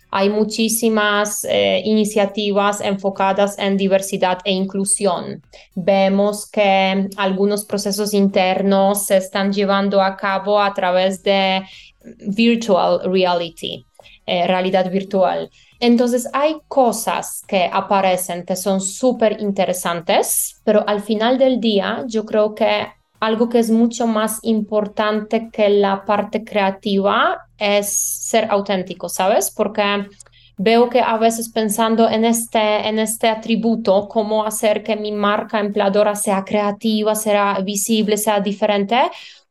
Hay 0.09 0.29
muchísimas 0.31 1.43
eh, 1.43 1.83
iniciativas 1.85 2.81
enfocadas 2.81 3.59
en 3.59 3.77
diversidad 3.77 4.39
e 4.43 4.53
inclusión. 4.53 5.43
Vemos 5.75 6.49
que 6.49 7.07
algunos 7.15 7.63
procesos 7.63 8.15
internos 8.15 9.05
se 9.05 9.17
están 9.17 9.53
llevando 9.53 10.01
a 10.01 10.17
cabo 10.17 10.59
a 10.59 10.73
través 10.73 11.21
de 11.21 11.61
virtual 12.25 13.01
reality, 13.03 13.85
eh, 14.25 14.47
realidad 14.47 14.89
virtual. 14.89 15.51
Entonces 15.79 16.27
hay 16.33 16.57
cosas 16.67 17.43
que 17.47 17.69
aparecen 17.71 18.45
que 18.45 18.55
son 18.55 18.81
súper 18.81 19.39
interesantes, 19.41 20.59
pero 20.63 20.83
al 20.87 21.01
final 21.01 21.37
del 21.37 21.59
día 21.59 22.03
yo 22.07 22.25
creo 22.25 22.55
que 22.55 22.87
algo 23.19 23.49
que 23.49 23.59
es 23.59 23.69
mucho 23.71 24.07
más 24.07 24.39
importante 24.43 25.49
que 25.51 25.69
la 25.69 26.05
parte 26.05 26.43
creativa 26.43 27.47
es 27.57 27.89
ser 27.89 28.47
auténtico, 28.51 29.09
¿sabes? 29.09 29.51
Porque 29.51 30.07
veo 30.57 30.89
que 30.89 31.01
a 31.01 31.17
veces 31.17 31.49
pensando 31.49 32.09
en 32.09 32.25
este, 32.25 32.87
en 32.87 32.99
este 32.99 33.29
atributo, 33.29 34.07
cómo 34.07 34.45
hacer 34.45 34.83
que 34.83 34.95
mi 34.95 35.11
marca 35.11 35.59
empleadora 35.59 36.15
sea 36.15 36.43
creativa, 36.43 37.15
sea 37.15 37.59
visible, 37.61 38.17
sea 38.17 38.39
diferente, 38.39 38.99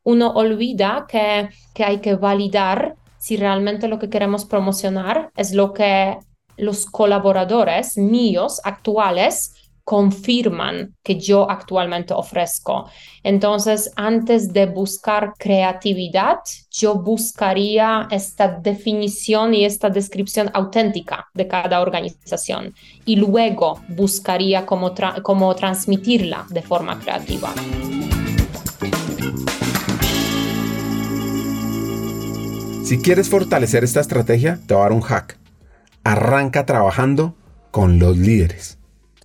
uno 0.03 0.31
olvida 0.31 1.07
que, 1.09 1.49
que 1.75 1.85
hay 1.85 1.99
que 1.99 2.15
validar 2.15 2.97
si 3.27 3.37
realmente 3.37 3.89
lo 3.89 3.99
que 3.99 4.09
queremos 4.09 4.45
promocionar 4.45 5.33
es 5.37 5.53
lo 5.53 5.73
que 5.73 6.17
los 6.57 6.87
colaboradores 6.87 7.99
míos 7.99 8.61
actuales 8.63 9.53
confirman 9.83 10.95
que 11.03 11.19
yo 11.19 11.51
actualmente 11.51 12.15
ofrezco. 12.15 12.89
Entonces, 13.25 13.91
antes 13.97 14.53
de 14.53 14.67
buscar 14.67 15.33
creatividad, 15.37 16.39
yo 16.71 16.95
buscaría 16.95 18.07
esta 18.13 18.47
definición 18.47 19.55
y 19.55 19.65
esta 19.65 19.91
descripción 19.91 20.49
auténtica 20.55 21.27
de 21.35 21.49
cada 21.49 21.81
organización 21.81 22.75
y 23.05 23.17
luego 23.17 23.81
buscaría 23.89 24.65
cómo, 24.65 24.95
cómo 25.25 25.53
transmitirla 25.57 26.47
de 26.49 26.63
forma 26.63 26.97
creativa. 27.01 27.53
Si 32.87 33.03
quieres 33.03 33.29
fortalecer 33.29 33.85
esta 33.85 34.01
estrategia, 34.01 34.59
te 34.67 34.73
voy 34.73 34.81
a 34.81 34.85
dar 34.85 34.93
un 34.93 35.03
hack. 35.03 35.39
Arranca 36.05 36.65
trabajando 36.65 37.35
con 37.71 37.99
los 37.99 38.17
líderes 38.17 38.77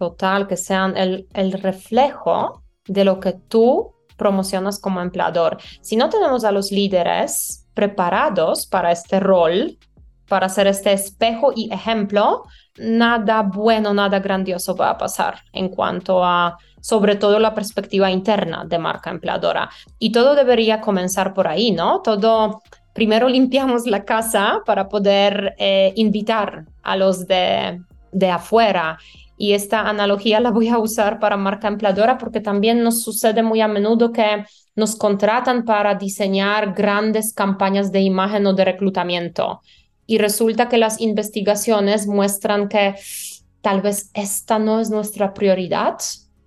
total, 0.01 0.47
que 0.47 0.57
sean 0.57 0.97
el, 0.97 1.27
el 1.31 1.51
reflejo 1.51 2.63
de 2.87 3.05
lo 3.05 3.19
que 3.19 3.33
tú 3.33 3.93
promocionas 4.17 4.79
como 4.79 4.99
empleador. 4.99 5.59
Si 5.81 5.95
no 5.95 6.09
tenemos 6.09 6.43
a 6.43 6.51
los 6.51 6.71
líderes 6.71 7.67
preparados 7.75 8.65
para 8.65 8.91
este 8.91 9.19
rol, 9.19 9.77
para 10.27 10.49
ser 10.49 10.65
este 10.65 10.91
espejo 10.91 11.53
y 11.55 11.71
ejemplo, 11.71 12.45
nada 12.79 13.43
bueno, 13.43 13.93
nada 13.93 14.19
grandioso 14.19 14.75
va 14.75 14.89
a 14.89 14.97
pasar 14.97 15.35
en 15.53 15.69
cuanto 15.69 16.23
a 16.23 16.57
sobre 16.79 17.15
todo 17.15 17.37
la 17.37 17.53
perspectiva 17.53 18.09
interna 18.09 18.65
de 18.65 18.79
marca 18.79 19.11
empleadora. 19.11 19.69
Y 19.99 20.11
todo 20.11 20.33
debería 20.33 20.81
comenzar 20.81 21.35
por 21.35 21.47
ahí, 21.47 21.69
¿no? 21.71 22.01
Todo, 22.01 22.63
primero 22.93 23.27
limpiamos 23.29 23.85
la 23.85 24.03
casa 24.03 24.61
para 24.65 24.89
poder 24.89 25.55
eh, 25.57 25.93
invitar 25.95 26.65
a 26.83 26.95
los 26.95 27.27
de, 27.27 27.81
de 28.11 28.29
afuera. 28.29 28.97
Y 29.37 29.53
esta 29.53 29.81
analogía 29.89 30.39
la 30.39 30.51
voy 30.51 30.67
a 30.67 30.77
usar 30.77 31.19
para 31.19 31.35
marca 31.37 31.67
empleadora 31.67 32.17
porque 32.17 32.41
también 32.41 32.83
nos 32.83 33.03
sucede 33.03 33.41
muy 33.41 33.61
a 33.61 33.67
menudo 33.67 34.11
que 34.11 34.45
nos 34.75 34.95
contratan 34.95 35.65
para 35.65 35.95
diseñar 35.95 36.73
grandes 36.73 37.33
campañas 37.33 37.91
de 37.91 38.01
imagen 38.01 38.45
o 38.45 38.53
de 38.53 38.65
reclutamiento. 38.65 39.61
Y 40.05 40.17
resulta 40.17 40.69
que 40.69 40.77
las 40.77 40.99
investigaciones 41.01 42.07
muestran 42.07 42.67
que 42.67 42.95
tal 43.61 43.81
vez 43.81 44.11
esta 44.13 44.59
no 44.59 44.79
es 44.79 44.89
nuestra 44.89 45.33
prioridad 45.33 45.97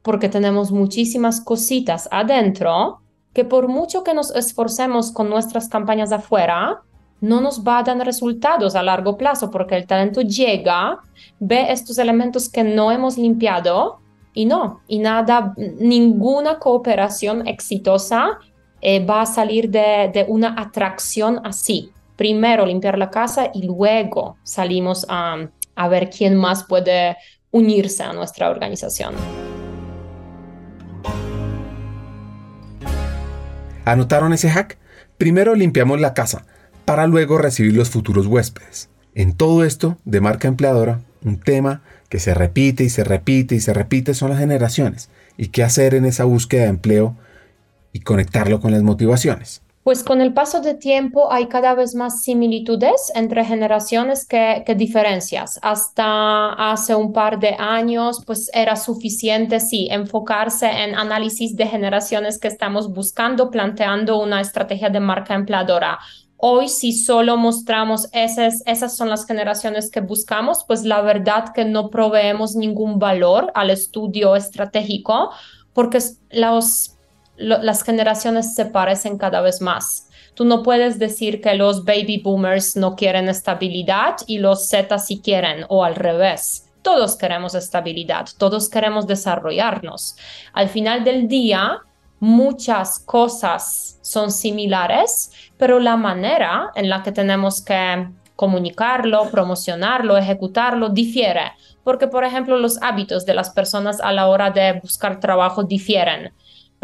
porque 0.02 0.28
tenemos 0.28 0.70
muchísimas 0.70 1.40
cositas 1.40 2.08
adentro 2.10 3.00
que 3.34 3.44
por 3.44 3.68
mucho 3.68 4.04
que 4.04 4.14
nos 4.14 4.34
esforcemos 4.34 5.12
con 5.12 5.28
nuestras 5.28 5.68
campañas 5.68 6.12
afuera, 6.12 6.80
no 7.20 7.40
nos 7.40 7.64
va 7.66 7.78
a 7.78 7.82
dar 7.82 7.98
resultados 7.98 8.74
a 8.76 8.82
largo 8.82 9.16
plazo 9.16 9.50
porque 9.50 9.76
el 9.76 9.86
talento 9.86 10.20
llega, 10.20 10.98
ve 11.40 11.72
estos 11.72 11.98
elementos 11.98 12.48
que 12.48 12.62
no 12.62 12.92
hemos 12.92 13.18
limpiado 13.18 13.98
y 14.32 14.46
no, 14.46 14.80
y 14.88 14.98
nada, 14.98 15.54
ninguna 15.56 16.58
cooperación 16.58 17.46
exitosa 17.46 18.38
eh, 18.80 19.04
va 19.04 19.22
a 19.22 19.26
salir 19.26 19.70
de, 19.70 20.26
una 20.28 20.54
atracción 20.60 21.40
así. 21.44 21.90
Primero 22.16 22.66
limpiar 22.66 22.98
la 22.98 23.10
casa 23.10 23.50
y 23.52 23.62
luego 23.62 24.36
salimos 24.42 25.06
a 25.08 25.88
ver 25.88 26.10
quién 26.10 26.36
más 26.36 26.64
puede 26.64 27.16
unirse 27.50 28.02
a 28.02 28.12
nuestra 28.12 28.50
organización. 28.50 29.14
¿Anotaron 33.84 34.32
ese 34.32 34.50
hack? 34.50 34.78
Primero 35.18 35.54
limpiamos 35.54 36.00
la 36.00 36.14
casa 36.14 36.46
para 36.84 37.06
luego 37.06 37.38
recibir 37.38 37.74
los 37.74 37.90
futuros 37.90 38.26
huéspedes. 38.26 38.88
En 39.14 39.34
todo 39.34 39.64
esto 39.64 39.98
de 40.04 40.20
marca 40.20 40.48
empleadora, 40.48 41.00
un 41.22 41.38
tema 41.38 41.82
que 42.08 42.18
se 42.18 42.34
repite 42.34 42.84
y 42.84 42.90
se 42.90 43.04
repite 43.04 43.54
y 43.54 43.60
se 43.60 43.72
repite 43.72 44.14
son 44.14 44.30
las 44.30 44.38
generaciones 44.38 45.10
y 45.36 45.48
qué 45.48 45.62
hacer 45.62 45.94
en 45.94 46.04
esa 46.04 46.24
búsqueda 46.24 46.62
de 46.62 46.68
empleo 46.68 47.16
y 47.92 48.00
conectarlo 48.00 48.60
con 48.60 48.72
las 48.72 48.82
motivaciones. 48.82 49.63
Pues 49.84 50.02
con 50.02 50.22
el 50.22 50.32
paso 50.32 50.62
de 50.62 50.72
tiempo 50.72 51.30
hay 51.30 51.46
cada 51.46 51.74
vez 51.74 51.94
más 51.94 52.22
similitudes 52.22 53.12
entre 53.14 53.44
generaciones 53.44 54.26
que, 54.26 54.64
diferencias. 54.74 55.60
Hasta 55.60 56.54
hace 56.54 56.94
un 56.94 57.12
par 57.12 57.38
de 57.38 57.54
años, 57.58 58.22
pues 58.24 58.50
era 58.54 58.76
suficiente, 58.76 59.60
sí, 59.60 59.88
enfocarse 59.90 60.70
en 60.70 60.94
análisis 60.94 61.54
de 61.54 61.66
generaciones 61.66 62.38
que 62.38 62.48
estamos 62.48 62.94
buscando, 62.94 63.50
planteando 63.50 64.18
una 64.22 64.40
estrategia 64.40 64.88
de 64.88 65.00
marca 65.00 65.34
empleadora. 65.34 65.98
Hoy, 66.38 66.70
si 66.70 66.92
solo 66.92 67.36
mostramos 67.36 68.08
esas, 68.12 68.62
esas 68.64 68.96
son 68.96 69.10
las 69.10 69.26
generaciones 69.26 69.90
que 69.90 70.00
buscamos, 70.00 70.64
pues 70.66 70.84
la 70.84 71.02
verdad 71.02 71.52
que 71.54 71.66
no 71.66 71.90
proveemos 71.90 72.56
ningún 72.56 72.98
valor 72.98 73.52
al 73.54 73.68
estudio 73.68 74.34
estratégico 74.34 75.30
porque 75.74 75.98
los 76.30 76.93
las 77.36 77.82
generaciones 77.82 78.54
se 78.54 78.66
parecen 78.66 79.18
cada 79.18 79.40
vez 79.40 79.60
más. 79.60 80.08
Tú 80.34 80.44
no 80.44 80.62
puedes 80.62 80.98
decir 80.98 81.40
que 81.40 81.54
los 81.54 81.84
baby 81.84 82.18
boomers 82.18 82.76
no 82.76 82.96
quieren 82.96 83.28
estabilidad 83.28 84.16
y 84.26 84.38
los 84.38 84.66
Z 84.68 84.98
sí 84.98 85.20
quieren, 85.22 85.64
o 85.68 85.84
al 85.84 85.94
revés. 85.94 86.70
Todos 86.82 87.16
queremos 87.16 87.54
estabilidad, 87.54 88.26
todos 88.36 88.68
queremos 88.68 89.06
desarrollarnos. 89.06 90.16
Al 90.52 90.68
final 90.68 91.04
del 91.04 91.28
día, 91.28 91.80
muchas 92.20 92.98
cosas 92.98 93.98
son 94.02 94.30
similares, 94.30 95.30
pero 95.56 95.78
la 95.78 95.96
manera 95.96 96.70
en 96.74 96.88
la 96.88 97.02
que 97.02 97.12
tenemos 97.12 97.62
que 97.62 98.08
comunicarlo, 98.36 99.30
promocionarlo, 99.30 100.16
ejecutarlo, 100.16 100.88
difiere. 100.88 101.52
Porque, 101.84 102.08
por 102.08 102.24
ejemplo, 102.24 102.58
los 102.58 102.82
hábitos 102.82 103.24
de 103.24 103.34
las 103.34 103.50
personas 103.50 104.00
a 104.00 104.12
la 104.12 104.26
hora 104.26 104.50
de 104.50 104.80
buscar 104.80 105.20
trabajo 105.20 105.62
difieren 105.62 106.32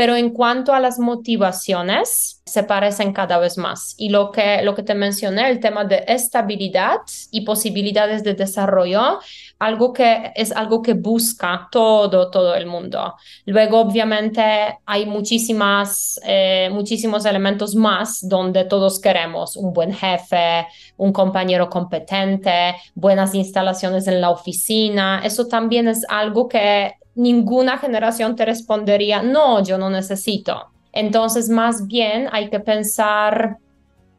pero 0.01 0.17
en 0.17 0.31
cuanto 0.31 0.73
a 0.73 0.81
las 0.81 0.99
motivaciones, 0.99 2.41
se 2.47 2.63
parecen 2.63 3.13
cada 3.13 3.37
vez 3.37 3.59
más. 3.59 3.95
Y 3.99 4.09
lo 4.09 4.33
que, 4.33 4.63
lo 4.63 4.75
que 4.75 4.83
te 4.83 4.95
mencioné, 4.95 5.51
el 5.51 5.61
tema 5.61 5.85
de 5.85 6.05
estabilidad 6.09 7.01
y 7.31 7.43
posibilidades 7.43 8.25
de 8.25 8.33
desarrollo, 8.33 9.19
algo 9.59 9.93
que 9.93 10.33
es 10.35 10.53
algo 10.53 10.81
que 10.81 10.95
busca 10.95 11.69
todo, 11.71 12.31
todo 12.31 12.55
el 12.55 12.65
mundo. 12.65 13.15
Luego, 13.45 13.81
obviamente, 13.81 14.43
hay 14.87 15.05
muchísimas, 15.05 16.19
eh, 16.25 16.71
muchísimos 16.73 17.27
elementos 17.27 17.75
más 17.75 18.27
donde 18.27 18.65
todos 18.65 19.01
queremos 19.01 19.55
un 19.55 19.75
buen 19.75 19.93
jefe, 19.93 20.67
un 20.97 21.13
compañero 21.13 21.69
competente, 21.69 22.75
buenas 22.95 23.35
instalaciones 23.35 24.07
en 24.07 24.23
la 24.23 24.31
oficina. 24.31 25.21
Eso 25.23 25.47
también 25.47 25.89
es 25.89 26.07
algo 26.09 26.49
que 26.49 26.95
ninguna 27.15 27.79
generación 27.79 28.37
te 28.37 28.45
respondería, 28.45 29.23
no, 29.23 29.63
yo 29.63 29.79
no 29.79 29.91
necesito. 29.91 30.71
Entonces, 30.93 31.49
más 31.49 31.87
bien 31.87 32.29
hay 32.33 32.51
que 32.51 32.61
pensar 32.61 33.59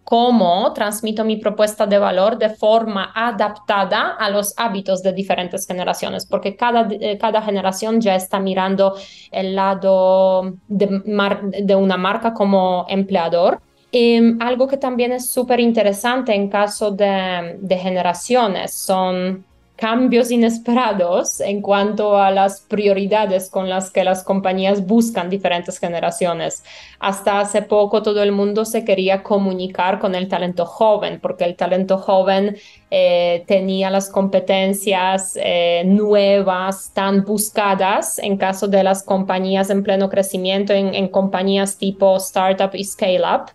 cómo 0.03 0.73
transmito 0.73 1.23
mi 1.23 1.37
propuesta 1.37 1.85
de 1.85 1.97
valor 1.97 2.37
de 2.37 2.49
forma 2.49 3.11
adaptada 3.15 4.15
a 4.19 4.29
los 4.29 4.53
hábitos 4.57 5.01
de 5.03 5.13
diferentes 5.13 5.65
generaciones, 5.65 6.25
porque 6.25 6.55
cada, 6.55 6.87
eh, 6.89 7.17
cada 7.17 7.41
generación 7.41 8.01
ya 8.01 8.15
está 8.15 8.39
mirando 8.39 8.95
el 9.31 9.55
lado 9.55 10.55
de, 10.67 11.75
una 11.75 11.97
marca 11.97 12.33
como 12.33 12.85
empleador. 12.89 13.61
Em, 13.93 14.37
algo 14.41 14.67
que 14.67 14.77
también 14.77 15.11
es 15.11 15.29
súper 15.29 15.59
interesante 15.59 16.33
en 16.33 16.49
caso 16.49 16.91
de 16.91 17.77
generaciones 17.81 18.73
son 18.73 19.45
cambios 19.81 20.29
inesperados 20.29 21.39
en 21.39 21.59
cuanto 21.59 22.15
a 22.15 22.29
las 22.29 22.61
prioridades 22.61 23.49
con 23.49 23.67
las 23.67 23.89
que 23.89 24.03
las 24.03 24.23
compañías 24.23 24.85
buscan 24.85 25.27
diferentes 25.27 25.79
generaciones. 25.79 26.63
Hasta 26.99 27.39
hace 27.39 27.63
poco 27.63 28.03
todo 28.03 28.21
el 28.21 28.31
mundo 28.31 28.63
se 28.63 28.85
quería 28.85 29.23
comunicar 29.23 29.97
con 29.97 30.13
el 30.13 30.27
talento 30.27 30.67
joven, 30.67 31.19
porque 31.19 31.45
el 31.45 31.55
talento 31.55 31.97
joven 31.97 32.57
eh, 32.91 33.43
tenía 33.47 33.89
las 33.89 34.07
competencias 34.07 35.35
eh, 35.41 35.81
nuevas 35.83 36.91
tan 36.93 37.25
buscadas 37.25 38.19
en 38.19 38.37
caso 38.37 38.67
de 38.67 38.83
las 38.83 39.01
compañías 39.01 39.71
en 39.71 39.81
pleno 39.81 40.11
crecimiento, 40.11 40.73
en, 40.73 40.93
en 40.93 41.07
compañías 41.07 41.75
tipo 41.79 42.15
startup 42.17 42.75
y 42.75 42.83
scale 42.83 43.21
up. 43.21 43.49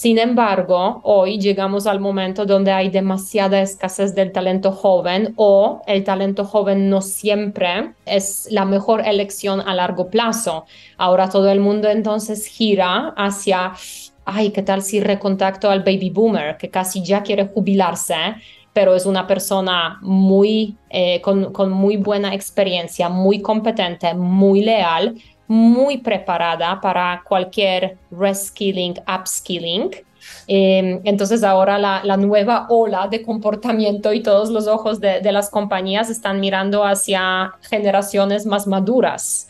Sin 0.00 0.16
embargo, 0.16 1.02
hoy 1.04 1.38
llegamos 1.38 1.86
al 1.86 2.00
momento 2.00 2.46
donde 2.46 2.72
hay 2.72 2.88
demasiada 2.88 3.60
escasez 3.60 4.14
del 4.14 4.32
talento 4.32 4.72
joven 4.72 5.34
o 5.36 5.82
el 5.86 6.04
talento 6.04 6.46
joven 6.46 6.88
no 6.88 7.02
siempre 7.02 7.92
es 8.06 8.48
la 8.50 8.64
mejor 8.64 9.06
elección 9.06 9.60
a 9.60 9.74
largo 9.74 10.08
plazo. 10.08 10.64
Ahora 10.96 11.28
todo 11.28 11.50
el 11.50 11.60
mundo 11.60 11.90
entonces 11.90 12.46
gira 12.46 13.12
hacia, 13.14 13.74
ay, 14.24 14.52
¿qué 14.52 14.62
tal 14.62 14.80
si 14.80 15.00
recontacto 15.00 15.68
al 15.68 15.80
baby 15.80 16.08
boomer 16.08 16.56
que 16.56 16.70
casi 16.70 17.04
ya 17.04 17.22
quiere 17.22 17.48
jubilarse? 17.48 18.36
pero 18.72 18.94
es 18.94 19.04
una 19.04 19.26
persona 19.26 19.98
muy, 20.00 20.76
eh, 20.90 21.20
con, 21.20 21.52
con 21.52 21.72
muy 21.72 21.96
buena 21.96 22.34
experiencia, 22.34 23.08
muy 23.08 23.42
competente, 23.42 24.14
muy 24.14 24.62
leal, 24.62 25.16
muy 25.50 25.98
preparada 25.98 26.80
para 26.80 27.24
cualquier 27.26 27.98
reskilling, 28.12 28.94
upskilling. 29.12 29.90
Em, 30.46 31.00
entonces 31.02 31.42
ahora 31.42 31.76
la, 31.76 32.16
nueva 32.16 32.66
ola 32.68 33.08
de 33.08 33.22
comportamiento 33.22 34.12
y 34.12 34.22
todos 34.22 34.50
los 34.50 34.68
ojos 34.68 35.00
de 35.00 35.32
las 35.32 35.50
compañías 35.50 36.08
están 36.08 36.38
mirando 36.38 36.84
hacia 36.84 37.52
generaciones 37.62 38.46
más 38.46 38.68
maduras. 38.68 39.48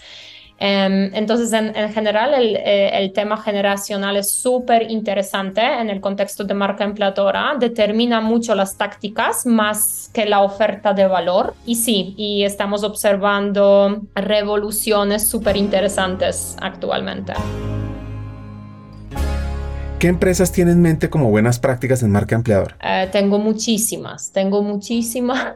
Em, 0.62 1.10
entonces, 1.14 1.50
en, 1.54 1.90
general, 1.90 2.34
eh, 2.34 2.90
el, 2.92 3.14
tema 3.14 3.38
generacional 3.38 4.18
es 4.18 4.30
súper 4.30 4.90
interesante 4.90 5.62
en 5.62 5.88
el 5.88 6.02
contexto 6.02 6.44
de 6.44 6.52
marca 6.52 6.84
empleadora, 6.84 7.54
determina 7.58 8.20
mucho 8.20 8.54
las 8.54 8.76
tácticas 8.76 9.46
más 9.46 10.10
que 10.12 10.26
la 10.26 10.42
oferta 10.42 10.92
de 10.92 11.06
valor. 11.06 11.54
Y 11.64 11.76
sí, 11.76 12.14
y 12.18 12.44
estamos 12.44 12.84
observando 12.84 14.02
revoluciones 14.14 15.26
súper 15.26 15.56
interesantes 15.56 16.56
actualmente. 16.60 17.32
¿Qué 19.98 20.08
empresas 20.08 20.52
tienen 20.52 20.76
en 20.76 20.82
mente 20.82 21.08
como 21.08 21.30
buenas 21.30 21.58
prácticas 21.58 22.02
en 22.02 22.10
marca 22.10 22.34
empleadora? 22.34 22.76
Eh, 22.82 23.08
tengo 23.10 23.38
muchísimas, 23.38 24.30
tengo 24.30 24.62
muchísimas. 24.62 25.54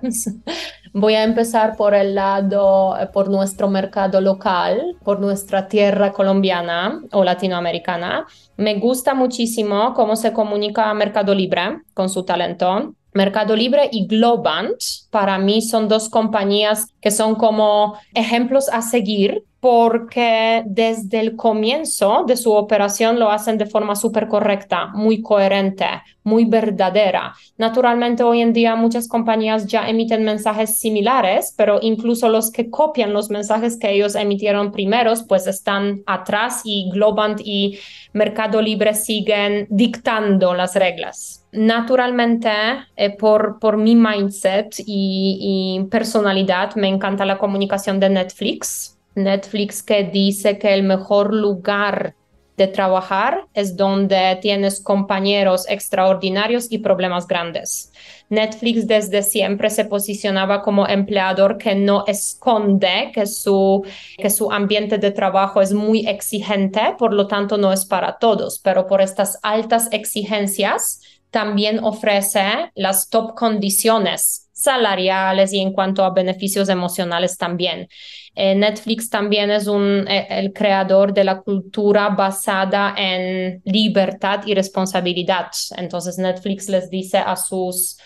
Voy 0.97 1.14
a 1.14 1.24
empezar 1.24 1.76
por 1.76 1.92
el 1.92 2.14
lado, 2.14 2.97
eh, 2.97 3.09
por 3.09 3.28
nuestro 3.28 3.68
mercado 3.68 4.20
local, 4.20 4.97
por 5.03 5.18
nuestra 5.18 5.66
tierra 5.66 6.12
colombiana 6.12 7.03
o 7.11 7.24
latinoamericana. 7.24 8.28
Me 8.57 8.76
gusta 8.76 9.12
muchísimo 9.12 9.92
cómo 9.95 10.14
se 10.14 10.32
comunica 10.32 10.95
Mercado 10.95 11.34
Libre 11.34 11.80
con 11.95 12.09
su 12.09 12.22
talento. 12.22 12.95
Mercado 13.12 13.57
Libre 13.57 13.88
y 13.90 14.07
Globant, 14.07 14.80
para 15.11 15.36
mí 15.36 15.62
son 15.62 15.88
dos 15.88 16.09
compañías 16.09 16.86
que 17.01 17.11
son 17.11 17.34
como 17.34 17.99
ejemplos 18.14 18.68
a 18.68 18.80
seguir 18.80 19.42
porque 19.65 20.62
desde 20.67 21.21
el 21.21 21.37
comienzo 21.37 22.25
de 22.27 22.37
su 22.37 22.53
operación 22.53 23.19
lo 23.19 23.31
hacen 23.31 23.57
de 23.57 23.65
forma 23.65 23.97
súper 23.97 24.29
correcta, 24.29 24.89
muy 24.89 25.23
coherente, 25.23 25.87
muy 26.23 26.45
verdadera. 26.45 27.33
Naturalmente, 27.57 28.23
hoy 28.23 28.43
en 28.43 28.53
día 28.53 28.77
muchas 28.77 29.09
compañías 29.09 29.67
ya 29.67 29.89
emiten 29.89 30.23
mensajes 30.23 30.79
similares, 30.79 31.55
pero 31.57 31.79
incluso 31.81 32.29
los 32.29 32.53
que 32.53 32.69
copian 32.69 33.15
los 33.15 33.31
mensajes 33.31 33.79
que 33.79 33.91
ellos 33.91 34.17
emitieron 34.17 34.71
primeros, 34.71 35.23
pues 35.23 35.47
están 35.47 36.03
atrás 36.05 36.61
y 36.65 36.91
Globant 36.93 37.41
y 37.43 37.79
Mercado 38.12 38.61
Libre 38.61 38.93
siguen 38.93 39.67
dictando 39.71 40.53
las 40.53 40.77
reglas. 40.77 41.47
Naturalmente, 41.53 42.51
eh, 42.97 43.17
por, 43.17 43.59
por 43.61 43.79
mi 43.79 43.97
mindset 43.97 44.75
y, 44.81 45.79
y 45.81 45.85
personalidad, 45.87 46.75
me 46.75 46.89
encanta 46.89 47.25
la 47.25 47.39
comunicación 47.39 47.99
de 47.99 48.11
Netflix 48.11 48.93
Netflix 49.15 49.83
que 49.83 50.05
dice 50.05 50.59
que 50.59 50.75
el 50.75 50.83
mejor 50.83 51.35
lugar 51.35 52.15
de 52.57 52.69
trabajar 52.69 53.47
es 53.53 53.77
donde 53.77 54.39
tienes 54.41 54.81
compañeros 54.81 55.67
extraordinarios 55.69 56.71
y 56.71 56.79
problemas 56.79 57.27
grandes. 57.27 57.93
Netflix 58.29 58.87
desde 58.87 59.23
siempre 59.23 59.71
se 59.71 59.85
posicionaba 59.85 60.62
como 60.62 60.87
empleador 60.87 61.59
que 61.59 61.75
no 61.75 62.05
esconde 62.07 63.11
que 63.12 63.27
su, 63.27 63.85
que 64.17 64.31
su 64.31 64.53
ambiente 64.53 64.99
de 64.99 65.11
trabajo 65.11 65.61
es 65.61 65.73
muy 65.73 66.07
exigente, 66.07 66.95
por 66.97 67.12
lo 67.12 67.27
tanto 67.27 67.59
no 67.59 67.73
es 67.73 67.85
para 67.85 68.19
todos, 68.19 68.61
pero 68.61 68.87
por 68.87 69.01
estas 69.01 69.39
altas 69.43 69.89
exigencias 69.91 71.01
también 71.31 71.81
ofrece 71.83 72.71
las 72.77 73.09
top 73.09 73.35
condiciones 73.35 74.43
salariales 74.65 75.53
y 75.53 75.61
en 75.61 75.73
cuanto 75.73 76.05
a 76.05 76.11
beneficios 76.11 76.69
emocionales 76.69 77.37
también. 77.37 77.89
Eh, 78.35 78.55
Netflix 78.55 79.09
también 79.09 79.51
es 79.51 79.69
un, 79.69 80.07
eh, 80.09 80.27
el 80.29 80.53
creador 80.53 81.15
de 81.15 81.23
la 81.23 81.41
cultura 81.41 82.09
basada 82.09 82.95
en 82.97 83.62
libertad 83.65 84.41
y 84.45 84.55
responsabilidad. 84.55 85.47
Entonces 85.77 86.19
Netflix 86.19 86.69
les 86.69 86.91
dice 86.91 87.19
a 87.19 87.37
sus 87.37 87.97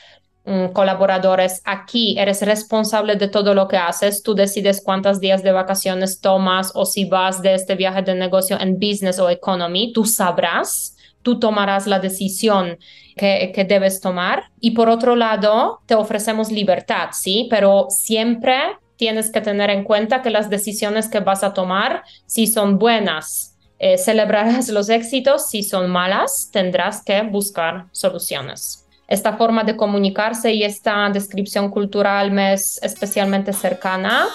mm, 0.45 0.67
colaboradores, 0.69 1.63
aquí 1.65 2.19
eres 2.19 2.43
responsable 2.43 3.17
de 3.17 3.29
todo 3.29 3.55
lo 3.55 3.69
que 3.69 3.79
haces, 3.79 4.23
tú 4.23 4.35
decides 4.35 4.83
cuántos 4.85 5.19
días 5.19 5.43
de 5.43 5.53
vacaciones 5.53 6.21
tomas 6.21 6.73
o 6.75 6.85
si 6.85 7.07
vas 7.07 7.41
de 7.41 7.55
este 7.55 7.75
viaje 7.75 8.03
de 8.03 8.15
negocio 8.15 8.61
en 8.61 8.75
business 8.75 9.19
o 9.19 9.31
economy, 9.31 9.93
tú 9.95 10.05
sabrás 10.05 10.98
tú 11.29 11.39
tomarás 11.39 11.87
la 11.87 11.99
decisión 11.99 12.79
que, 13.15 13.67
debes 13.69 14.01
tomar. 14.01 14.45
Y 14.61 14.71
por 14.71 14.89
otro 14.89 15.15
lado, 15.15 15.83
te 15.85 15.95
ofrecemos 15.95 16.51
libertad, 16.51 17.11
¿sí? 17.13 17.49
Pero 17.51 17.89
siempre 17.91 18.57
tienes 18.97 19.31
que 19.31 19.43
tener 19.43 19.69
en 19.69 19.85
cuenta 19.85 20.23
que 20.23 20.31
las 20.31 20.49
decisiones 20.49 21.07
que 21.11 21.21
vas 21.21 21.45
a 21.45 21.53
tomar, 21.53 22.03
si 22.25 22.47
son 22.47 22.79
buenas, 22.79 23.59
eh, 23.79 23.99
celebrarás 23.99 24.69
los 24.71 24.89
éxitos, 24.89 25.51
si 25.51 25.63
son 25.63 25.91
malas, 25.91 26.49
tendrás 26.51 27.05
que 27.05 27.21
buscar 27.21 27.89
soluciones. 27.93 28.87
Esta 29.07 29.37
forma 29.37 29.65
de 29.65 29.77
comunicarse 29.77 30.55
y 30.55 30.65
esta 30.65 31.11
descripción 31.11 31.69
cultural 31.69 32.31
me 32.31 32.55
es 32.55 32.81
especialmente 32.83 33.53
cercana. 33.53 34.29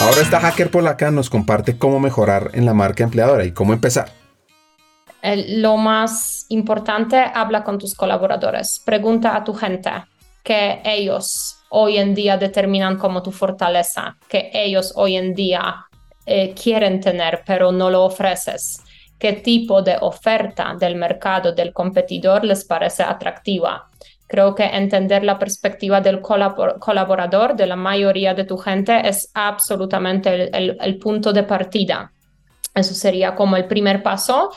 Ahora 0.00 0.20
esta 0.20 0.40
hacker 0.40 0.72
polaca 0.72 1.12
nos 1.12 1.30
comparte 1.30 1.78
cómo 1.78 2.00
mejorar 2.00 2.50
en 2.54 2.66
la 2.66 2.74
marca 2.74 3.04
empleadora 3.04 3.44
y 3.44 3.52
cómo 3.52 3.72
empezar. 3.72 4.21
Lo 5.22 5.76
más 5.76 6.46
importante, 6.48 7.16
habla 7.16 7.62
con 7.62 7.78
tus 7.78 7.94
colaboradores, 7.94 8.82
pregunta 8.84 9.36
a 9.36 9.44
tu 9.44 9.54
gente 9.54 9.90
que 10.42 10.80
ellos 10.84 11.58
hoy 11.70 11.98
en 11.98 12.14
día 12.14 12.36
determinan 12.36 12.98
como 12.98 13.22
tu 13.22 13.30
fortaleza, 13.30 14.16
que 14.28 14.50
ellos 14.52 14.92
hoy 14.96 15.16
en 15.16 15.34
día 15.34 15.86
eh, 16.26 16.52
quieren 16.60 17.00
tener, 17.00 17.42
pero 17.46 17.70
no 17.70 17.88
lo 17.88 18.04
ofreces. 18.04 18.82
¿Qué 19.18 19.34
tipo 19.34 19.82
de 19.82 19.96
oferta 20.00 20.74
del 20.78 20.96
mercado 20.96 21.52
del 21.52 21.72
competidor 21.72 22.44
les 22.44 22.64
parece 22.64 23.04
atractiva? 23.04 23.88
Creo 24.26 24.54
que 24.54 24.64
entender 24.64 25.22
la 25.22 25.38
perspectiva 25.38 26.00
del 26.00 26.20
colaborador, 26.20 27.54
de 27.54 27.66
la 27.66 27.76
mayoría 27.76 28.34
de 28.34 28.44
tu 28.44 28.56
gente, 28.56 29.08
es 29.08 29.30
absolutamente 29.34 30.50
el 30.52 30.98
punto 30.98 31.32
de 31.32 31.44
partida. 31.44 32.10
Eso 32.74 32.94
sería 32.94 33.34
como 33.34 33.56
el 33.56 33.66
primer 33.66 34.02
paso 34.02 34.50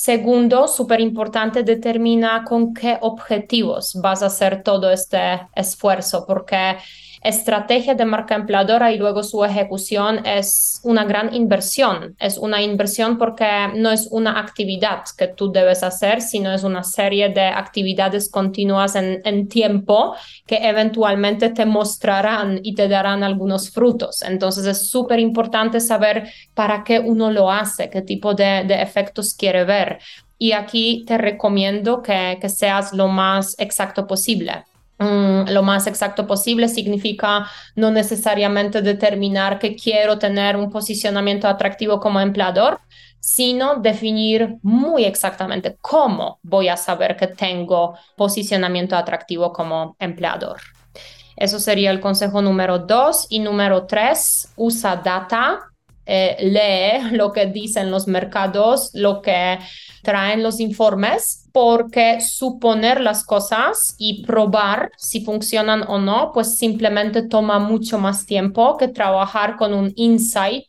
Segundo, 0.00 0.68
súper 0.68 1.00
importante, 1.00 1.64
determina 1.64 2.44
con 2.44 2.72
qué 2.72 2.98
objetivos 3.00 3.98
vas 4.00 4.22
a 4.22 4.26
hacer 4.26 4.62
todo 4.62 4.92
este 4.92 5.48
esfuerzo, 5.56 6.24
porque 6.24 6.76
estrategia 7.22 7.94
de 7.94 8.04
marca 8.04 8.34
empleadora 8.34 8.92
y 8.92 8.98
luego 8.98 9.22
su 9.22 9.44
ejecución 9.44 10.24
es 10.24 10.80
una 10.82 11.04
gran 11.04 11.34
inversión. 11.34 12.16
Es 12.18 12.38
una 12.38 12.62
inversión 12.62 13.18
porque 13.18 13.46
no 13.74 13.90
es 13.90 14.08
una 14.10 14.38
actividad 14.38 15.04
que 15.16 15.28
tú 15.28 15.50
debes 15.50 15.82
hacer, 15.82 16.20
sino 16.20 16.52
es 16.52 16.64
una 16.64 16.84
serie 16.84 17.28
de 17.30 17.46
actividades 17.46 18.30
continuas 18.30 18.94
en, 18.94 19.48
tiempo 19.48 20.14
que 20.46 20.56
eventualmente 20.56 21.50
te 21.50 21.64
mostrarán 21.64 22.60
y 22.62 22.74
te 22.74 22.88
darán 22.88 23.22
algunos 23.22 23.70
frutos. 23.70 24.22
Entonces 24.22 24.66
es 24.66 24.90
súper 24.90 25.20
importante 25.20 25.80
saber 25.80 26.28
para 26.54 26.84
qué 26.84 26.98
uno 26.98 27.30
lo 27.30 27.50
hace, 27.50 27.88
qué 27.88 28.02
tipo 28.02 28.34
de, 28.34 28.60
efectos 28.82 29.34
quiere 29.34 29.64
ver. 29.64 29.98
Y 30.38 30.52
aquí 30.52 31.04
te 31.06 31.18
recomiendo 31.18 32.02
que 32.02 32.48
seas 32.48 32.92
lo 32.92 33.08
más 33.08 33.56
exacto 33.58 34.06
posible. 34.06 34.64
Mm, 34.98 35.50
lo 35.50 35.62
más 35.62 35.86
exacto 35.86 36.26
posible 36.26 36.68
significa 36.68 37.46
no 37.76 37.90
necesariamente 37.90 38.82
determinar 38.82 39.58
que 39.58 39.76
quiero 39.76 40.18
tener 40.18 40.56
un 40.56 40.70
posicionamiento 40.70 41.46
atractivo 41.46 42.00
como 42.00 42.20
empleador, 42.20 42.80
sino 43.20 43.76
definir 43.76 44.56
muy 44.62 45.04
exactamente 45.04 45.76
cómo 45.80 46.40
voy 46.42 46.68
a 46.68 46.76
saber 46.76 47.16
que 47.16 47.28
tengo 47.28 47.96
posicionamiento 48.16 48.96
atractivo 48.96 49.52
como 49.52 49.96
empleador. 49.98 50.60
Eso 51.36 51.60
sería 51.60 51.92
el 51.92 52.00
consejo 52.00 52.42
número 52.42 52.80
dos. 52.80 53.26
Y 53.28 53.38
número 53.38 53.86
tres, 53.86 54.52
usa 54.56 54.96
data 54.96 55.60
eh, 56.10 56.36
lee 56.40 57.14
lo 57.14 57.32
que 57.32 57.44
dicen 57.46 57.90
los 57.90 58.06
mercados, 58.06 58.88
lo 58.94 59.20
que 59.20 59.58
traen 60.02 60.42
los 60.42 60.58
informes, 60.58 61.46
porque 61.52 62.22
suponer 62.22 63.02
las 63.02 63.24
cosas 63.24 63.94
y 63.98 64.24
probar 64.24 64.90
si 64.96 65.22
funcionan 65.22 65.84
o 65.86 65.98
no, 65.98 66.30
pues 66.32 66.56
simplemente 66.56 67.28
toma 67.28 67.58
mucho 67.58 67.98
más 67.98 68.24
tiempo 68.24 68.78
que 68.78 68.88
trabajar 68.88 69.56
con 69.56 69.74
un 69.74 69.92
insight 69.96 70.64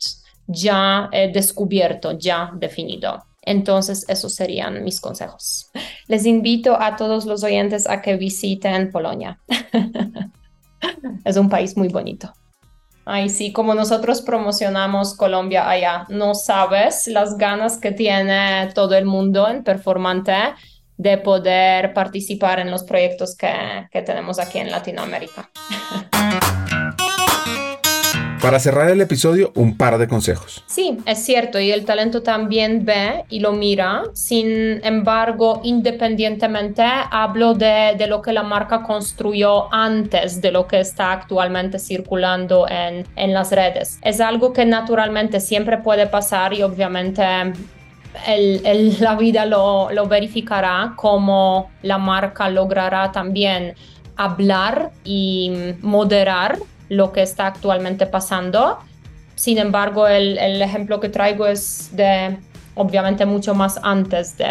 ya 0.46 1.08
eh, 1.14 1.32
descubierto, 1.34 2.18
ya 2.18 2.52
definido. 2.56 3.24
Entonces, 3.42 4.06
esos 4.10 4.36
serían 4.36 4.84
mis 4.84 5.00
consejos. 5.00 5.72
Les 6.08 6.26
invito 6.26 6.78
a 6.78 6.98
todos 6.98 7.26
los 7.26 7.46
oyentes 7.46 7.88
a 7.88 8.02
que 8.02 8.18
visiten 8.18 8.92
Polonia. 8.92 9.40
es 11.24 11.38
un 11.38 11.48
país 11.48 11.78
muy 11.78 11.88
bonito. 11.88 12.34
Ay, 13.12 13.30
sí, 13.30 13.52
como 13.52 13.74
nosotros 13.74 14.22
promocionamos 14.22 15.16
Colombia 15.16 15.68
allá, 15.68 16.06
no 16.10 16.36
sabes 16.36 17.08
las 17.08 17.40
ganas 17.40 17.80
que 17.80 17.92
tiene 17.92 18.70
todo 18.76 18.96
el 18.96 19.06
mundo 19.06 19.50
en 19.50 19.64
Performante 19.64 20.36
de 20.96 21.18
poder 21.18 21.96
participar 21.96 22.60
en 22.60 22.70
los 22.70 22.84
proyectos 22.84 23.36
que, 23.36 23.52
que 23.90 24.04
tenemos 24.04 24.38
aquí 24.38 24.60
en 24.60 24.70
Latinoamérica. 24.70 25.50
Para 28.42 28.60
cerrar 28.60 28.90
el 28.90 29.02
episodio, 29.02 29.52
un 29.56 29.76
par 29.76 29.98
de 29.98 30.08
consejos. 30.08 30.64
Sí, 30.66 30.98
es 31.06 31.24
cierto, 31.26 31.60
y 31.60 31.72
el 31.72 31.86
talento 31.86 32.24
también 32.24 32.86
ve 32.86 33.26
y 33.30 33.42
lo 33.42 33.52
mira. 33.52 34.04
Sin 34.14 34.84
embargo, 34.86 35.62
independientemente, 35.64 36.84
hablo 37.12 37.54
de, 37.54 37.96
de 37.98 38.08
lo 38.08 38.22
que 38.22 38.32
la 38.32 38.44
marca 38.44 38.84
construyó 38.84 39.74
antes 39.74 40.42
de 40.42 40.52
lo 40.52 40.68
que 40.68 40.80
está 40.80 41.12
actualmente 41.12 41.80
circulando 41.80 42.66
en, 42.70 43.06
en 43.16 43.34
las 43.34 43.52
redes. 43.52 44.00
Es 44.04 44.22
algo 44.22 44.54
que 44.54 44.66
naturalmente 44.66 45.40
siempre 45.40 45.78
puede 45.78 46.08
pasar 46.08 46.54
y 46.54 46.64
obviamente 46.64 47.24
la 49.00 49.16
vida 49.16 49.46
lo, 49.46 49.92
lo 49.92 50.08
verificará, 50.08 50.94
cómo 50.96 51.70
la 51.82 51.98
marca 51.98 52.50
logrará 52.50 53.12
también 53.12 53.76
hablar 54.16 54.92
y 55.04 55.76
moderar 55.82 56.58
lo 56.90 57.12
que 57.12 57.22
está 57.22 57.48
actualmente 57.48 58.06
pasando. 58.06 58.80
Sin 59.36 59.58
embargo, 59.58 60.08
el, 60.08 60.38
el 60.38 60.62
ejemplo 60.62 61.00
que 61.00 61.10
traigo 61.10 61.48
es 61.48 61.90
de, 61.94 62.38
obviamente, 62.76 63.26
mucho 63.26 63.56
más 63.56 63.80
antes 63.82 64.38
de, 64.38 64.48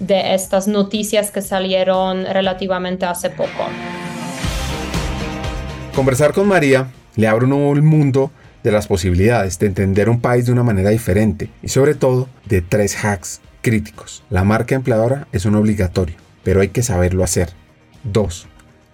de 0.00 0.34
estas 0.34 0.66
noticias 0.66 1.30
que 1.30 1.40
salieron 1.40 2.24
relativamente 2.24 3.06
hace 3.06 3.30
poco. 3.30 3.68
Conversar 5.94 6.32
con 6.32 6.48
María 6.48 6.88
le 7.16 7.28
abre 7.28 7.44
un 7.44 7.50
nuevo 7.50 7.74
mundo 7.76 8.30
de 8.64 8.72
las 8.72 8.88
posibilidades 8.88 9.58
de 9.58 9.66
entender 9.66 10.08
un 10.08 10.20
país 10.20 10.46
de 10.46 10.52
una 10.52 10.64
manera 10.64 10.90
diferente 10.90 11.48
y 11.62 11.68
sobre 11.68 11.94
todo 11.94 12.28
de 12.46 12.60
tres 12.62 13.04
hacks 13.04 13.40
críticos. 13.62 14.24
La 14.30 14.42
marca 14.42 14.74
empleadora 14.74 15.28
es 15.32 15.44
un 15.44 15.54
obligatorio 15.54 16.16
pero 16.48 16.62
hay 16.62 16.68
que 16.68 16.82
saberlo 16.82 17.24
hacer. 17.24 17.50
2. 18.04 18.46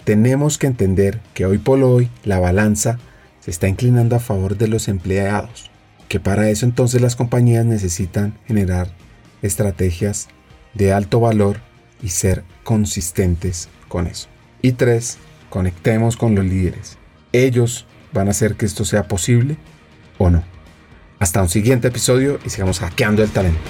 Tenemos 0.05 0.59
que 0.59 0.67
entender 0.67 1.21
que 1.33 1.47
hoy 1.47 1.59
por 1.59 1.83
hoy 1.83 2.11
la 2.25 2.39
balanza 2.39 2.99
se 3.41 3.51
está 3.51 3.69
inclinando 3.69 4.17
a 4.17 4.21
favor 4.21 4.59
de 4.59 4.69
los 4.69 4.89
empleados, 4.89 5.71
que 6.09 6.21
para 6.21 6.51
eso 6.51 6.67
entonces 6.67 7.01
las 7.01 7.17
compañías 7.17 7.65
necesitan 7.65 8.39
generar 8.47 8.89
estrategias 9.41 10.29
de 10.75 10.93
alto 10.93 11.21
valor 11.21 11.59
y 12.03 12.11
ser 12.11 12.45
consistentes 12.65 13.69
con 13.89 14.07
eso. 14.07 14.29
Y 14.61 14.73
3. 14.73 15.19
Conectemos 15.49 16.17
con 16.17 16.35
los 16.35 16.45
líderes. 16.45 16.99
Ellos 17.33 17.87
van 18.13 18.29
a 18.29 18.33
hacer 18.33 18.57
que 18.57 18.67
esto 18.67 18.85
sea 18.85 19.09
posible 19.09 19.57
o 20.19 20.29
no. 20.31 20.43
Hasta 21.19 21.41
un 21.41 21.49
siguiente 21.49 21.89
episodio 21.89 22.39
y 22.45 22.51
sigamos 22.51 22.81
hackeando 22.81 23.23
el 23.23 23.31
talento. 23.31 23.61